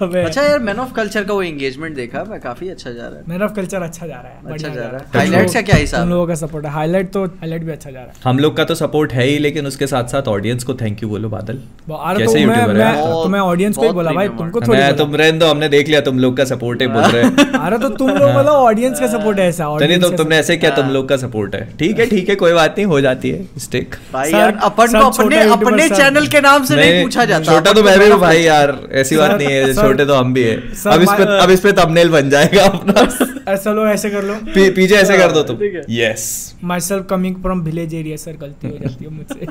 [0.01, 3.23] अच्छा यार मैन ऑफ़ कल्चर का वो एंगेजमेंट देखा मैं काफ़ी अच्छा जा रहा है।
[3.29, 5.77] मैन ऑफ़ कल्चर अच्छा जा रहा है बढ़िया जा रहा है। है। लोग- का क्या
[5.77, 6.01] हिसाब?
[6.01, 6.15] तुम है?
[6.15, 8.65] लोगों का सपोर्ट है। हाईलाइट तो हाईलाइट भी अच्छा जा रहा है। हम लोग का
[8.65, 12.15] तो सपोर्ट है ही लेकिन उसके साथ साथ ऑडियंस को थैंक यू बोलो बादल। तो
[12.19, 12.95] कैसे यूट्यूबर है?
[13.03, 15.89] तो मैं ऑडियंस को बोला भाई तुमको। थोड़ी मैं बोला। तुम रहने दो हमने देख
[15.89, 19.01] लिया तुम लोग का सपोर्ट है बोल रहे हैं। अरे तो तुम लोग मतलब ऑडियंस
[19.01, 21.55] का सपोर्ट है ऐसा नहीं audience तो तुमने ऐसे क्या तुम हाँ। लोग का सपोर्ट
[21.55, 24.87] है। ठीक है ठीक है कोई बात नहीं हो जाती है मिस्टेक भाई यार अपन
[24.87, 28.19] को अपने अपने चैनल के नाम से नहीं पूछा जाता छोटा तो मैं भी हूँ
[28.21, 31.51] भाई यार ऐसी बात नहीं है छोटे तो हम भी है। अब इस पे अब
[31.51, 35.33] इस पे थंबनेल बन जाएगा अपना। ऐसा लो ऐसे कर लो। पी- पीछे ऐसे कर
[35.33, 35.59] दो तुम।
[35.91, 39.47] Yes myself coming from village area sir गलती हो जाती है मुझसे।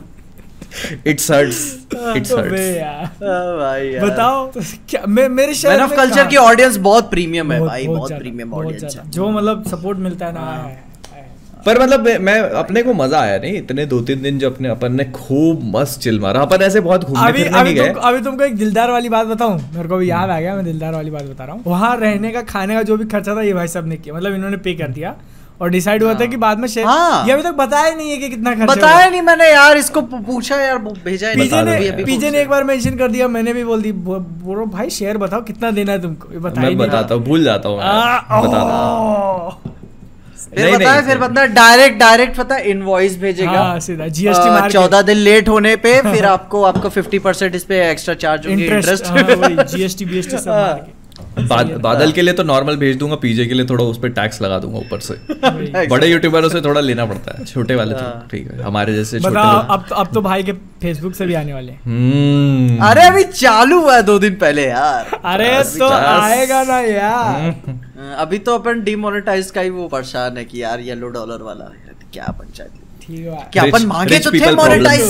[1.08, 1.58] इट्स हर्ट्स
[2.18, 2.52] इट्स हर्ट्स
[3.60, 7.52] भाई यार। बताओ तो क्या मे, मेरे शहर मैन ऑफ़ कल्चर की ऑडियंस बहुत प्रीमियम
[7.52, 10.93] है भाई बहुत प्रीमियम ऑडियंस है। जो मतलब सपोर्ट मिलता है ना है।
[11.66, 14.94] पर मतलब मैं- अपने को मज़ा आया नहीं इतने दो तीन दिन जो अपने अपन
[14.94, 18.22] ने खूब मस्त चिल मारा। अपन ऐसे बहुत घूमने अभी फिरने अभी गए। तुम अभी
[18.22, 19.60] तुमको एक दिलदार वाली बात बताऊँ?
[19.76, 22.32] मेरे को भी याद आ गया मैं दिलदार वाली बात बता रहा हूँ। वहाँ रहने
[22.32, 24.74] का खाने का जो भी खर्चा था ये भाई साहब ने किया। मतलब इन्होंने पे
[24.74, 25.16] कर दिया।
[25.62, 28.18] और डिसाइड हुआ था कि बाद में शेयर हाँ। ये अभी तक बताया नहीं है
[28.18, 32.32] कि कितना खर्चा बताया नहीं मैंने यार इसको पूछा यार भेजा है। पीजे ने पीजे
[32.32, 35.72] ने एक बार मेंशन कर दिया मैंने भी बोल दी बोलो भाई शेयर बताओ कितना
[35.72, 36.40] देना है तुमको?
[36.40, 37.80] बताया मैं बताता हूँ भूल जाता हूँ
[40.62, 44.50] आ, बताता हूँ। फिर फिर फिर- बंदा डायरेक्ट डायरेक्ट पता इनवॉइस भेजेगा। हाँ, सीधा जीएसटी
[44.70, 48.66] चौदह दिन लेट होने पे फिर आपको आपको फिफ्टी परसेंट इस पे एक्स्ट्रा चार्ज होंगे
[48.66, 49.06] इंटरेस्ट
[49.76, 51.03] जीएसटी बीएसटी सब के।
[51.40, 54.42] बाद, बादल के लिए तो नॉर्मल भेज दूँगा पीजे के लिए थोड़ा उस पर टैक्स
[54.42, 55.14] लगा दूँगा ऊपर से।
[55.88, 59.20] बड़े यूट्यूबरों से थोड़ा लेना पड़ता है छोटे वाले तो हाँ। ठीक है हमारे जैसे
[59.20, 63.24] छोटे अब तो अब तो भाई के फेसबुक से भी आने वाले हम्म। अरे अभी
[63.24, 68.56] चालू हुआ है दो दिन पहले यार। अरे तो आएगा ना यार। हम्म। अभी तो
[68.56, 71.72] अपन डिमोनेटाइज का ही वो परेशान है कि यार येलो डॉलर वाला
[72.14, 72.72] क्या पंचायत?
[73.04, 75.02] ठीक है क्या Rich- अपन मांगे तो थे मोनेटाइज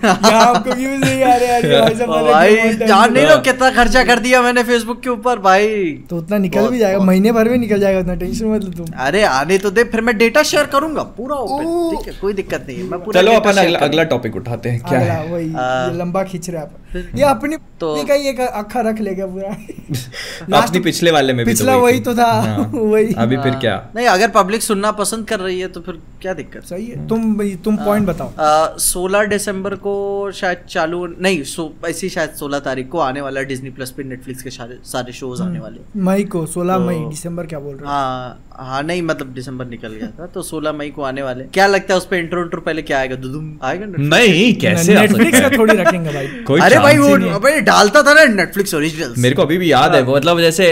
[0.04, 4.18] आपको व्यूज़ नहीं आ रहे हैं भाई साहब, भाई जान नहीं लो कितना खर्चा कर
[4.18, 5.68] दिया मैंने फेसबुक के ऊपर भाई।
[6.10, 8.86] तो उतना निकल भी जाएगा महीने भर में निकल जाएगा उतना टेंशन मत लो तुम।
[9.06, 12.64] अरे आने तो दे फिर मैं डेटा शेयर करूँगा पूरा ओपन ठीक है कोई दिक्कत
[12.68, 15.26] नहीं है मैं पूरा चलो अपन अगला अगला टॉपिक उठाते हैं क्या है?
[15.32, 19.26] वही लंबा खींच रहे आप। ये अपनी तो- अपनी का ही एक अखा रख लेगा
[19.26, 19.48] पूरा।
[20.62, 23.88] अपनी पिछले वाले में भी पिछला वही तो। था हाँ। वही। अभी फिर हाँ। क्या
[23.96, 26.62] नहीं अगर पब्लिक सुनना पसंद कर रही है तो फिर क्या दिक्कत?
[26.64, 28.32] सही है। तुम तुम पॉइंट बताओ।
[28.78, 33.70] सोलह दिसंबर को शायद चालू नहीं सो ऐसी शायद सोलह तारीख को आने वाला डिज्नी
[33.70, 37.58] प्लस पे नेटफ्लिक्स के सारे शोज़ आने वाले। मई को सोलह तो- मई दिसंबर क्या
[37.58, 37.90] बोल रहे हो?
[37.90, 41.66] हाँ हाँ नहीं मतलब दिसंबर निकल गया था तो सोलह मई को आने वाले। क्या
[41.66, 43.16] लगता है उस पर इंट्रो इंट्रो पहले क्या आएगा?
[43.16, 43.86] दुदुम आएगा?
[43.98, 48.02] नहीं कैसे नेटफ्लिक्स का थोड़ी रखेंगे भाई। कोई अरे भाई वो ही है। अबे डालता
[48.02, 50.66] था ना नेटफ्लिक्स ओरिजिनल्स मेरे को अभी भी याद है वो मतलब जैसे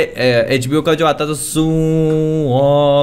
[0.50, 1.64] एचबीओ का जो आता था सू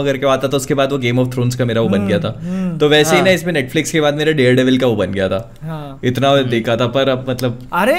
[0.06, 2.34] करके आता था उसके बाद वो गेम ऑफ़ थ्रोन्स का मेरा वो बन गया था
[2.42, 4.96] हम्म, तो वैसे ही ना हाँ। इसमें नेटफ्लिक्स के बाद मेरा डेयर डेविल का वो
[4.96, 7.96] बन गया था हाँ इतना देखा था पर अब मतलब अरे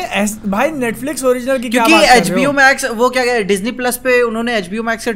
[0.46, 2.52] भाई नेटफ्लिक्स ओरिजिनल की क्या क्योंकि हो?
[2.52, 5.08] मैक्स वो क्या कहते डिज्नी प्लस पे उन्होंने एच मैक्स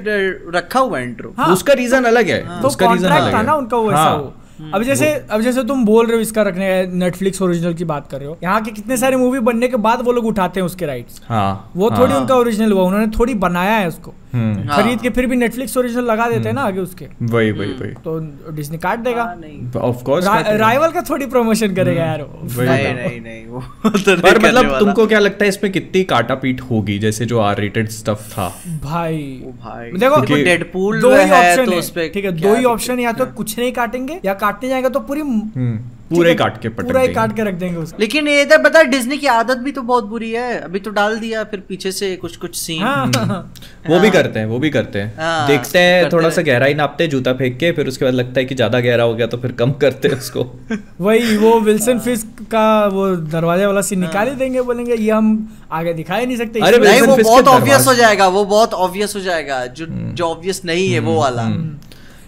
[0.55, 3.77] रखा हुआ इंट्रो हाँ। उसका रीजन अलग है तो उसका रीजन अलग है ना उनका
[3.77, 4.37] वो ऐसा हाँ।
[4.75, 8.19] अब जैसे अब जैसे तुम बोल रहे हो इसका रखने नेटफ्लिक्स ओरिजिनल की बात कर
[8.19, 10.87] रहे हो यहाँ के कितने सारे मूवी बनने के बाद वो लोग उठाते हैं उसके
[10.87, 15.01] राइट्स हाँ वो थोड़ी हाँ। उनका ओरिजिनल हुआ उन्होंने थोड़ी बनाया है उसको हम्म। खरीद
[15.01, 18.19] के फिर भी नेटफ्लिक्स ओरिजिनल लगा देते हैं ना आगे उसके। वही वही वही। तो
[18.55, 20.27] डिज्नी काट देगा। हाँ, ऑफ़ कोर्स
[20.61, 25.19] राइवल का थोड़ी प्रमोशन करेगा यार नहीं नहीं नहीं वो तो पर मतलब तुमको क्या
[25.19, 28.49] लगता है इसमें कितनी काटा पीट होगी जैसे जो आर रेटेड स्टफ़ था?
[28.83, 29.23] भाई।
[29.63, 33.27] भाई। देखो डेडपूल दो ही ऑप्शन तो है। ठीक है दो ही ऑप्शन या तो
[33.37, 35.79] कुछ नहीं काटेंगे या काटने जाएगा तो पूरी हम्म,
[36.11, 38.43] पूरा है, ही काट के पटक पूरा ही काट के रख देंगे उसको। लेकिन ये
[38.43, 41.61] इधर बता डिज्नी की आदत भी तो बहुत बुरी है। अभी तो डाल दिया फिर
[41.69, 43.53] पीछे से कुछ कुछ सीन हाँ
[43.89, 46.75] वो भी करते हैं वो भी करते हैं। हाँ, देखते हैं थोड़ा हैं। सा गहराई
[46.75, 49.27] नापते हैं जूता फेंक के फिर उसके बाद लगता है कि ज़्यादा गहरा हो गया
[49.27, 50.47] तो फिर कम करते हैं उसको।
[51.01, 55.29] वही वो विल्सन फिस्क का वो दरवाजे वाला सीन निकाल ही देंगे बोलेंगे ये हम
[55.73, 59.21] आगे दिखा ही नहीं सकते। अरे वो बहुत ऑब्वियस हो जाएगा वो बहुत ऑब्वियस हो
[59.21, 61.47] जाएगा जो जो ऑब्वियस नहीं है वो वाला।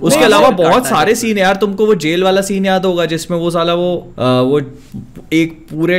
[0.03, 3.38] उसके अलावा बहुत सारे है। सीन यार तुमको वो जेल वाला सीन याद होगा जिसमें
[3.38, 4.61] वो साला वो आ, वो
[5.32, 5.98] एक पूरे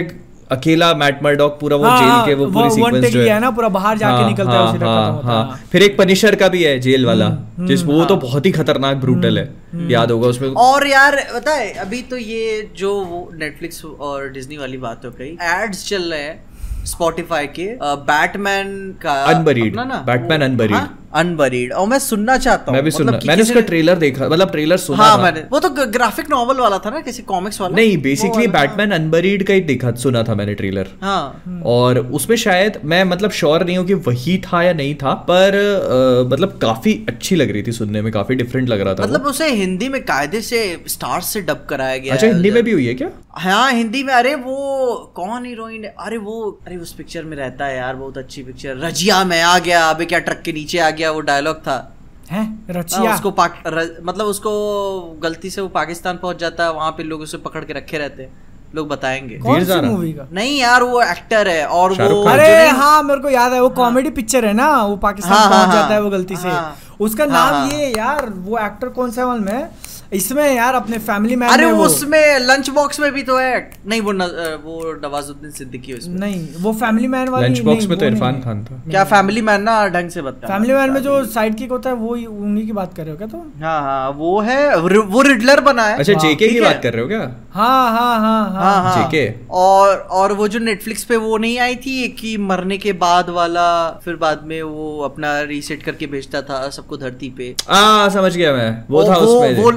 [0.51, 3.49] अकेला मैट मर्डॉक पूरा वो हाँ, जेल के वो पूरी सीक्वेंस जो है है ना,
[3.51, 5.83] पूरा बाहर जाके हाँ, निकलता है, हाँ, उसी का हाँ, होता है, हाँ। हाँ। फिर
[5.83, 7.29] एक पनिशर का भी है जेल वाला
[7.59, 11.53] जिस वो तो हाँ। बहुत ही खतरनाक ब्रूटल है याद होगा उसमें और यार पता
[11.53, 16.03] है अभी तो ये जो वो नेटफ्लिक्स और डिज्नी वाली बात हो गई एड्स चल
[16.13, 18.69] रहे हैं स्पॉटिफाई के बैटमैन
[19.05, 22.99] का Unburied, अपना ना Batman Unburied। अनबरीड। और मैं सुनना चाहता हूँ मैं भी मतलब
[22.99, 26.59] सुना मैंने उसका ट्रेलर देखा मतलब ट्रेलर सुना हाँ था। मैंने वो तो ग्राफिक नॉवल
[26.59, 27.75] वाला था ना किसी कॉमिक्स वाला?
[27.75, 32.79] नहीं बेसिकली बैटमैन अनबरीड का ही देखा सुना था मैंने ट्रेलर हाँ। और उसमें शायद
[32.85, 36.93] मैं मतलब श्योर नहीं हूँ कि वही था या नहीं था पर अ, मतलब काफ़ी
[37.09, 40.01] अच्छी लग रही थी सुनने में काफ़ी डिफरेंट लग रहा था मतलब उसे हिंदी में
[40.05, 43.09] कायदे से स्टार्स से डब कराया गया अच्छा हिंदी में भी हुई है क्या?
[43.37, 46.35] हाँ हिंदी में अरे वो कौन हीरोइन है अरे वो
[46.67, 50.05] अरे उस पिक्चर में रहता है यार बहुत अच्छी पिक्चर रजिया मैं आ गया अबे
[50.05, 51.93] क्या ट्रक के नीचे आ गया। वो डायलॉग था।
[52.31, 52.45] हैं?
[52.45, 56.91] हाँ, रचिया। उसको पाक र, मतलब उसको गलती से वो पाकिस्तान पहुँच जाता है वहाँ
[56.91, 58.31] पे लोग उसे पकड़ के रखे रहते। हैं
[58.75, 60.27] लोग बताएँगे। कौन सी मूवी का?
[60.33, 64.09] नहीं यार वो एक्टर है और वो अरे हाँ। मेरे को याद है वो कॉमेडी
[64.09, 66.75] पिक्चर है ना वो पाकिस्तान हाँ, हाँ, पहुँच हाँ, जाता है। वो गलती से। हाँ,
[66.99, 69.71] उसका हाँ, नाम हाँ। ये यार वो एक्टर कौन सा है है?
[70.13, 73.53] इसमें यार अपने फैमिली मैन अरे में वो उसमें लंच बॉक्स में भी तो है।
[73.87, 74.23] नहीं वो न,
[74.63, 78.63] वो नवाजुद्दीन सिद्दीकी उसमें। नहीं वो फैमिली मैन वाली लंच बॉक्स में तो इरफान खान
[78.65, 81.89] था। क्या फैमिली मैन ना ढंग से बता फैमिली मैन में जो साइड किक होता
[81.89, 83.41] है वो उन्हीं की बात कर रहे हो क्या तुम?
[83.63, 87.01] हाँ हाँ वो है वो रिडलर बना है। अच्छा हाँ, जेके की बात कर रहे
[87.01, 87.19] हो क्या?
[87.53, 89.49] हाँ हाँ हाँ हाँ। हाँ हाँ। JK?
[89.51, 93.67] और और वो जो नेटफ्लिक्स पे वो नहीं आई थी कि मरने के बाद वाला
[94.05, 98.53] फिर बाद में वो अपना रीसेट करके भेजता था सबको धरती पे। आ समझ गया
[98.53, 99.71] मैं। वो था उसमें। वो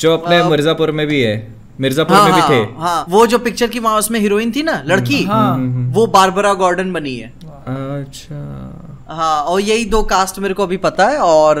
[0.00, 1.36] जो अपने हाँ। मिर्जापुर में भी है
[1.80, 4.62] मिर्जापुर हाँ, में भी हाँ, थे। हाँ वो जो पिक्चर की वहाँ उसमें हीरोइन थी
[4.62, 5.56] ना लड़की हाँ।
[5.94, 7.32] वो बारबरा गॉर्डन बनी है।
[7.68, 8.38] अच्छा।
[9.08, 11.58] हाँ और यही दो कास्ट मेरे को अभी पता है और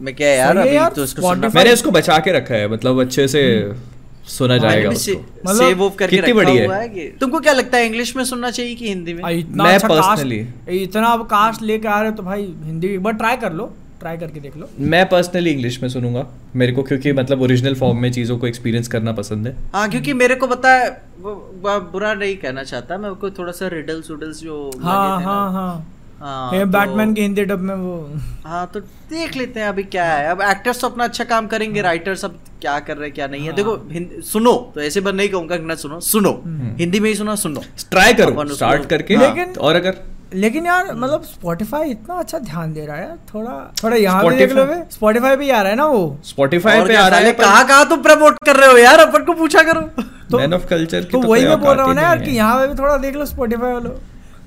[0.00, 3.26] मैं क्या यार अभी यार, तो इसको मैंने इसको बचा के रखा है मतलब अच्छे
[3.28, 3.42] से
[4.28, 5.12] सुना जाएगा उसको।
[5.46, 6.68] मतलब सेव ऑफ़ करके कितनी बड़ी है?
[6.80, 9.22] है तुमको क्या लगता है इंग्लिश में सुनना चाहिए कि हिंदी में?
[9.38, 12.86] इतना मैं अच्छा personally- कास्ट इतना अब कास्ट लेके आ रहे हो तो भाई हिंदी
[12.86, 16.26] एक बार ट्राई कर लो। ट्राई करके देख लो। मैं पर्सनली इंग्लिश में सुनूँगा
[16.56, 20.12] मेरे को क्योंकि मतलब ओरिजिनल फॉर्म में चीज़ों को एक्सपीरियंस करना पसंद है। हाँ क्योंकि
[20.12, 24.40] मेरे को पता है वो- बुरा नहीं कहना चाहता मैं को थोड़ा सा रिडल्स उडल्स
[24.40, 27.74] जो हाँ लगे थे ना, हाँ हाँ। हाँ, ये तो- बैटमैन की हिंदी डब में
[27.74, 28.10] वो।
[28.44, 31.82] हाँ तो देख लेते हैं अभी क्या है। अब एक्टर्स तो अपना अच्छा काम करेंगे
[31.82, 33.88] राइटर सब क्या कर रहे हैं क्या नहीं है। देखो
[34.22, 36.42] सुनो तो ऐसे बार नहीं कहूँगा कि ना सुनो सुनो।
[36.78, 39.96] हिंदी में ही सुनो सुनो। ट्राई करो स्टार्ट करके लेकिन- और अगर
[40.34, 44.36] लेकिन यार मतलब स्पॉटिफाई इतना अच्छा ध्यान दे रहा है यार थोड़ा थोड़ा यहाँ पे
[44.36, 46.18] देख लो Spotify- स्पॉटिफाई पे आ रहा है ना वो?
[46.24, 48.98] स्पॉटिफाई पे आ रहा है कहाँ कहाँ तुम प्रमोट कर रहे हो यार?
[48.98, 49.80] अपन को पूछा करो।
[50.30, 52.30] तो- मैन ऑफ़ कल्चर की तो तो वही मैं बोल रहा हूँ ना यार कि
[52.30, 53.90] यहाँ पे भी थोड़ा देख लो स्पॉटिफाई वालों।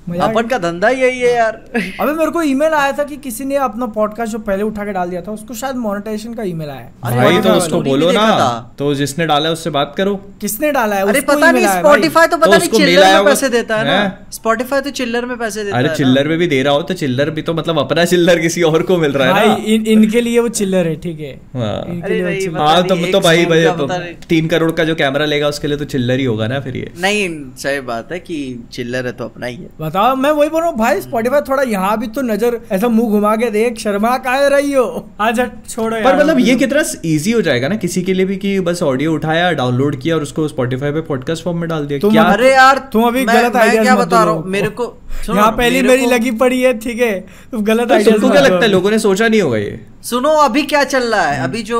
[0.03, 1.53] अपन का धंधा यही है यार।
[1.99, 4.93] अबे मेरे को ईमेल आया था कि किसी ने अपना पॉडकास्ट जो पहले उठा के
[4.93, 8.11] डाल दिया था उसको शायद मोनेटाइजेशन का ईमेल आया। है अरे भाई तो उसको बोलो
[8.11, 11.07] ना। तो जिसने डाला है उससे बात करो। किसने डाला है?
[11.07, 13.85] अरे पता नहीं है भाई। स्पॉटिफाई तो तो पता नहीं चिल्लर में पैसे देता है
[13.85, 14.25] ना?
[14.31, 16.93] स्पॉटिफाई तो चिल्लर में पैसे देता है ना। चिल्लर में भी दे रहा हो तो
[16.93, 20.21] चिल्लर भी तो मतलब अपना चिल्लर किसी और को मिल रहा है भाई ना इनके
[20.21, 23.87] लिए वो चिल्लर है ठीक है। हाँ। अरे पता हाँ तो, तो भाई भाई तो।
[24.29, 26.91] तीन करोड़ का जो कैमरा लेगा उसके लिए तो चिल्लर ही होगा ना फिर ये।
[26.99, 28.37] नहीं सही बात है कि
[28.71, 31.63] चिल्लर है तो अपना ही है। बताओ मैं वही बोल रहा हूँ भाई स्पॉटिफाई थोड़ा
[31.63, 34.85] यहाँ भी तो नज़र ऐसा मुँह घुमा के देख शर्मा काहे रही हो?
[35.21, 35.39] आज
[35.69, 38.81] छोड़ो पर मतलब ये कितना इजी हो जाएगा ना किसी के लिए भी कि बस
[38.83, 42.23] ऑडियो उठाया डाउनलोड किया और उसको स्पॉटिफाई पे पॉडकास्ट फॉर्म में डाल दिया। तुम- क्या
[42.23, 44.93] अरे यार तुम अभी गलत मैं क्या बता रहा हूँ मेरे को
[45.29, 47.13] यहाँ पहली मेरी लगी पड़ी है ठीक है?
[47.51, 49.79] तुम गलत तो तुमको क्या लगता है। लोगों ने सोचा नहीं होगा ये?
[50.03, 51.43] सुनो अभी क्या चल रहा है?
[51.43, 51.79] अभी जो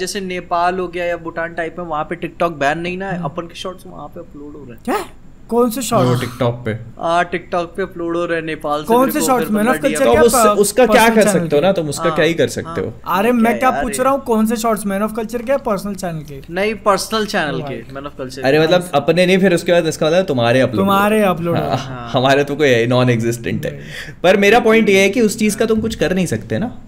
[0.00, 3.22] जैसे नेपाल हो गया या भूटान टाइप में वहाँ पे टिकटॉक बैन नहीं ना है
[3.24, 5.04] अपन के शॉर्ट्स वहाँ पे अपलोड हो रहे हैं। क्या?
[5.50, 6.70] कौन से शॉर्ट टिकटॉक पे।
[7.00, 9.44] हाँ टिकटॉक पे अपलोड हो रहे हैं नेपाल से कौन से को shorts?
[9.44, 11.72] फिर Man of बंदा Culture तो DM अब उस, उसका क्या कर सकते हो ना?
[11.72, 12.92] तुम उसका हाँ, क्या ही कर सकते हो?
[13.04, 14.20] हाँ। अरे मैं क्या क्या पूछ रहा हूँ?
[14.20, 16.40] कौन से शॉर्ट्स मैन ऑफ़ कल्चर के पर्सनल चैनल के?
[16.50, 20.06] नहीं पर्सनल चैनल के मैन ऑफ़ कल्चर अरे मतलब अपने नहीं फिर उसके बाद इसका
[20.06, 23.80] मतलब तुम्हारे अपलोड तुम्हारे अपलोड हाँ, हमारे तो कोई नॉन एग्जिस्टेंट है
[24.22, 26.78] पर मेरा पॉइंट ये है कि उस चीज़ का तुम कुछ कर नहीं सकते ना।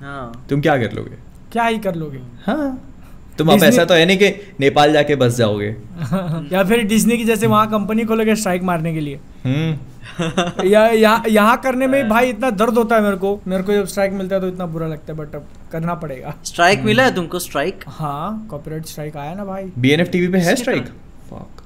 [0.00, 1.16] हाँ। तुम क्या कर लोगे?
[1.52, 2.18] क्या ही कर लोगे?
[2.46, 2.91] हाँ।
[3.42, 4.28] तुम अब ऐसा तो है नहीं कि
[4.60, 5.66] नेपाल जाके बस जाओगे।
[6.52, 9.78] या फिर डिज्नी की जैसे वहाँ कंपनी खोलोगे स्ट्राइक मारने के लिए। हम्म।
[10.64, 13.86] या यहाँ यहाँ करने में भाई इतना दर्द होता है मेरे को। मेरे को जब
[13.86, 17.14] स्ट्राइक मिलता है तो इतना बुरा लगता है बट अब करना पड़ेगा। स्ट्राइक मिला है
[17.14, 20.88] तुमको स्ट्राइक हाँ कॉपीराइट स्ट्राइक आया ना भाई। बी एन एफ़ टीवी पे है strike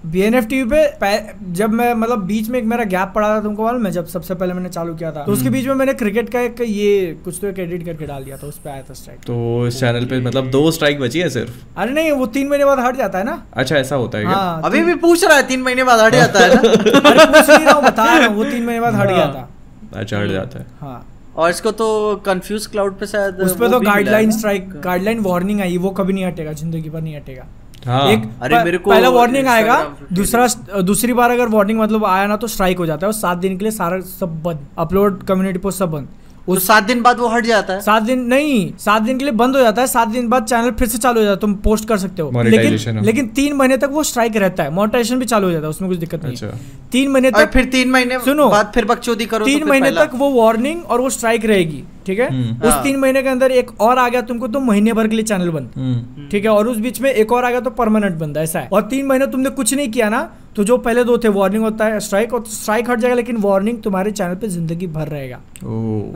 [0.07, 1.11] B N F TV पे
[1.53, 3.87] जब मैं मतलब बीच में एक मेरा गैप पड़ा था तुमको मालूम?
[3.87, 6.41] है जब सबसे पहले मैंने चालू किया था। तो उसके बीच में मैंने क्रिकेट का
[6.41, 9.21] एक ये कुछ तो एक एडिट करके डाल दिया था उस पे आया था स्ट्राइक
[9.21, 11.51] तो इस चैनल पे मतलब दो स्ट्राइक बची है सिर्फ़?
[11.77, 14.35] अरे नहीं वो तीन महीने बाद हट जाता है ना। अच्छा ऐसा होता है क्या?
[14.35, 16.61] हाँ अभी भी पूछ रहा है तीन महीने बाद हट जाता है ना?
[17.11, 19.49] अरे पूछ नहीं रहा हूँ बता रहा हूँ वो तीन महीने बाद हट गया था।
[19.93, 21.87] अच्छा हट जाता है। हाँ। और इसको तो
[22.27, 25.91] कंफ्यूज क्लाउड पे शायद उस पे वो तो है गाइडलाइन स्ट्राइक गाइडलाइन वार्निंग आई वो
[25.91, 27.47] कभी नहीं हटेगा ज़िंदगी भर नहीं हटेगा।
[27.87, 29.81] हाँ। एक अरे मेरे को पहला वार्निंग आएगा
[30.13, 30.47] दूसरा
[30.83, 33.59] दूसरी बार अगर वार्निंग मतलब आया ना तो स्ट्राइक हो जाता है और सात दिन
[33.59, 36.09] के लिए सारा सब बंद अपलोड कम्युनिटी पोस्ट सब बंद।
[36.47, 37.81] तो सात दिन बाद वो हट जाता है?
[37.81, 40.71] सात दिन नहीं सात दिन के लिए बंद हो जाता है सात दिन बाद चैनल
[40.73, 43.77] फिर से चालू हो जाता है तुम पोस्ट कर सकते हो। लेकिन लेकिन तीन महीने
[43.77, 46.35] तक वो स्ट्राइक रहता है मोनेटाइजेशन भी चालू हो जाता है उसमें कुछ दिक्कत नहीं
[46.35, 46.61] अच्छा। है
[46.93, 50.11] तीन महीने तक फिर तीन महीने सुनो, बाद फिर बकचोदी करो तो तीन महीने तक
[50.15, 52.29] वो वार्निंग और वो स्ट्राइक रहेगी। ठीक है?
[52.31, 55.09] हम्म। उस हाँ। तीन महीने के अंदर एक और आ गया तुमको तो महीने भर
[55.09, 56.51] के लिए चैनल बंद। हम्म। ठीक है?
[56.51, 59.07] और उस बीच में एक और आ गया तो परमानेंट बंद ऐसा है। और तीन
[59.07, 60.23] महीने तुमने कुछ नहीं किया ना
[60.57, 63.83] तो जो पहले दो थे वार्निंग होता है स्ट्राइक और स्ट्राइक हट जाएगा लेकिन वार्निंग
[63.83, 65.41] तुम्हारे चैनल पे ज़िंदगी भर रहेगा।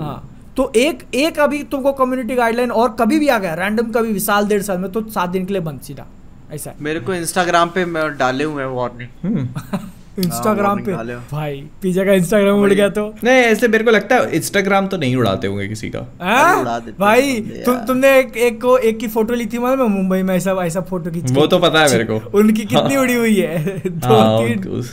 [0.00, 4.12] हाँ। तो एक एक अभी तुमको कम्युनिटी गाइडलाइन और कभी भी आ गया रैंडम कभी
[4.12, 6.06] भी साल डेढ़ साल में तो सात दिन के लिए बंद सीधा
[6.52, 9.78] ऐसा मेरे को इंस्टाग्राम पे मैं डाले हुए हैं वार्निंग हम्म।
[10.18, 10.92] इंस्टाग्राम पे।
[11.32, 14.96] भाई। पिज्जा का इंस्टाग्राम उड़ गया तो। नहीं ऐसे मेरे को लगता है इंस्टाग्राम तो
[14.96, 16.64] नहीं उड़ाते होंगे किसी का। हाँ?
[16.64, 19.88] देते हैं भाई तुम तुमने एक एक को एक की फ़ोटो ली थी मालूम है
[19.88, 23.14] मुंबई में ऐसा ऐसा फ़ोटो खींच वो तो पता है मेरे को। उनकी कितनी उड़ी
[23.14, 23.78] हुई है?
[23.88, 24.84] दो हाँ तीन।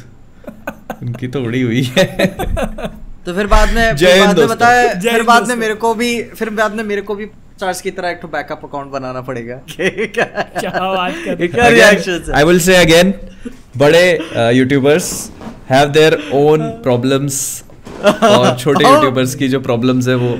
[1.07, 2.07] उनकी तो उड़ी हुई है।
[3.28, 6.50] तो फिर बाद में फिर बाद में बताया फिर बाद में मेरे को भी फिर
[6.50, 10.26] बाद में मेरे को भी स्टार्स की तरह एक तो बैकअप अकाउंट बनाना पड़ेगा। क्या
[10.60, 13.14] क्या बात कर रहे क्या reaction I will say again
[13.78, 14.04] बड़े
[14.58, 15.10] YouTubers
[15.70, 17.64] have their own problems
[18.04, 20.34] और छोटे यूट्यूबर्स की जो प्रॉब्लम्स है वो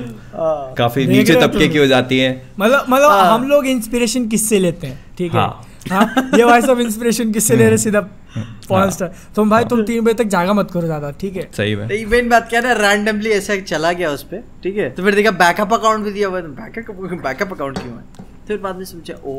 [0.78, 2.30] काफ़ी नीचे तबके की हो जाती है।
[2.60, 5.00] मतलब मतलब हाँ। हम लोग इंस्पिरेशन किससे लेते हैं?
[5.18, 5.46] ठीक है।
[5.90, 8.00] हाँ। हाँ ये भाई सब इंस्पिरेशन किससे ले रहे सीधा?
[8.00, 11.48] पॉन पॉइंट स्टार तुम भाई तुम तीन बजे तक जागा मत करो ज़्यादा ठीक है?
[11.56, 14.76] सही बात नहीं मेन बात क्या है ना रैंडमली ऐसा चला गया उस पर ठीक
[14.76, 14.88] है?
[14.94, 18.26] तो फिर देखा बैकअप अकाउंट भी दिया हुआ है बैकअप बैकअप अकाउंट क्यों है?
[18.48, 19.32] फिर बाद में सोचा ओ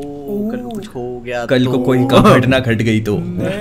[0.52, 3.16] कल को कुछ हो गया कल को तो- कोई कम घटना घट गई तो।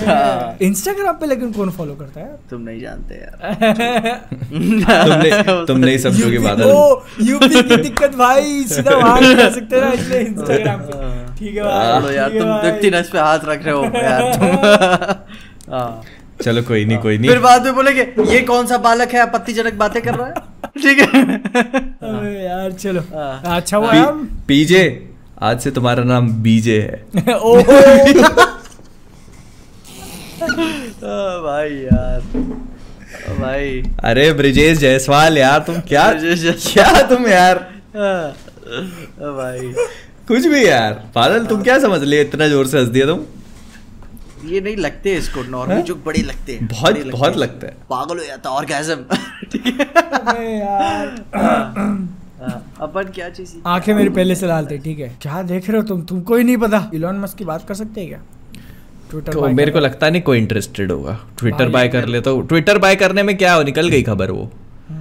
[0.07, 2.35] हाँ। इंस्टाग्राम पे लेकिन कौन फॉलो करता है?
[2.49, 4.19] तुम नहीं जानते यार।
[4.49, 9.91] तुमने तुम नहीं समझोगे बादल ओ यूपी की दिक्कत भाई सीधा वहाँ जा सकते ना
[9.91, 13.83] इसलिए इंस्टाग्राम पे। ठीक है भाई यार तुम। दुखती नस पे हाथ रख रहे हो
[14.03, 16.01] यार तुम। हाँ।
[16.43, 18.01] चलो कोई नहीं कोई नहीं। फिर बाद में बोलेंगे
[18.33, 20.33] ये कौन सा बालक है आपत्तिजनक बातें कर रहा है?
[20.83, 24.83] ठीक है। यार चलो। हाँ। अच्छा हुआ हम। पीजे
[25.41, 27.61] आज से तुम्हारा नाम बीजे है। ओहो!
[31.43, 32.21] भाई यार
[33.39, 37.57] भाई। अरे ब्रिजेश जायसवाल यार तुम क्या क्या तुम यार?
[37.95, 38.31] हाँ,
[39.19, 39.73] भाई।
[40.27, 43.25] कुछ भी यार। बादल तुम क्या समझ लिए इतना ज़ोर से हंस दिया तुम।
[44.45, 45.81] ये नहीं लगते इसको नॉर्मल हाँ?
[45.81, 49.03] जो बड़े लगते हैं। बहुत लगते बहुत। लगता है। पागल हो जाता ऑर्गेजम
[49.51, 51.73] ठीक है। यार। हाँ,
[52.81, 55.87] अपन क्या चीज़ आँखें मेरी पहले से लाल थी ठीक है। क्या देख रहे हो
[55.87, 56.01] तुम?
[56.03, 58.19] तुमको ही नहीं पता। इलॉन मस्क की बात कर सकते हैं क्या?
[59.09, 62.77] ट्विटर तो मेरे को लगता नहीं कोई इंटरेस्टेड होगा। ट्विटर बाय कर ले तो ट्विटर
[62.77, 63.63] बाय करने में क्या हो?
[63.63, 64.49] निकल गई खबर वो।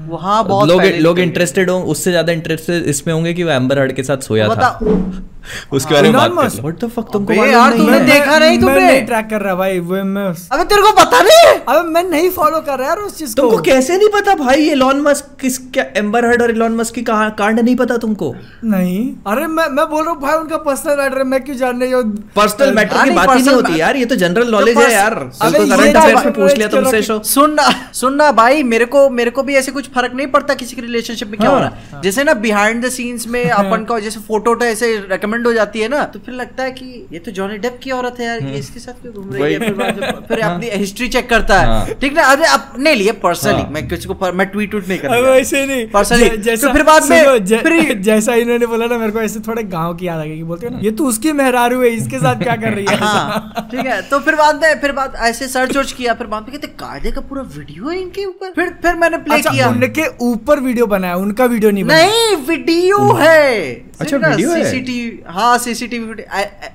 [0.08, 3.92] वहाँ बहुत लोग लोग इंटरेस्टेड हों उससे ज़्यादा इंटरेस्टेड इसमें होंगे कि वो एम्बर हर्ड
[3.92, 4.68] के साथ सोया था। बता
[5.72, 6.52] उसके बारे में बात?
[6.52, 8.86] कर व्हाट द फक तुमको यार, नहीं तुमने देखा नहीं तुमने?
[8.86, 12.30] नहीं ट्रैक कर रहा भाई वो मैं अबे तेरे को पता नहीं अबे मैं नहीं
[12.30, 15.58] फॉलो कर रहा यार उस चीज़ को। तुमको कैसे नहीं पता भाई एलॉन मस्क किस
[15.74, 18.34] क्या एम्बर हर्ड और एलॉन मस्क की कहा- कांड नहीं पता तुमको?
[18.64, 21.80] नहीं। अरे मैं मैं बोल रहा हूँ भाई उनका पर्सनल मैटर है मैं क्यों जान
[21.80, 22.02] रही हूँ
[22.36, 25.14] पर्सनल मैटर हाँ, की बात ही नहीं होती यार ये तो जनरल नॉलेज है यार।
[25.42, 29.08] अबे तो करंट तो अफेयर्स में पूछ लिया तुमसे शो सुनना सुनना भाई मेरे को
[29.10, 31.62] मेरे को भी ऐसे कुछ फ़र्क नहीं पड़ता किसी के रिलेशनशिप में क्या हो हाँ,
[31.62, 35.37] रहा है। जैसे ना बिहाइंड द सीन्स में अपन का जैसे फ़ोटो तो ऐसे रेकमेंड
[35.46, 38.16] हो जाती है ना। तो फिर लगता है कि ये तो जॉनी डेप की औरत
[38.20, 39.68] है यार ये इसके साथ क्यों घूम रही है?
[39.68, 39.80] हम्म।
[40.26, 42.22] फिर बाद अपनी हिस्ट्री चेक करता है। हाँ। ठीक ना?
[42.22, 45.66] अरे अपने लिए पर्सनली हाँ। मैं किसी को पर, मैं ट्वीट ट्वीट नहीं करता ऐसे
[45.66, 45.86] नहीं।
[46.42, 50.06] जैसा तो फिर बाद में- जैसा इन्होंने बोला ना मेरे को ऐसे थोड़े गाँव की
[50.06, 52.72] याद आ गई बोलते हैं ना ये तो उसकी मेहरारू है इसके साथ क्या कर
[52.72, 52.96] रही है?
[52.96, 56.42] हाँ। ठीक है तो फिर बाद में फिर बाद ऐसे सर्च वर्च किया फिर बाद
[56.42, 58.50] में कहते कायदे का पूरा वीडियो है इनके ऊपर?
[58.50, 62.06] फिर फिर मैंने प्ले अच्छा किया। उनके ऊपर वीडियो बनाया उनका वीडियो नहीं बनाया?
[62.06, 64.64] नहीं वीडियो है। अच्छा, वीडियो है?
[64.64, 66.24] सीसीटीवी हाँ सीसीटीवी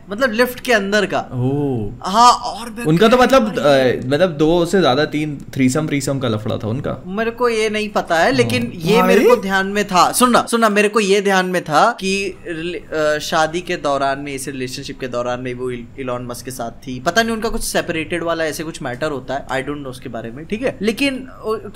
[0.10, 4.80] मतलब लिफ्ट के अंदर का। ओह हाँ और उनका तो मतलब अ, मतलब दो से
[4.80, 8.72] ज़्यादा तीन थ्रीसम थ्रीसम का लफड़ा था उनका। मेरे को ये नहीं पता है लेकिन
[8.76, 12.14] ये मेरे को ध्यान में था। सुनना सुनना मेरे को ये ध्यान में था कि
[13.24, 17.00] शादी के दौरान में इस रिलेशनशिप के दौरान में वो इलॉन मस्क के साथ थी।
[17.00, 20.10] पता नहीं उनका कुछ सेपरेटेड वाला ऐसे कुछ मैटर होता है। आई डोंट नो उसके
[20.10, 20.78] बारे में ठीक है?
[20.82, 21.20] लेकिन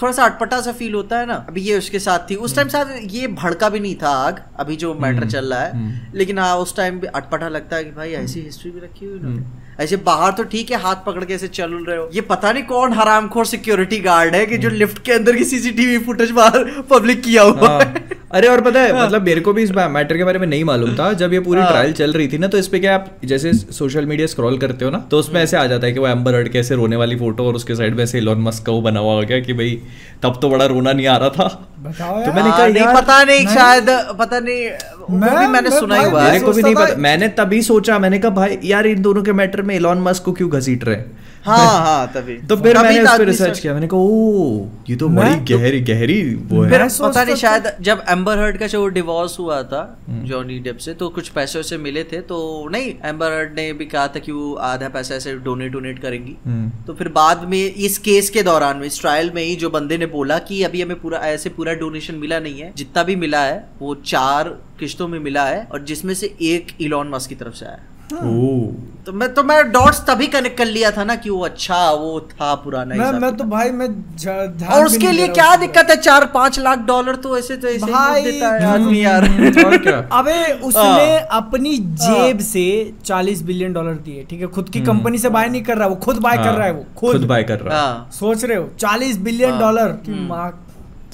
[0.02, 2.68] थोड़ा सा अटपटा सा फील होता है ना। अभी ये उसके साथ थी। उस टाइम
[2.68, 6.57] साथ ये भड़का भी नहीं था आग। अभी जो मैटर चल रहा है। लेकिन हाँ
[6.58, 9.44] उस टाइम भी अटपटा लगता है कि भाई ऐसी हिस्ट्री भी रखी हुई उन्होंने
[9.84, 12.64] ऐसे बाहर तो ठीक है हाथ पकड़ के ऐसे चल रहे हो। ये पता नहीं
[12.64, 17.22] कौन हरामखोर सिक्योरिटी गार्ड है कि जो लिफ्ट के अंदर की सीसीटीवी फुटेज बाहर पब्लिक
[17.24, 20.24] किया हुआ हाँ। है। अरे और पता है मतलब मेरे को भी इस मैटर के
[20.24, 22.58] बारे में नहीं मालूम था। जब ये पूरी हाँ। ट्रायल चल रही थी ना तो
[22.58, 25.66] इस पे क्या आप जैसे सोशल मीडिया स्क्रॉल करते हो ना तो उसमें ऐसे आ
[25.66, 28.04] जाता है कि वो एम्बर हर्ड के ऐसे रोने वाली फ़ोटो और उसके साइड में
[28.04, 29.82] ऐसे इलॉन मस्क का वो बना हुआ हो गया कि भाई
[30.24, 31.48] तब तो बड़ा रोना नहीं आ रहा था।
[31.80, 33.86] बताओ तो मैंने कहा हाँ, नहीं पता नहीं। शायद
[34.20, 34.70] पता नहीं
[35.10, 37.62] मैं- भी मैंने मैं सुना ही हुआ मेरे है को भी नहीं पता। मैंने तभी
[37.62, 40.84] सोचा मैंने कहा भाई यार इन दोनों के मैटर में इलॉन मस्क को क्यों घसीट
[40.84, 41.06] रहे हैं?
[41.48, 44.96] हाँ हाँ तभी। तो फिर मैंने तो उस पर रिसर्च किया। मैंने कहा ओ ये
[44.96, 48.86] तो बड़ी तो- गहरी गहरी वो है। पता नहीं शायद जब एम्बर हर्ड का जो
[48.98, 52.38] डिवोर्स हुआ था हम्म। जॉनी डेप से तो कुछ पैसे उसे मिले थे तो
[52.72, 56.36] नहीं एम्बर हर्ड ने भी कहा था कि वो आधा पैसा ऐसे डोनेट डोनेट करेंगी।
[56.46, 59.70] हम्म। तो फिर बाद में इस केस के दौरान में इस ट्रायल में ही जो
[59.70, 63.16] बंदे ने बोला कि अभी हमें पूरा ऐसे पूरा डोनेशन मिला नहीं है जितना भी
[63.16, 64.50] मिला है वो चार
[64.80, 67.80] किश्तों में मिला है और जिसमें से एक इलॉन मस्क की तरफ़ से आया
[68.10, 72.20] तो मैं तो मैं डॉट्स तभी कनेक्ट कर लिया था ना कि वो अच्छा वो
[72.32, 75.96] था पुराना मैं मैं तो भाई मैं ज- और उसके लिए क्या दिक्कत है?
[75.98, 79.24] चार पाँच लाख डॉलर तो ऐसे तो ऐसे ही भाई, देता है आदमी यार
[80.12, 82.66] अबे उसने हाँ। अपनी जेब से
[83.06, 84.48] 40 बिलियन डॉलर दिए ठीक है?
[84.48, 86.74] खुद की कंपनी से बाय नहीं कर रहा वो खुद बाय कर हाँ, रहा है
[86.74, 90.20] वो खुद। बाय कर रहा है। हाँ। सोच रहे हो 40 बिलियन हाँ। डॉलर की
[90.28, 90.50] माँ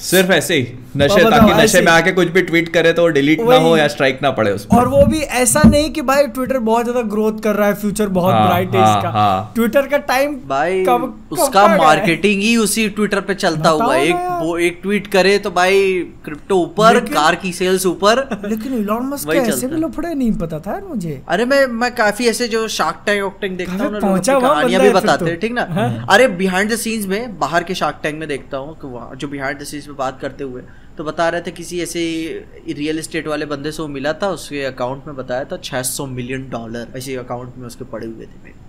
[0.00, 3.56] सिर्फ़ ऐसे ही नशे ताकि नशे में आके कुछ भी ट्वीट करे तो डिलीट ना
[3.58, 6.84] हो या स्ट्राइक ना पड़े उसमें। और वो भी ऐसा नहीं कि भाई ट्विटर बहुत
[6.84, 9.98] ज़्यादा ग्रोथ कर रहा है फ्यूचर बहुत हाँ, ब्राइट है हाँ, इसका। हाँ। ट्विटर का
[10.08, 11.78] टाइम भाई कब उसका है?
[11.78, 15.80] मार्केटिंग ही उसी ट्विटर पे चलता हुआ एक वो एक ट्वीट करे तो भाई
[16.24, 20.80] क्रिप्टो ऊपर कार की सेल्स ऊपर। लेकिन इलॉन मस्क ऐसे भी लफड़े नहीं पता था
[20.88, 25.24] मुझे। अरे मैं मैं काफ़ी ऐसे जो शार्क टैंक वॉकटैंक देखता हूँ कहानियाँ भी बताते
[25.24, 26.06] तो। हैं ठीक ना?
[26.10, 28.76] अरे बिहाइंड द सीन्स में बाहर के शार्क टैंक में देखता हूँ
[29.16, 30.62] जो बिहाइंड द सीन्स में बात करते हुए।
[30.98, 32.02] तो बता रहे थे किसी ऐसे
[32.68, 34.28] रियल इस्टेट वाले बंदे से वो मिला था?
[34.28, 38.63] उसके अकाउंट में बताया था 600 मिलियन डॉलर ऐसे अकाउंट में उसके पड़े हुए थे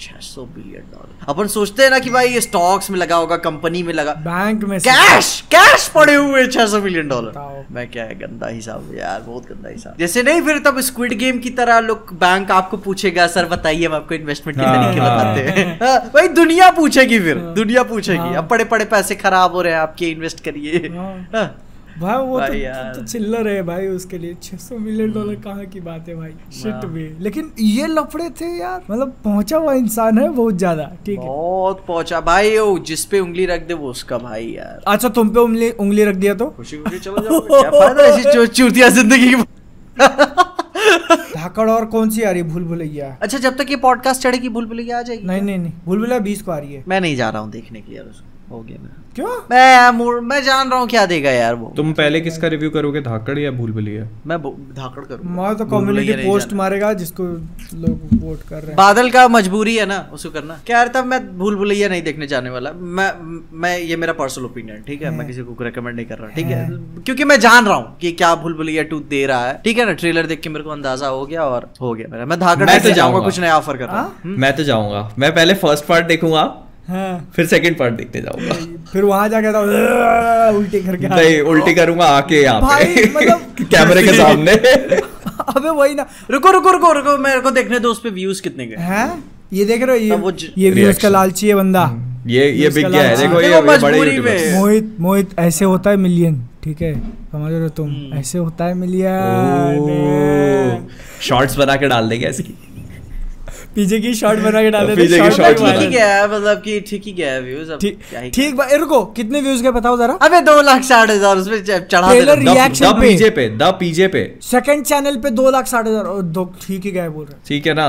[0.00, 3.36] छह सौ बिलियन डॉलर। अपन सोचते हैं ना कि भाई ये स्टॉक्स में लगा होगा
[3.38, 8.04] कंपनी में लगा। बैंक में कैश कैश पड़े हुए छह सौ मिलियन डॉलर। मैं क्या
[8.04, 11.80] है गंदा हिसाब यार बहुत गंदा हिसाब जैसे नहीं फिर तब स्क्विड गेम की तरह
[11.80, 15.78] लोग बैंक आपको पूछेगा सर बताइए हम आपको इन्वेस्टमेंट के हाँ, तरीके हाँ। बताते हैं।
[15.78, 19.80] हाँ, भाई दुनिया पूछेगी फिर दुनिया पूछेगी। अब बड़े बड़े पैसे खराब हो रहे हैं
[19.80, 20.88] आपके इन्वेस्ट करिए।
[22.00, 25.80] भाई वो भाई तो। तो चिल्लर है भाई उसके लिए। 600 मिलियन डॉलर कहाँ की
[25.80, 26.30] बात है भाई?
[26.52, 30.90] शिट हाँ। भी। लेकिन ये लफड़े थे यार। मतलब पहुँचा हुआ इंसान है बहुत ज़्यादा
[31.06, 34.82] ठीक है। बहुत पहुँचा। भाई वो जिस पे उंगली रख दे वो उसका भाई यार।
[34.86, 36.46] अच्छा तुम पे उंगली उंगली रख दिया तो?
[36.46, 39.42] खुशी खुशी चलो जाओ। क्या फ़ायदा ऐसी चूतिया ज़िंदगी की?
[41.34, 42.48] धाकड़ और कौन सी आ रही है?
[42.48, 45.72] भूल भुलैया। अच्छा जब तक ये पॉडकास्ट चढ़ेगी भूल भुलैया आ जाएगी नहीं नहीं नहीं।
[45.84, 48.00] भूल भुलैया बीस को आ रही है। मैं नहीं जा रहा हूँ देखने के लिए
[48.00, 49.30] उसको हो गया मेरा। क्यों?
[49.50, 53.38] मैं मैं जान रहा हूँ क्या देगा यार वो। तुम पहले किसका रिव्यू करोगे धाकड़
[53.38, 54.38] या भूल भुलैया मैं
[54.74, 59.26] धाकड़ करूँगा। मैं तो कम्युनिटी पोस्ट मारेगा जिसको लोग वोट कर रहे हैं। बादल का
[59.28, 62.72] मजबूरी है ना उसको करना। क्या यार तब मैं भूल भुलैया नहीं देखने जाने वाला।
[62.72, 63.10] मैं
[63.62, 65.10] मैं ये मेरा पर्सनल ओपिनियन ठीक है?
[65.10, 66.64] मैं किसी को रिकमेंड नहीं कर रहा ठीक है?
[66.64, 69.78] है। क्योंकि मैं जान रहा हूँ कि क्या भूल भुलैया टू दे रहा है। ठीक
[69.78, 69.92] है ना?
[69.94, 72.80] ट्रेलर देख के मेरे को अंदाज़ा हो गया और हो गया मेरा। मैं धाकड़ मैं
[72.82, 74.20] तो जाऊँगा। कुछ नया ऑफ़र कर रहा हाँ?
[74.24, 74.36] हूँ?
[74.36, 76.42] मैं तो जाऊँगा। मैं पहले फ़र्स्ट पार्ट देखूँगा।
[76.88, 78.54] हाँ। फिर सेकंड पार्ट देखने जाऊँगा।
[78.92, 79.60] फिर वहाँ जाके तो
[80.58, 84.52] उल्टी करके नहीं उल्टी करूँगा आके यहाँ पे। मतलब- कैमरे के सामने।
[85.56, 88.66] अबे वही ना। रुको रुको रुको रुको मेरे को देखने दो उस पे व्यूज़ कितने
[88.66, 88.76] गए?
[88.78, 89.24] हैं?
[89.52, 91.90] ये देख रहे हो ये ये व्यूज़ का लालची है बंदा।
[92.26, 93.16] ये ये बिक गया है?
[93.16, 96.94] देखो ये बड़े। मोहित मोहित ऐसे होता है मिलियन ठीक है?
[97.32, 97.88] समझ रहे हो तुम?
[97.88, 100.88] हम्म। ऐसे होता है मिलियन
[101.20, 102.42] शॉर्ट्स बना के डाल देंगे ऐसे
[103.74, 107.02] पीछे की शॉट बना के डाले में बना ठीक ही गया है मतलब कि ठीक
[107.06, 109.96] ही गया है व्यूज़ अब ठीक क्या ही ठीक भाई रुको कितने व्यूज़ गए बताओ
[109.98, 110.14] जरा?
[110.22, 114.24] अबे दो लाख साठ हज़ार उसमें चढ़ा reaction द पे। पीजे पे द पीजे पे।
[114.42, 117.88] सेकंड चैनल पे दो लाख साठ हज़ार ठीक ही गए बोल रहे ठीक है ना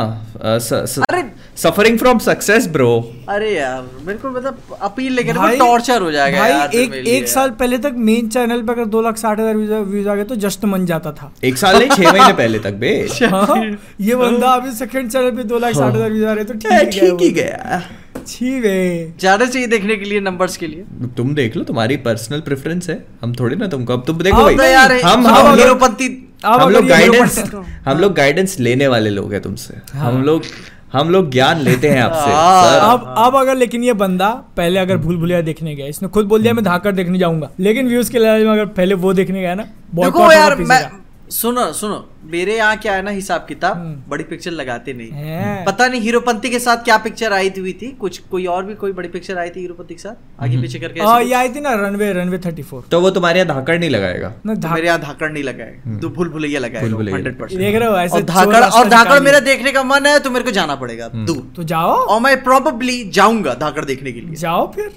[1.57, 2.88] सफरिंग फ्रॉम सक्सेस ब्रो
[3.30, 7.27] अरे यार मेरे को मतलब अपील लेकर भाई- टॉर्चर हो जाएगा भाई यार एक एक
[7.27, 10.35] साल पहले तक मेन चैनल पे अगर दो लाख साठ हज़ार व्यूज़ आ गए तो
[10.45, 12.91] जस्ट मन जाता था। एक साल नहीं छह महीने पहले तक बे।
[13.23, 13.59] हाँ,
[14.01, 16.71] ये बंदा अभी सेकंड चैनल पे दो लाख साठ हज़ार व्यूज़ आ रहे तो ठीक
[16.71, 17.81] ही ठीक गया गया।
[18.27, 22.39] छी वे। जाना चाहिए देखने के लिए नंबर्स के लिए। तुम देख लो तुम्हारी पर्सनल
[22.41, 25.59] प्रेफरेंस है। हम थोड़ी ना तुमको अब तुम देखो भाई। तो यार हम हम लोग
[25.59, 26.09] हीरोपंती
[26.45, 27.38] हम लोग गाइडेंस
[27.85, 30.43] हम लोग गाइडेंस लेने वाले लोग हैं तुमसे। हाँ। हम लोग
[30.94, 32.32] हम लोग ज्ञान लेते हैं आपसे।
[32.91, 36.41] अब अब अगर लेकिन ये बंदा पहले अगर भूल भुलिया देखने गया इसने खुद बोल
[36.41, 39.56] दिया मैं धाकर देखने जाऊँगा लेकिन व्यूज़ के लालच में अगर पहले वो देखने गया
[39.56, 40.82] ना बहुत देखो यार मैं।
[41.34, 41.95] सुनो सुनो
[42.31, 46.49] मेरे यहाँ क्या है ना हिसाब किताब हम्म। बड़ी पिक्चर लगाते नहीं। पता नहीं हीरोपंती
[46.49, 47.88] के साथ क्या पिक्चर आई हुई थी?
[48.01, 50.15] कुछ कोई और भी कोई बड़ी पिक्चर आई थी हीरोपंती के साथ?
[50.43, 53.39] आगे पीछे करके हाँ ये आई थी ना रनवे रनवे थर्टी फोर तो वो तुम्हारे
[53.39, 56.93] यहाँ धाकड़ नहीं लगाएगा। धाक- मेरे यहाँ धाकड़ नहीं लगाए तो भूल भुलैया लगाए भूल
[56.93, 60.05] भुलैया। हंड्रेड परसेंट देख रहे हो ऐसे और धाकड़ और धाकड़ मेरा देखने का मन
[60.05, 64.11] है तो मेरे को जाना पड़ेगा। दूर। तो जाओ। और मैं प्रोबेबली जाऊँगा धाकड़ देखने
[64.11, 64.91] के लिए। जाओ फिर।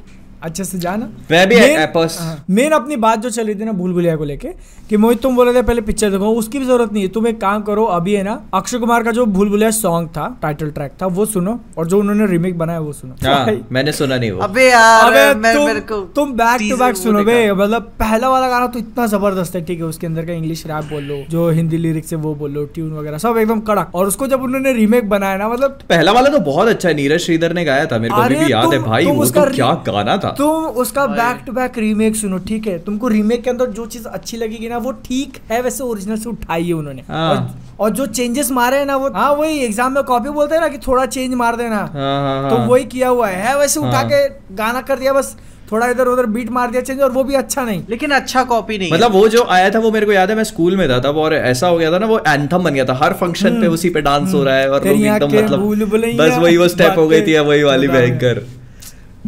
[0.47, 3.73] अच्छे से जाना। मैं भी एपस हाँ, मेन अपनी बात जो चल रही थी ना
[3.75, 4.49] भूल भुलिया को लेके
[4.89, 7.27] कि मोहित तुम बोल रहे थे पहले पिक्चर देखो उसकी भी ज़रूरत नहीं है। तुम
[7.27, 10.71] एक काम करो अभी है ना अक्षय कुमार का जो भूल भुलिया सॉन्ग था टाइटल
[10.71, 14.31] ट्रैक था वो सुनो और जो उन्होंने रिमेक बनाया वो सुनो। हाँ मैंने सुना नहीं
[14.31, 17.93] वो। अबे यार अबे मैं तुम मेरे को तुम बैक टू बैक सुनो बे मतलब
[18.01, 21.03] पहला वाला गाना तो इतना ज़बरदस्त है ठीक है उसके अंदर का इंग्लिश रैप बोल
[21.05, 24.27] लो जो हिंदी लिरिक्स है वो बोल लो ट्यून वगैरह सब एकदम कड़क। और उसको
[24.27, 27.65] जब उन्होंने रीमेक बनाया ना मतलब पहला वाला तो बहुत अच्छा है नीरज श्रीधर ने
[27.65, 30.36] गाया था मेरे को अभी भी याद है भाई वो उसका तो क्या गाना था।
[30.39, 32.79] तुम उसका बैक टू बैक रीमेक सुनो ठीक है?
[32.85, 36.29] तुमको रीमेक के अंदर जो चीज़ अच्छी लगेगी ना वो ठीक है वैसे ओरिजिनल से
[36.31, 37.49] उठाई है उन्होंने। हाँ। और,
[37.81, 40.69] और जो चेंजेस मारे हैं ना वो हाँ वही एग्ज़ाम में कॉपी बोलते हैं ना
[40.69, 43.81] कि थोड़ा चेंज मार देना। हाँ हाँ तो हाँ वही किया हुआ है, है वैसे
[43.81, 45.37] उठा हाँ। के गाना कर दिया बस
[45.71, 48.77] थोड़ा इधर उधर बीट मार दिया चेंज और वो भी अच्छा नहीं। लेकिन अच्छा कॉपी
[48.79, 50.99] नहीं मतलब वो जो आया था वो मेरे को याद है मैं स्कूल में था
[51.01, 53.67] तब और ऐसा हो गया था ना वो एंथम बन गया था। हर फ़ंक्शन पे
[53.69, 57.09] उसी पे डांस हो रहा है और लोग एकदम मतलब बस वही वो स्टेप हो
[57.09, 58.39] गई थी वही वाली भयंकर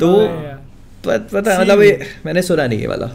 [0.00, 0.12] तो।
[1.08, 3.10] पत- पता है मतलब ये मैंने सुना नहीं ये वाला।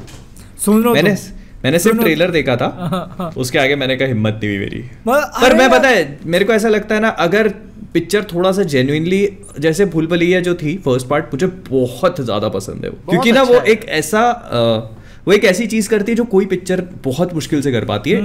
[0.65, 1.15] सुन लो मैंने
[1.63, 4.79] मैंने सिर्फ़ ट्रेलर देखा था। हाँ, हाँ। उसके आगे मैंने कहा हिम्मत नहीं हुई मेरी।
[5.07, 7.47] पर मैं पता है मेरे को ऐसा लगता है ना अगर
[7.93, 9.19] पिक्चर थोड़ा सा जेन्युइनली
[9.59, 13.41] जैसे भूल भुलैया जो थी फ़र्स्ट पार्ट मुझे बहुत ज़्यादा पसंद है वो। क्योंकि ना
[13.41, 14.21] अच्छा वो एक ऐसा
[15.27, 18.21] वो एक ऐसी चीज़ करती है जो कोई पिक्चर बहुत मुश्किल से कर पाती है।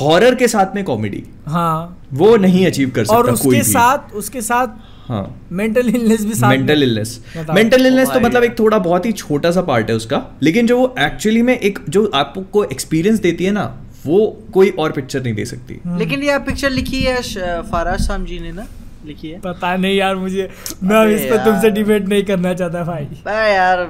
[0.00, 1.78] हॉरर के साथ में कॉमेडी हाँ।
[2.12, 4.66] वो नहीं अचीव कर सकता और कोई उसके भी। साथ उसके साथ
[5.08, 7.18] हाँ। मेंटल इलनेस भी साथ मेंटल इलनेस
[7.50, 10.78] मेंटल इलनेस तो मतलब एक थोड़ा बहुत ही छोटा सा पार्ट है उसका। लेकिन जो
[10.78, 13.64] वो एक्चुअली में एक जो आपको एक्सपीरियंस देती है ना
[14.06, 18.38] वो कोई और पिक्चर नहीं दे सकती। लेकिन ये पिक्चर लिखी है फाराज साम जी
[18.38, 18.66] ने ना?
[19.06, 19.38] लिखी है?
[19.40, 20.48] पता नहीं यार मुझे।
[20.82, 23.04] मैं इस पर तुमसे डिबेट नहीं करना चाहता भाई।
[23.52, 23.88] यार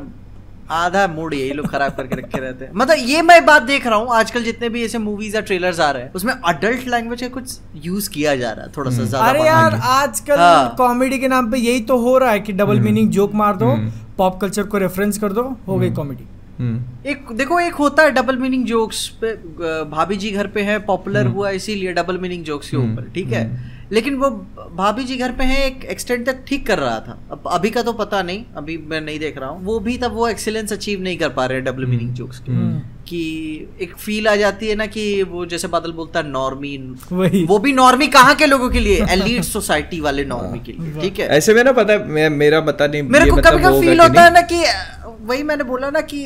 [0.70, 3.98] आधा मूड यही लोग खराब करके रखे रहते हैं। मतलब ये मैं बात देख रहा
[3.98, 7.28] हूँ आजकल जितने भी ऐसे मूवीज़ या ट्रेलर्स आ रहे हैं उसमें अडल्ट लैंग्वेज का
[7.28, 11.28] कुछ यूज़ किया जा रहा है थोड़ा सा ज़्यादा अरे यार आजकल हाँ। कॉमेडी के
[11.28, 14.40] नाम पे यही तो हो रहा है कि डबल मीनिंग जोक मार दो हम्म। पॉप
[14.40, 16.26] कल्चर को रेफरेंस कर दो हो गई कॉमेडी
[16.58, 19.32] हम्म। एक देखो एक होता है डबल मीनिंग जोक्स पे
[19.86, 23.44] भाभी जी घर पे है पॉपुलर हुआ इसीलिए डबल मीनिंग जोक्स के ऊपर ठीक है?
[23.92, 24.30] लेकिन वो
[24.76, 27.82] भाभी जी घर पे है एक एक्सटेंड तक ठीक कर रहा था। अब अभी का
[27.82, 31.02] तो पता नहीं अभी मैं नहीं देख रहा हूँ। वो भी तब वो एक्सीलेंस अचीव
[31.02, 32.52] नहीं कर पा रहे डबल मीनिंग जोक्स के।
[33.08, 33.20] कि
[33.80, 36.76] एक फील आ जाती है ना कि वो जैसे बादल बोलता है नॉर्मी।
[37.12, 39.04] वही। वो भी नॉर्मी कहाँ के लोगों के लिए?
[39.10, 41.28] एलिट सोसाइटी वाले नॉर्मी के लिए ठीक है?
[41.28, 44.22] ऐसे में ना पता है मैं मेरा पता नहीं मेरे को कभी कभी फील होता
[44.22, 44.64] है ना कि
[45.20, 46.18] वही मैंने बोला ना कि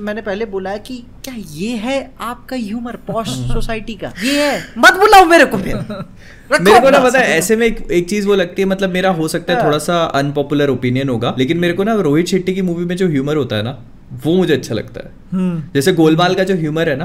[0.00, 4.12] मैंने पहले बोला है कि क्या ये है आपका ह्यूमर पॉश सोसाइटी का?
[4.24, 5.76] ये है। मत बुलाओ मेरे को फिर।
[6.60, 9.10] मेरे को ना पता है ऐसे में एक, एक चीज़ वो लगती है मतलब मेरा
[9.10, 12.54] हो सकता है हाँ। थोड़ा सा अनपॉपुलर ओपिनियन होगा लेकिन मेरे को ना रोहित शेट्टी
[12.54, 13.78] की मूवी में जो ह्यूमर होता है ना
[14.24, 17.04] वो मुझे अच्छा लगता है हम्म जैसे गोलमाल का जो ह्यूमर है ना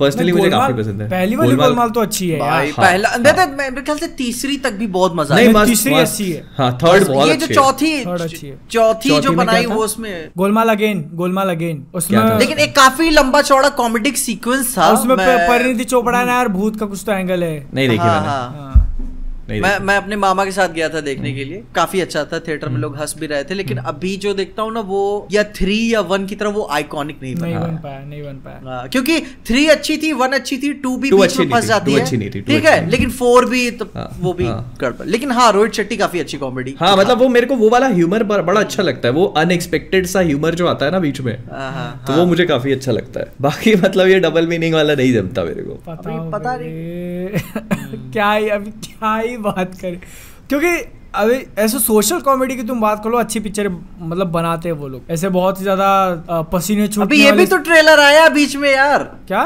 [0.00, 2.84] पर्सनली नहीं, मुझे काफ़ी पसंद है पहली वाली गोलमाल तो अच्छी है यार भाई हाँ,
[2.86, 5.68] पहला हाँ। मैं तो मेरे ख्याल से तीसरी तक भी बहुत मज़ा नहीं आया मस्त
[5.70, 9.20] तीसरी। अच्छी है। हाँ थर्ड बहुत ये अच्छी जो है। चौथी Third है। चौथी चौथी
[9.20, 14.16] जो बनाई वो उसमें गोलमाल अगेन गोलमाल अगेन उसमें लेकिन एक काफ़ी लंबा चौड़ा कॉमेडिक
[14.18, 17.98] सीक्वेंस था उसमें परिणीति चोपड़ा ने यार भूत का कुछ तो एंगल है नहीं देखी
[17.98, 18.73] मैंने हाँ। हाँ।
[19.48, 22.38] नहीं मैं मैं अपने मामा के साथ गया था देखने के लिए। काफ़ी अच्छा था
[22.40, 25.42] थिएटर में लोग हंस भी रहे थे लेकिन अभी जो देखता हूँ ना वो या
[25.44, 28.88] थ्री या वन की तरह वो आइकॉनिक नहीं नहीं बन पाया नहीं बन पाया। हाँ,
[28.88, 31.92] क्योंकि थ्री अच्छी थी वन अच्छी थी टू भी बीच में नहीं फंस थी, जाती
[31.92, 32.90] है। अच्छी नहीं ठीक है?
[32.90, 36.38] लेकिन फोर भी तो हाँ, वो भी हाँ। गड़बड़। लेकिन हाँ रोहित शेट्टी काफ़ी अच्छी
[36.38, 40.06] कॉमेडी हाँ मतलब वो मेरे को वो वाला ह्यूमर बड़ा अच्छा लगता है। वो अनएक्सपेक्टेड
[40.06, 42.72] सा ह्यूमर जो आता है ना बीच में हाँ, हाँ, तो हाँ। वो मुझे काफ़ी
[42.72, 46.58] अच्छा लगता है। बाकी मतलब ये डबल मीनिंग वाला नहीं जमता मेरे को। पता हो
[46.58, 47.42] बे।
[48.14, 50.00] क्या अभी क्या ही बात करें।
[50.48, 50.76] क्योंकि
[51.14, 55.10] अभी ऐसे सोशल कॉमेडी की तुम बात करो अच्छी पिक्चर मतलब बनाते हैं वो लोग।
[55.10, 59.02] ऐसे बहुत ही ज़्यादा पसीने छूटने अभी ये भी तो ट्रेलर आया बीच में यार।
[59.28, 59.44] क्या?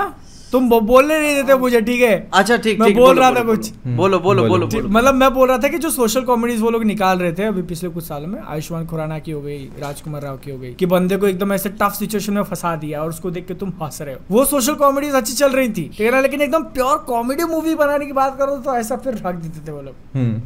[0.52, 2.28] तुम बोलने नहीं देते मुझे ठीक है?
[2.34, 5.68] अच्छा ठीक मैं बोल रहा था कुछ। बोलो बोलो बोलो। मतलब मैं बोल रहा था
[5.68, 8.86] कि जो सोशल कॉमेडीज वो लोग निकाल रहे थे अभी पिछले कुछ सालों में आयुष्मान
[8.86, 11.92] खुराना की हो गई राजकुमार राव की हो गई कि बंदे को एकदम ऐसे टफ
[11.98, 15.14] सिचुएशन में फंसा दिया और उसको देख के तुम हंस रहे हो। वो सोशल कॉमेडीज
[15.14, 16.20] अच्छी चल रही थी ठीक है ना?
[16.20, 19.72] लेकिन एकदम प्योर कॉमेडी मूवी बनाने की बात करो तो ऐसा फिर रख देते थे
[19.72, 20.40] वो लोग। हम्म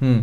[0.00, 0.22] हम्म।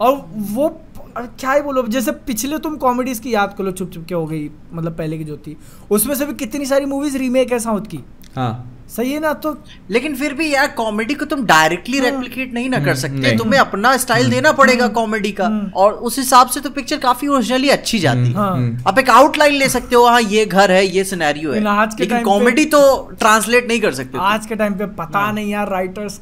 [0.00, 0.14] और
[0.52, 0.68] वो
[1.14, 4.48] क्या ही बोलो जैसे पिछले तुम कॉमेडीज की याद करो चुप चुप के हो गई
[4.72, 5.56] मतलब पहले की जो थी
[5.90, 7.98] उसमें से भी कितनी सारी मूवीज़ रीमेक है साउथ की?
[8.36, 9.50] हाँ। सही है ना तो
[9.90, 13.36] लेकिन फिर भी यार कॉमेडी को तुम डायरेक्टली हाँ। रेप्लिकेट नहीं ना कर सकते। नहीं।
[13.38, 17.68] तुम्हें अपना स्टाइल देना पड़ेगा कॉमेडी का। और उस हिसाब से तो पिक्चर काफ़ी ओरिजिनली
[17.70, 21.04] अच्छी जाती। है। हाँ आप एक आउटलाइन ले सकते हो हाँ ये घर है ये
[21.04, 22.80] सिनेरियो है। आज के लेकिन कॉमेडी तो
[23.20, 26.18] ट्रांसलेट नहीं कर सकते आज के टाइम पे पता नहीं यार राइटर्स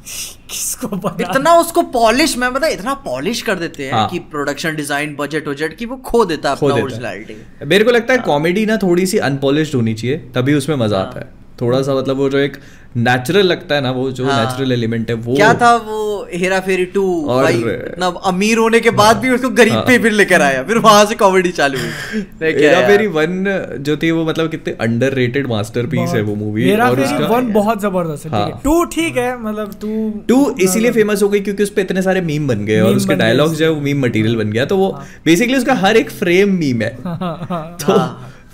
[0.51, 4.76] किसको पता इतना उसको पॉलिश मैं बता इतना पॉलिश कर देते हैं हाँ। कि प्रोडक्शन
[4.76, 8.66] डिज़ाइन बजट वजट की वो खो देता है अपना ओरिजिनलिटी मेरे को लगता है कॉमेडी
[8.66, 12.28] ना थोड़ी सी अनपॉलिश्ड होनी चाहिए तभी उसमें मज़ा आता है। थोड़ा सा मतलब वो
[12.30, 12.56] जो एक
[12.97, 15.97] नेचुरल लगता है ना वो जो हाँ। नेचुरल एलिमेंट है वो क्या था वो
[16.32, 17.02] हेरा फेरी टू?
[17.26, 20.43] और- भाई इतना अमीर होने के बाद हाँ, भी उसको गरीब हाँ, पे फिर लेकर
[20.43, 22.22] आया फिर वहाँ से कॉमेडी चालू हुई।
[22.52, 23.44] हेरा फेरी वन
[23.80, 28.26] जो थी वो मतलब कितने अंडररेटेड मास्टरपीस है वो मूवी और उसका वन बहुत ज़बरदस्त
[28.26, 31.82] है हाँ। टू ठीक है मतलब टू टू इसीलिए फ़ेमस हो गई क्योंकि उस पे
[31.82, 34.64] इतने सारे मीम बन गए और उसके डायलॉग्स जो है वो मीम मटेरियल बन गया
[34.64, 34.90] तो वो
[35.26, 37.98] बेसिकली उसका हर एक फ्रेम मीम है। तो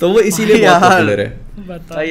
[0.01, 1.41] तो वो इसीलिए बहुत पॉपुलर है।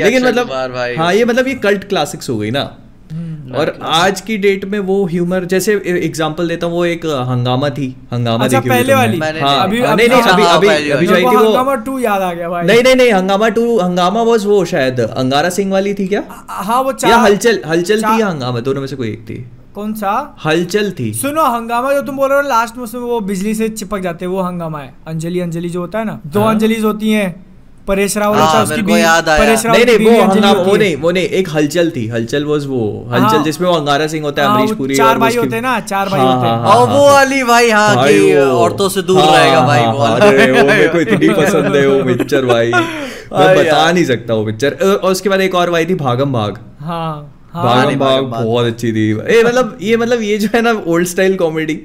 [0.04, 0.52] लेकिन मतलब
[1.00, 2.78] हाँ ये मतलब ये कल्ट क्लासिक्स हो गई ना।
[3.12, 7.70] हम्म। और आज की डेट में वो ह्यूमर जैसे एग्जांपल देता हूँ वो एक हंगामा
[7.70, 9.20] थी। हंगामा अच्छा, देखी पहले वाली?
[9.20, 11.76] हाँ। नहीं- हाँ, अभी- नहीं नहीं हाँ, अभी हाँ, अभी अभी जो थी वो हंगामा
[11.76, 15.50] टू याद आ गया भाई। नहीं नहीं नहीं हंगामा टू हंगामा वॉज़ वो शायद अंगारा
[15.50, 16.24] सिंह वाली थी क्या?
[16.50, 18.60] हाँ वो चार या हलचल हलचल थी या हंगामा?
[18.60, 20.36] दोनों में से कोई एक थी। कौन सा?
[20.46, 23.70] हलचल थी। सुनो हंगामा जो तुम बोल रहे हो लास्ट में उसमें वो बिजली से
[23.70, 26.84] चिपक जाते हैं वो हंगामा है। अंजलि अंजलि जो होता है ना दो हाँ। अंजलिज
[26.84, 27.46] होती हैं।
[27.88, 30.76] परेश रावल हाँ, होता उसकी मेरे याद आया। परेश रावल नहीं नहीं वो हंगामा वो
[30.78, 32.80] नहीं वो नहीं एक हलचल थी हलचल वॉज़ वो
[33.12, 35.62] हलचल हाँ। जिसमें वो अंगारा सिंह होता है हाँ, अमरीश पुरी चार भाई होते हैं
[35.64, 38.20] ना, चार भाई हाँ, होते हैं। हाँ, हाँ, और वो हाँ। वाली भाई हाँ भाई
[38.20, 41.30] कि औरतों से दूर हाँ, रहेगा भाई हाँ, वो हाँ, अरे वो मेरे को इतनी
[41.34, 45.56] पसंद है वो पिक्चर भाई मैं बता नहीं सकता वो पिक्चर और उसके बाद एक
[45.56, 47.06] और आई थी भागम भाग हाँ
[47.54, 50.72] हाँ भागम भाग भाग। बहुत अच्छी थी ए मतलब ये मतलब ये जो है ना
[50.88, 51.80] ओल्ड स्टाइल कॉमेडी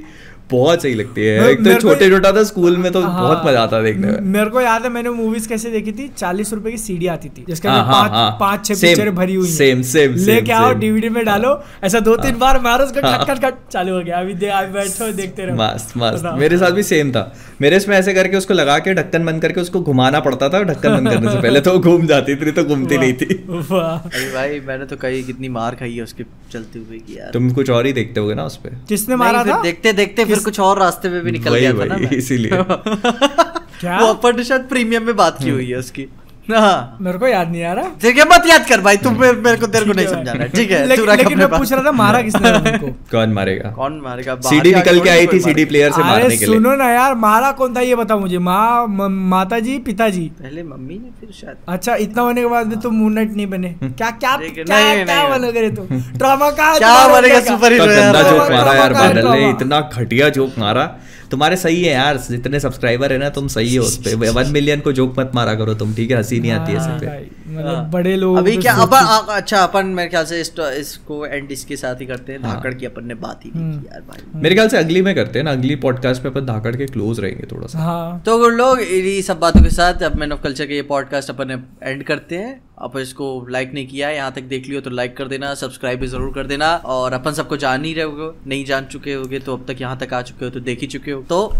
[0.51, 3.63] बहुत सही लगती है। एक तो छोटे छोटा था स्कूल में तो हाँ। बहुत मज़ा
[3.63, 6.09] आता देखने में। मेरे को याद है मैंने मूवीज़ कैसे देखी थी?
[6.17, 9.35] चालीस रुपए की सीडी आती थी जिसके हाँ, अंदर हाँ, पाँच हाँ। छह पिक्चर भरी
[9.35, 11.53] हुई हैं। same, same, लेके आओ डीवीडी में डालो
[11.85, 15.47] ऐसा दो तीन बार मारो उसको कट कट कट चालू हो गया। अभी बैठो देखते
[15.47, 17.23] रहो। मस्त मस्त। मेरे साथ भी सेम था।
[17.61, 20.97] मेरे इसमें ऐसे करके उसको लगा के ढक्कन बंद करके उसको घुमाना पड़ता था ढक्कन
[20.97, 24.85] बंद करने से पहले तो घूम जाती थी तो घूमती नहीं थी। अरे भाई मैंने
[24.87, 27.93] तो कही कितनी मार खाई है उसके चलते हुए की यार। तुम कुछ और ही
[27.93, 29.61] देखते हो ना उस पे। किसने मारा था?
[29.63, 33.99] देखते देखते फिर कुछ और रास्ते में भी निकल गया था ना इसीलिए। क्या?
[34.01, 36.07] वो अपर शायद प्रीमियम में बात की हुई है उसकी
[36.51, 39.57] मेरे को याद नहीं आ रहा। ठीक है मत याद कर भाई तुम मेरे, मेरे
[39.57, 41.73] को तेरे को नहीं ठीक है। समझाना ठीक है लेकिन- तू रख लेकिन मैं पूछ
[41.73, 42.87] रहा था मारा किसने उनको?
[43.11, 43.71] कौन मारेगा?
[43.71, 44.35] कौन मारेगा?
[44.49, 47.51] सीडी निकल के आई थी सीडी प्लेयर से मारने के लिए। सुनो ना यार मारा
[47.61, 48.87] कौन था ये बताओ मुझे। माँ
[49.35, 50.23] माता जी पिताजी?
[50.41, 53.47] पहले मम्मी ने फिर शायद। अच्छा इतना होने के बाद भी तुम मून नाइट नहीं
[53.47, 55.87] बने। क्या क्या क्या क्या बनोगे रे तुम
[56.19, 58.23] ड्रामा का क्या बनेगा सुपर हीरो यार?
[58.23, 60.91] जोक मारा यार बादल ने इतना घटिया जोक मारा।
[61.31, 64.81] तुम्हारे सही है यार जितने सब्सक्राइबर है ना तुम सही हो उस पर वन मिलियन
[64.81, 66.17] को जोक मत मारा करो तुम ठीक है?
[66.17, 69.87] हँसी नहीं आती है हाँ, सब पे। मतलब बड़े लोग अभी क्या अपन अच्छा अपन
[69.87, 72.87] मेरे ख्याल से इस- तो, इसको एंड इसके साथ ही करते हैं। हाँ। धाकड़ की
[72.87, 75.39] अपन ने बात ही नहीं हम्म। की यार भाई। मेरे ख्याल से अगली में करते
[75.39, 78.55] हैं ना अगली पॉडकास्ट में अपन धाकड़ के क्लोज रहेंगे थोड़ा सा। हाँ। तो गुड
[78.55, 82.05] लोग इन्हीं सब बातों के साथ अब मैन ऑफ़ कल्चर के ये पॉडकास्ट अपन एंड
[82.05, 85.55] करते हैं। आप इसको लाइक नहीं किया यहाँ तक देख लियो तो लाइक कर देना
[85.55, 89.15] सब्सक्राइब भी ज़रूर कर देना। और अपन सबको जान ही रहे हो नहीं जान चुके
[89.15, 91.53] होगे तो अब तक यहाँ तक आ चुके हो तो देख ही चुके हो। तो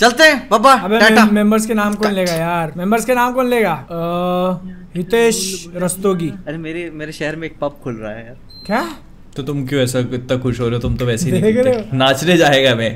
[0.00, 2.72] चलते हैं बाबा टाटा। मेंबर्स के नाम कौन लेगा यार?
[2.76, 3.74] मेंबर्स के नाम कौन लेगा?
[4.96, 5.38] हितेश
[5.76, 8.36] रस्तोगी। अरे मेरे मेरे शहर में एक पब खुल रहा है यार।
[8.66, 8.82] क्या?
[9.36, 10.80] तो तुम क्यों ऐसा इतना खुश हो रहे हो?
[10.80, 12.90] तुम तो वैसे ही नहीं। नाचने जाएगा मैं।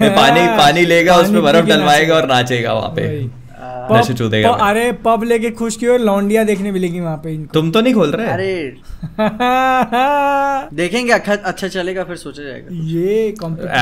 [0.00, 3.06] मैं पानी पानी लेगा उसमें बर्फ़ डलवाएगा और नाचेगा। वहाँ पे।
[3.60, 7.94] पब- अरे पब लेके खुश क्यों लौंडिया देखने मिलेगी वहाँ पे इनको। तुम तो नहीं
[7.94, 8.26] खोल रहे?
[8.26, 8.76] अरे।
[10.76, 13.34] देखेंगे अच्छा अच्छा चलेगा फिर सोचा जाएगा। ये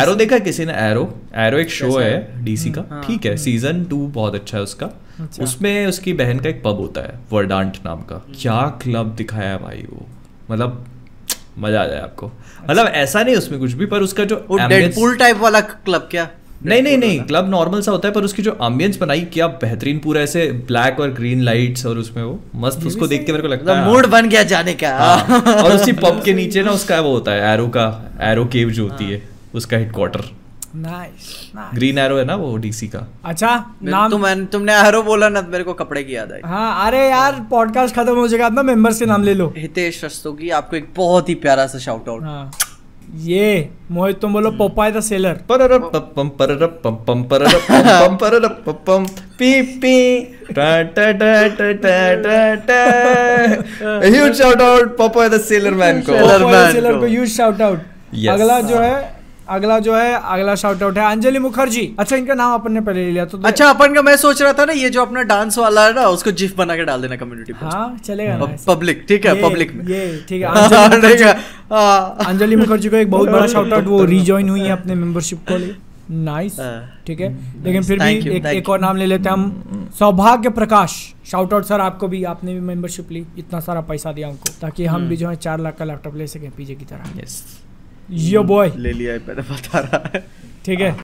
[0.02, 0.72] एरो देखा किसी ने?
[0.72, 4.62] एरो एरो एक शो है डीसी का। हाँ। ठीक है सीज़न टू बहुत अच्छा है
[4.62, 4.86] उसका।
[5.20, 9.50] अच्छा। उसमें उसकी बहन का एक पब होता है वर्डांट नाम का। क्या क्लब दिखाया
[9.50, 10.06] है भाई वो?
[10.50, 10.86] मतलब
[11.58, 12.32] मज़ा आ जाए आपको।
[12.70, 16.30] मतलब ऐसा नहीं उसमें कुछ भी पर उसका जो डेडपूल टाइप वाला क्लब क्या?
[16.66, 19.98] नहीं नहीं नहीं क्लब नॉर्मल सा होता है पर उसकी जो एम्बियंस बनाई क्या बेहतरीन
[19.98, 23.48] पूरा ऐसे ब्लैक और ग्रीन लाइट्स और उसमें वो मस्त उसको देख के मेरे को
[23.48, 27.00] लगता है मूड बन गया जाने का। हाँ। और उसी पब के नीचे ना उसका
[27.00, 27.86] वो होता है एरो का
[28.30, 29.22] एरो केव जो होती है।
[29.54, 30.24] उसका headquarter
[30.76, 35.28] nice nice Green Arrow है ना वो डीसी का। अच्छा नाम तुम तुमने हैरो बोला
[35.28, 38.46] ना तो मेरे को कपड़े की याद आई। हाँ अरे यार पॉडकास्ट खत्म हो जाएगा
[38.46, 42.08] अपना मेंबर्स के नाम ले लो। हितेश रस्तोगी आपको एक बहुत ही प्यारा सा शाउट
[42.08, 42.50] आउट हाँ।
[43.16, 45.90] ये मोहित तुम बोलो पोपाय द सेलर पररप.
[46.16, 49.06] पम पररप पम पम पररप पम पररप पम पम
[49.38, 50.20] पी पी.
[50.50, 52.80] टा टा टा टा टा टा टा.
[54.06, 56.12] Huge shout out Popeye the sailor man को.
[56.72, 57.06] सेलर को। को.
[57.06, 59.17] यूज़ शाउट आउट अगला जो है
[59.48, 63.04] अगला जो है अगला शाउट आउट है अंजलि मुखर्जी। अच्छा इनका नाम अपन ने पहले
[63.04, 65.58] ले लिया तो अच्छा अपन का मैं सोच रहा था ना ये जो अपना डांस
[65.58, 69.34] वाला है ना उसको जिफ बना के डाल देना कम्युनिटी हाँ चलेगा पब्लिक ठीक है
[69.42, 71.24] पब्लिक में। ये ठीक है अंजलि हाँ, मुखर्जी।
[72.26, 75.56] अंजलि मुखर्जी को एक बहुत बड़ा शाउट आउट वो रिजॉइन हुई है अपने मेंबरशिप को
[75.56, 75.76] लिए।
[76.10, 77.28] नाइस हाँ। ठीक है।
[77.64, 80.92] लेकिन फिर भी एक एक और नाम ले लेते हैं हम। सौभाग्य प्रकाश
[81.30, 84.84] शाउट आउट सर आपको भी आपने भी मेंबरशिप ली। इतना सारा पैसा दिया हमको ताकि
[84.86, 87.42] हम भी जो है चार लाख का लैपटॉप ले सकें पीजे की तरह। यस
[88.10, 90.26] यो बॉय ले लिया है, पहले बता रहा है।
[90.64, 90.96] ठीक है।